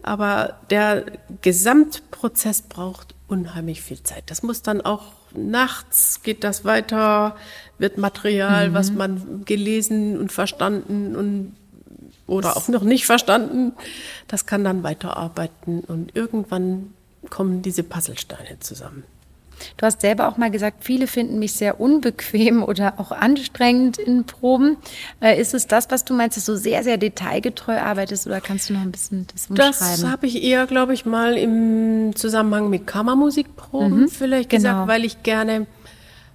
aber 0.03 0.59
der 0.69 1.05
Gesamtprozess 1.41 2.63
braucht 2.63 3.15
unheimlich 3.27 3.81
viel 3.81 4.01
Zeit. 4.03 4.23
Das 4.27 4.43
muss 4.43 4.61
dann 4.61 4.81
auch 4.81 5.16
nachts 5.37 6.21
geht 6.23 6.43
das 6.43 6.65
weiter, 6.65 7.35
wird 7.77 7.97
Material, 7.97 8.69
mhm. 8.69 8.73
was 8.73 8.91
man 8.91 9.45
gelesen 9.45 10.17
und 10.17 10.31
verstanden 10.31 11.15
und 11.15 11.55
oder 12.25 12.57
auch 12.57 12.67
noch 12.67 12.83
nicht 12.83 13.05
verstanden, 13.05 13.71
das 14.27 14.45
kann 14.45 14.65
dann 14.65 14.83
weiterarbeiten 14.83 15.79
und 15.79 16.13
irgendwann 16.13 16.93
kommen 17.29 17.61
diese 17.61 17.83
Puzzlesteine 17.83 18.59
zusammen. 18.59 19.03
Du 19.77 19.85
hast 19.85 20.01
selber 20.01 20.27
auch 20.27 20.37
mal 20.37 20.51
gesagt, 20.51 20.83
viele 20.83 21.07
finden 21.07 21.39
mich 21.39 21.53
sehr 21.53 21.79
unbequem 21.79 22.63
oder 22.63 22.95
auch 22.97 23.11
anstrengend 23.11 23.97
in 23.97 24.25
Proben. 24.25 24.77
Äh, 25.21 25.39
ist 25.39 25.53
es 25.53 25.67
das, 25.67 25.89
was 25.89 26.05
du 26.05 26.13
meinst, 26.13 26.37
dass 26.37 26.45
du 26.45 26.55
sehr, 26.55 26.83
sehr 26.83 26.97
detailgetreu 26.97 27.77
arbeitest 27.77 28.27
oder 28.27 28.41
kannst 28.41 28.69
du 28.69 28.73
noch 28.73 28.81
ein 28.81 28.91
bisschen 28.91 29.27
das 29.31 29.47
umschreiben? 29.47 29.75
Das 29.79 30.03
habe 30.05 30.27
ich 30.27 30.43
eher, 30.43 30.65
glaube 30.67 30.93
ich, 30.93 31.05
mal 31.05 31.37
im 31.37 32.15
Zusammenhang 32.15 32.69
mit 32.69 32.87
Kammermusikproben 32.87 34.01
mhm, 34.01 34.09
vielleicht 34.09 34.49
genau. 34.49 34.61
gesagt, 34.61 34.87
weil 34.87 35.05
ich 35.05 35.23
gerne 35.23 35.67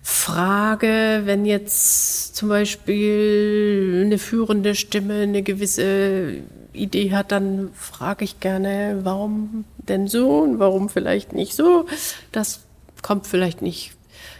frage, 0.02 1.22
wenn 1.24 1.46
jetzt 1.46 2.34
zum 2.34 2.48
Beispiel 2.48 4.02
eine 4.04 4.18
führende 4.18 4.74
Stimme 4.74 5.22
eine 5.22 5.42
gewisse 5.42 6.42
Idee 6.72 7.12
hat, 7.12 7.32
dann 7.32 7.70
frage 7.74 8.24
ich 8.24 8.40
gerne, 8.40 9.00
warum 9.02 9.64
denn 9.76 10.08
so 10.08 10.38
und 10.40 10.58
warum 10.58 10.88
vielleicht 10.88 11.32
nicht 11.32 11.54
so. 11.54 11.86
Das 12.32 12.60
kommt 13.02 13.26
vielleicht 13.26 13.62
nicht 13.62 13.92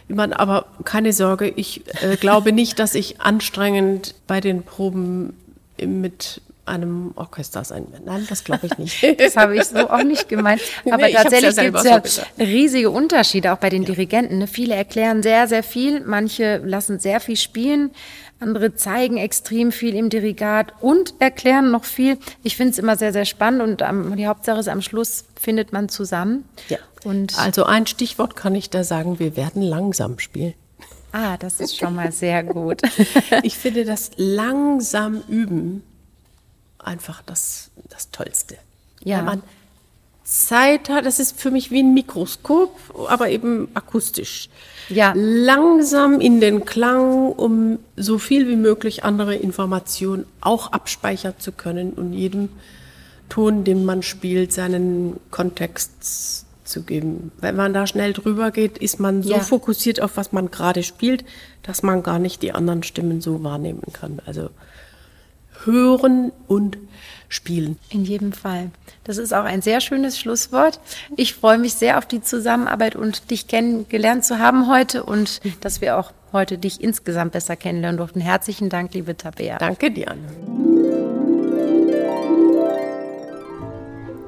über, 0.07 0.39
aber 0.39 0.65
keine 0.83 1.13
Sorge, 1.13 1.47
ich 1.47 1.83
äh, 2.01 2.17
glaube 2.17 2.51
nicht, 2.51 2.79
dass 2.79 2.95
ich 2.95 3.21
anstrengend 3.21 4.15
bei 4.27 4.41
den 4.41 4.63
Proben 4.63 5.33
mit 5.81 6.41
einem 6.65 7.11
Orchester 7.15 7.63
sein 7.63 7.91
werde. 7.91 8.05
Nein, 8.05 8.25
das 8.29 8.43
glaube 8.43 8.67
ich 8.67 8.77
nicht. 8.77 9.03
das 9.19 9.35
habe 9.35 9.55
ich 9.55 9.65
so 9.65 9.89
auch 9.89 10.03
nicht 10.03 10.29
gemeint. 10.29 10.61
Aber 10.89 11.07
nee, 11.07 11.13
tatsächlich 11.13 11.55
ja 11.55 11.63
gibt 11.63 12.05
es 12.05 12.17
ja 12.17 12.23
riesige 12.39 12.89
Unterschiede 12.89 13.51
auch 13.51 13.57
bei 13.57 13.69
den 13.69 13.83
ja. 13.83 13.87
Dirigenten. 13.87 14.37
Ne? 14.37 14.47
Viele 14.47 14.73
erklären 14.73 15.23
sehr, 15.23 15.47
sehr 15.47 15.63
viel, 15.63 15.99
manche 16.01 16.57
lassen 16.57 16.99
sehr 16.99 17.19
viel 17.19 17.35
spielen. 17.35 17.91
Andere 18.39 18.75
zeigen 18.75 19.17
extrem 19.17 19.71
viel 19.71 19.95
im 19.95 20.09
Dirigat 20.09 20.73
und 20.81 21.15
erklären 21.19 21.71
noch 21.71 21.85
viel. 21.85 22.17
Ich 22.43 22.57
finde 22.57 22.71
es 22.71 22.79
immer 22.79 22.97
sehr, 22.97 23.13
sehr 23.13 23.25
spannend 23.25 23.61
und 23.61 23.81
am, 23.81 24.15
die 24.15 24.27
Hauptsache 24.27 24.59
ist, 24.59 24.69
am 24.69 24.81
Schluss 24.81 25.25
findet 25.39 25.73
man 25.73 25.89
zusammen. 25.89 26.45
Ja. 26.69 26.77
Und 27.03 27.37
also 27.37 27.65
ein 27.65 27.87
Stichwort 27.87 28.35
kann 28.35 28.55
ich 28.55 28.69
da 28.69 28.83
sagen, 28.83 29.19
wir 29.19 29.35
werden 29.35 29.61
langsam 29.61 30.19
spielen. 30.19 30.53
Ah, 31.11 31.37
das 31.37 31.59
ist 31.59 31.77
schon 31.77 31.95
mal 31.95 32.11
sehr 32.11 32.43
gut. 32.43 32.81
ich 33.43 33.57
finde 33.57 33.85
das 33.85 34.11
langsam 34.17 35.21
üben 35.27 35.83
einfach 36.79 37.21
das, 37.25 37.71
das 37.89 38.11
Tollste. 38.11 38.57
Ja. 39.03 39.17
Weil 39.17 39.23
man 39.23 39.43
Zeit 40.23 40.89
hat, 40.89 41.05
das 41.05 41.19
ist 41.19 41.39
für 41.39 41.51
mich 41.51 41.69
wie 41.69 41.83
ein 41.83 41.93
Mikroskop, 41.93 42.71
aber 43.09 43.29
eben 43.29 43.67
akustisch 43.73 44.49
ja. 44.87 45.13
langsam 45.15 46.21
in 46.21 46.39
den 46.39 46.63
Klang, 46.65 47.31
um 47.31 47.79
so 47.97 48.17
viel 48.17 48.47
wie 48.47 48.55
möglich 48.55 49.03
andere 49.03 49.35
Informationen 49.35 50.25
auch 50.39 50.71
abspeichern 50.71 51.35
zu 51.39 51.51
können 51.51 51.93
und 51.93 52.13
jedem 52.13 52.49
Ton, 53.27 53.63
den 53.63 53.83
man 53.83 54.01
spielt, 54.01 54.53
seinen 54.53 55.19
Kontext 55.29 56.45
zu 56.73 56.83
geben. 56.83 57.31
Wenn 57.39 57.55
man 57.55 57.73
da 57.73 57.87
schnell 57.87 58.11
drüber 58.11 58.51
geht, 58.51 58.77
ist 58.77 58.99
man 58.99 59.23
so 59.23 59.31
ja. 59.31 59.39
fokussiert 59.39 60.01
auf 60.01 60.17
was 60.17 60.33
man 60.33 60.51
gerade 60.51 60.83
spielt, 60.83 61.23
dass 61.61 61.83
man 61.83 62.03
gar 62.03 62.19
nicht 62.19 62.41
die 62.41 62.51
anderen 62.51 62.83
Stimmen 62.83 63.21
so 63.21 63.43
wahrnehmen 63.43 63.83
kann. 63.93 64.19
Also 64.25 64.49
hören 65.63 66.31
und 66.47 66.77
spielen. 67.29 67.77
In 67.89 68.03
jedem 68.03 68.33
Fall. 68.33 68.71
Das 69.03 69.17
ist 69.17 69.33
auch 69.33 69.43
ein 69.43 69.61
sehr 69.61 69.81
schönes 69.81 70.19
Schlusswort. 70.19 70.79
Ich 71.15 71.33
freue 71.33 71.57
mich 71.57 71.73
sehr 71.73 71.97
auf 71.97 72.05
die 72.05 72.21
Zusammenarbeit 72.21 72.95
und 72.95 73.31
dich 73.31 73.47
kennengelernt 73.47 74.23
zu 74.25 74.39
haben 74.39 74.69
heute 74.69 75.03
und 75.03 75.41
dass 75.61 75.81
wir 75.81 75.97
auch 75.97 76.11
heute 76.31 76.57
dich 76.57 76.81
insgesamt 76.81 77.31
besser 77.31 77.55
kennenlernen 77.55 77.97
durften. 77.97 78.21
Herzlichen 78.21 78.69
Dank, 78.69 78.93
liebe 78.93 79.15
Tabea. 79.15 79.57
Danke 79.57 79.91
dir, 79.91 80.11
Anne. 80.11 81.02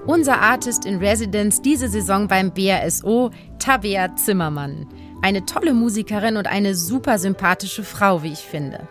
Unser 0.07 0.39
Artist 0.39 0.85
in 0.85 0.99
Residence 0.99 1.63
diese 1.63 1.87
Saison 1.89 2.27
beim 2.27 2.51
BRSO, 2.51 3.31
Tabea 3.57 4.15
Zimmermann. 4.15 4.85
Eine 5.23 5.47
tolle 5.47 5.73
Musikerin 5.73 6.37
und 6.37 6.45
eine 6.45 6.75
super 6.75 7.17
sympathische 7.17 7.83
Frau, 7.83 8.21
wie 8.21 8.31
ich 8.31 8.39
finde. 8.39 8.87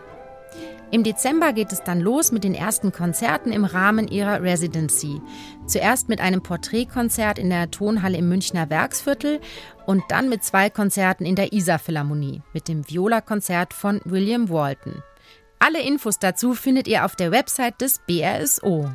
Im 0.91 1.03
Dezember 1.03 1.53
geht 1.53 1.71
es 1.71 1.83
dann 1.83 2.01
los 2.01 2.33
mit 2.33 2.43
den 2.43 2.53
ersten 2.53 2.91
Konzerten 2.91 3.53
im 3.53 3.63
Rahmen 3.63 4.09
ihrer 4.09 4.41
Residency. 4.43 5.21
Zuerst 5.65 6.09
mit 6.09 6.19
einem 6.19 6.43
Porträtkonzert 6.43 7.39
in 7.39 7.49
der 7.49 7.71
Tonhalle 7.71 8.17
im 8.17 8.27
Münchner 8.27 8.69
Werksviertel 8.69 9.39
und 9.85 10.03
dann 10.09 10.27
mit 10.27 10.43
zwei 10.43 10.69
Konzerten 10.69 11.25
in 11.25 11.35
der 11.35 11.53
Isar 11.53 11.79
Philharmonie 11.79 12.41
mit 12.51 12.67
dem 12.67 12.89
Viola-Konzert 12.89 13.73
von 13.73 14.01
William 14.03 14.49
Walton. 14.49 15.01
Alle 15.59 15.81
Infos 15.81 16.19
dazu 16.19 16.53
findet 16.53 16.89
ihr 16.89 17.05
auf 17.05 17.15
der 17.15 17.31
Website 17.31 17.79
des 17.79 17.99
BRSO. 18.05 18.89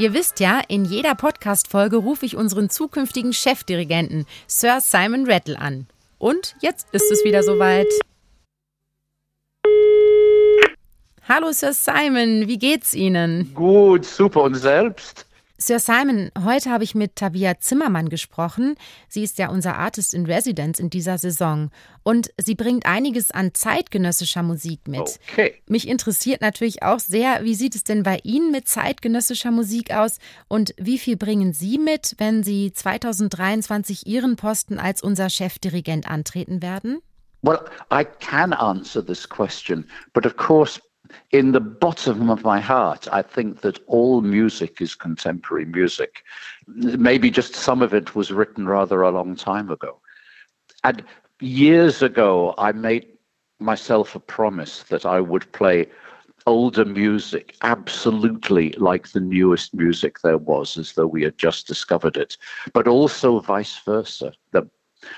Ihr 0.00 0.14
wisst 0.14 0.40
ja, 0.40 0.62
in 0.66 0.86
jeder 0.86 1.14
Podcast-Folge 1.14 1.98
rufe 1.98 2.24
ich 2.24 2.34
unseren 2.34 2.70
zukünftigen 2.70 3.34
Chefdirigenten, 3.34 4.24
Sir 4.46 4.80
Simon 4.80 5.30
Rattle, 5.30 5.60
an. 5.60 5.88
Und 6.18 6.56
jetzt 6.62 6.88
ist 6.92 7.12
es 7.12 7.22
wieder 7.22 7.42
soweit. 7.42 7.86
Hallo 11.28 11.52
Sir 11.52 11.74
Simon, 11.74 12.48
wie 12.48 12.56
geht's 12.56 12.94
Ihnen? 12.94 13.52
Gut, 13.52 14.06
super 14.06 14.44
und 14.44 14.54
selbst? 14.54 15.26
Sir 15.62 15.78
Simon, 15.78 16.30
heute 16.42 16.70
habe 16.70 16.84
ich 16.84 16.94
mit 16.94 17.16
Tabia 17.16 17.58
Zimmermann 17.58 18.08
gesprochen. 18.08 18.76
Sie 19.08 19.22
ist 19.22 19.36
ja 19.36 19.50
unser 19.50 19.76
Artist 19.76 20.14
in 20.14 20.24
Residence 20.24 20.80
in 20.80 20.88
dieser 20.88 21.18
Saison 21.18 21.70
und 22.02 22.30
sie 22.38 22.54
bringt 22.54 22.86
einiges 22.86 23.30
an 23.30 23.52
zeitgenössischer 23.52 24.42
Musik 24.42 24.88
mit. 24.88 25.20
Okay. 25.30 25.60
Mich 25.66 25.86
interessiert 25.86 26.40
natürlich 26.40 26.82
auch 26.82 26.98
sehr, 26.98 27.44
wie 27.44 27.54
sieht 27.54 27.74
es 27.74 27.84
denn 27.84 28.04
bei 28.04 28.20
Ihnen 28.22 28.50
mit 28.52 28.68
zeitgenössischer 28.68 29.50
Musik 29.50 29.92
aus 29.92 30.16
und 30.48 30.74
wie 30.78 30.98
viel 30.98 31.18
bringen 31.18 31.52
Sie 31.52 31.76
mit, 31.76 32.14
wenn 32.16 32.42
Sie 32.42 32.72
2023 32.72 34.06
Ihren 34.06 34.36
Posten 34.36 34.78
als 34.78 35.02
unser 35.02 35.28
Chefdirigent 35.28 36.08
antreten 36.08 36.62
werden? 36.62 37.02
Well, 37.42 37.60
I 37.92 38.06
can 38.20 38.54
answer 38.54 39.04
this 39.04 39.28
question, 39.28 39.86
but 40.14 40.24
of 40.24 40.38
course 40.38 40.80
in 41.30 41.52
the 41.52 41.60
bottom 41.60 42.30
of 42.30 42.44
my 42.44 42.60
heart, 42.60 43.06
I 43.12 43.22
think 43.22 43.60
that 43.60 43.78
all 43.86 44.20
music 44.20 44.80
is 44.80 44.94
contemporary 44.94 45.64
music. 45.64 46.22
Maybe 46.66 47.30
just 47.30 47.54
some 47.54 47.82
of 47.82 47.94
it 47.94 48.14
was 48.14 48.32
written 48.32 48.66
rather 48.66 49.02
a 49.02 49.10
long 49.10 49.36
time 49.36 49.70
ago. 49.70 50.00
And 50.84 51.04
years 51.40 52.02
ago, 52.02 52.54
I 52.58 52.72
made 52.72 53.06
myself 53.58 54.14
a 54.14 54.20
promise 54.20 54.82
that 54.84 55.04
I 55.04 55.20
would 55.20 55.50
play 55.52 55.86
older 56.46 56.84
music 56.84 57.56
absolutely 57.62 58.72
like 58.72 59.08
the 59.08 59.20
newest 59.20 59.74
music 59.74 60.20
there 60.20 60.38
was, 60.38 60.76
as 60.78 60.94
though 60.94 61.06
we 61.06 61.22
had 61.22 61.36
just 61.38 61.66
discovered 61.66 62.16
it, 62.16 62.36
but 62.72 62.88
also 62.88 63.40
vice 63.40 63.78
versa. 63.78 64.32
That 64.52 64.64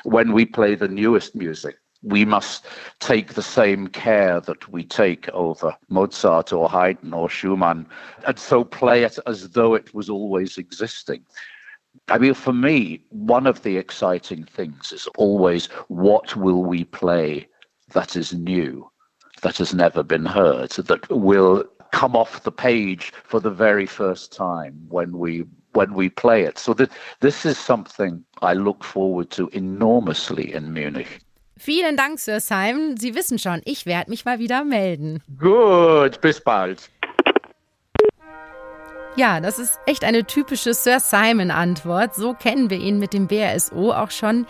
when 0.05 0.33
we 0.33 0.45
play 0.45 0.75
the 0.75 0.89
newest 0.89 1.35
music, 1.35 1.77
we 2.03 2.25
must 2.25 2.67
take 3.01 3.35
the 3.35 3.43
same 3.43 3.87
care 3.87 4.41
that 4.41 4.69
we 4.69 4.85
take 4.85 5.29
over 5.31 5.77
Mozart 5.89 6.53
or 6.53 6.69
Haydn 6.69 7.13
or 7.13 7.29
Schumann, 7.29 7.87
and 8.27 8.39
so 8.39 8.65
play 8.65 9.05
it 9.05 9.19
as 9.27 9.51
though 9.51 9.75
it 9.75 9.95
was 9.95 10.11
always 10.11 10.59
existing. 10.59 11.25
I 12.09 12.19
mean, 12.19 12.35
for 12.35 12.53
me, 12.53 13.05
one 13.11 13.47
of 13.47 13.63
the 13.63 13.77
exciting 13.77 14.45
things 14.45 14.93
is 14.93 15.07
always 15.17 15.67
what 15.89 16.35
will 16.37 16.65
we 16.65 16.85
play 16.85 17.49
that 17.93 18.17
is 18.17 18.33
new, 18.33 18.91
that 19.43 19.59
has 19.59 19.75
never 19.75 20.03
been 20.03 20.25
heard, 20.25 20.71
that 20.71 21.09
will 21.11 21.65
come 21.93 22.17
off 22.17 22.43
the 22.43 22.53
page 22.53 23.13
for 23.25 23.39
the 23.39 23.51
very 23.51 23.87
first 23.87 24.33
time 24.33 24.87
when 24.89 25.19
we 25.19 25.45
when 25.75 25.95
we 25.95 26.09
play 26.09 26.43
it. 26.43 26.59
So 26.59 26.75
this 27.21 27.47
is 27.47 27.59
something 27.59 28.25
I 28.43 28.53
look 28.53 28.85
forward 28.85 29.31
to 29.33 29.49
enormously 29.49 30.53
in 30.53 30.73
Munich. 30.73 31.21
Vielen 31.65 31.97
Dank, 31.97 32.19
Sir 32.19 32.41
Simon. 32.41 32.97
Sie 32.97 33.15
wissen 33.15 33.39
schon, 33.39 33.63
ich 33.65 33.87
werde 33.87 34.11
mich 34.11 34.25
mal 34.25 34.41
wieder 34.41 34.65
melden. 34.65 35.23
Gut, 35.39 36.21
bis 36.21 36.41
bald. 36.41 36.91
Ja, 39.15 39.39
das 39.39 39.61
ist 39.61 39.79
echt 39.87 40.03
eine 40.03 40.25
typische 40.25 40.75
Sir 40.75 40.99
Simon-Antwort. 40.99 42.17
So 42.17 42.35
kennen 42.35 42.69
wir 42.69 42.79
ihn 42.79 42.99
mit 42.99 43.13
dem 43.13 43.29
BRSO 43.29 43.93
auch 43.93 44.11
schon. 44.11 44.45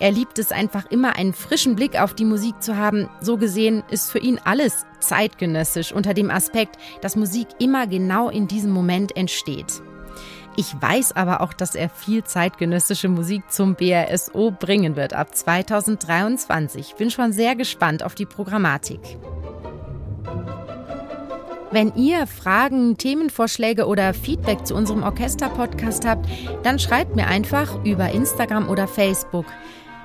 Er 0.00 0.10
liebt 0.10 0.38
es 0.38 0.52
einfach 0.52 0.90
immer, 0.90 1.16
einen 1.16 1.34
frischen 1.34 1.76
Blick 1.76 2.00
auf 2.00 2.14
die 2.14 2.24
Musik 2.24 2.62
zu 2.62 2.78
haben. 2.78 3.10
So 3.20 3.36
gesehen 3.36 3.84
ist 3.90 4.10
für 4.10 4.20
ihn 4.20 4.40
alles 4.42 4.86
zeitgenössisch 5.00 5.92
unter 5.92 6.14
dem 6.14 6.30
Aspekt, 6.30 6.78
dass 7.02 7.14
Musik 7.14 7.48
immer 7.58 7.86
genau 7.86 8.30
in 8.30 8.48
diesem 8.48 8.70
Moment 8.70 9.14
entsteht. 9.18 9.82
Ich 10.56 10.80
weiß 10.80 11.16
aber 11.16 11.40
auch, 11.40 11.52
dass 11.52 11.74
er 11.74 11.88
viel 11.88 12.22
zeitgenössische 12.22 13.08
Musik 13.08 13.50
zum 13.50 13.74
BRSO 13.74 14.52
bringen 14.52 14.94
wird 14.94 15.12
ab 15.12 15.34
2023. 15.34 16.94
Bin 16.94 17.10
schon 17.10 17.32
sehr 17.32 17.56
gespannt 17.56 18.04
auf 18.04 18.14
die 18.14 18.26
Programmatik. 18.26 19.00
Wenn 21.72 21.92
ihr 21.96 22.28
Fragen, 22.28 22.96
Themenvorschläge 22.98 23.86
oder 23.86 24.14
Feedback 24.14 24.64
zu 24.64 24.76
unserem 24.76 25.02
Orchester-Podcast 25.02 26.06
habt, 26.06 26.28
dann 26.62 26.78
schreibt 26.78 27.16
mir 27.16 27.26
einfach 27.26 27.84
über 27.84 28.10
Instagram 28.10 28.68
oder 28.68 28.86
Facebook. 28.86 29.46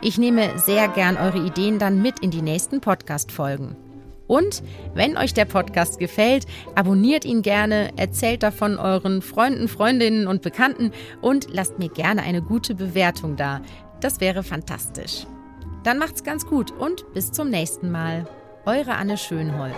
Ich 0.01 0.17
nehme 0.17 0.57
sehr 0.57 0.87
gern 0.87 1.17
eure 1.17 1.45
Ideen 1.45 1.77
dann 1.77 2.01
mit 2.01 2.21
in 2.21 2.31
die 2.31 2.41
nächsten 2.41 2.81
Podcast-Folgen. 2.81 3.88
Und 4.29 4.61
wenn 4.93 5.17
euch 5.17 5.33
der 5.33 5.45
Podcast 5.45 5.97
gefällt, 5.97 6.45
abonniert 6.75 7.25
ihn 7.25 7.41
gerne, 7.41 7.89
erzählt 7.97 8.43
davon 8.43 8.77
euren 8.77 9.23
Freunden, 9.23 9.67
Freundinnen 9.67 10.27
und 10.27 10.43
Bekannten 10.43 10.91
und 11.19 11.47
lasst 11.51 11.79
mir 11.79 11.89
gerne 11.89 12.21
eine 12.21 12.43
gute 12.43 12.75
Bewertung 12.75 13.35
da. 13.37 13.61
Das 14.01 14.21
wäre 14.21 14.43
fantastisch. 14.43 15.25
Dann 15.83 15.97
macht's 15.97 16.23
ganz 16.23 16.45
gut 16.45 16.69
und 16.71 17.11
bis 17.13 17.31
zum 17.31 17.49
nächsten 17.49 17.89
Mal. 17.89 18.27
Eure 18.67 18.93
Anne 18.93 19.17
Schönholz. 19.17 19.75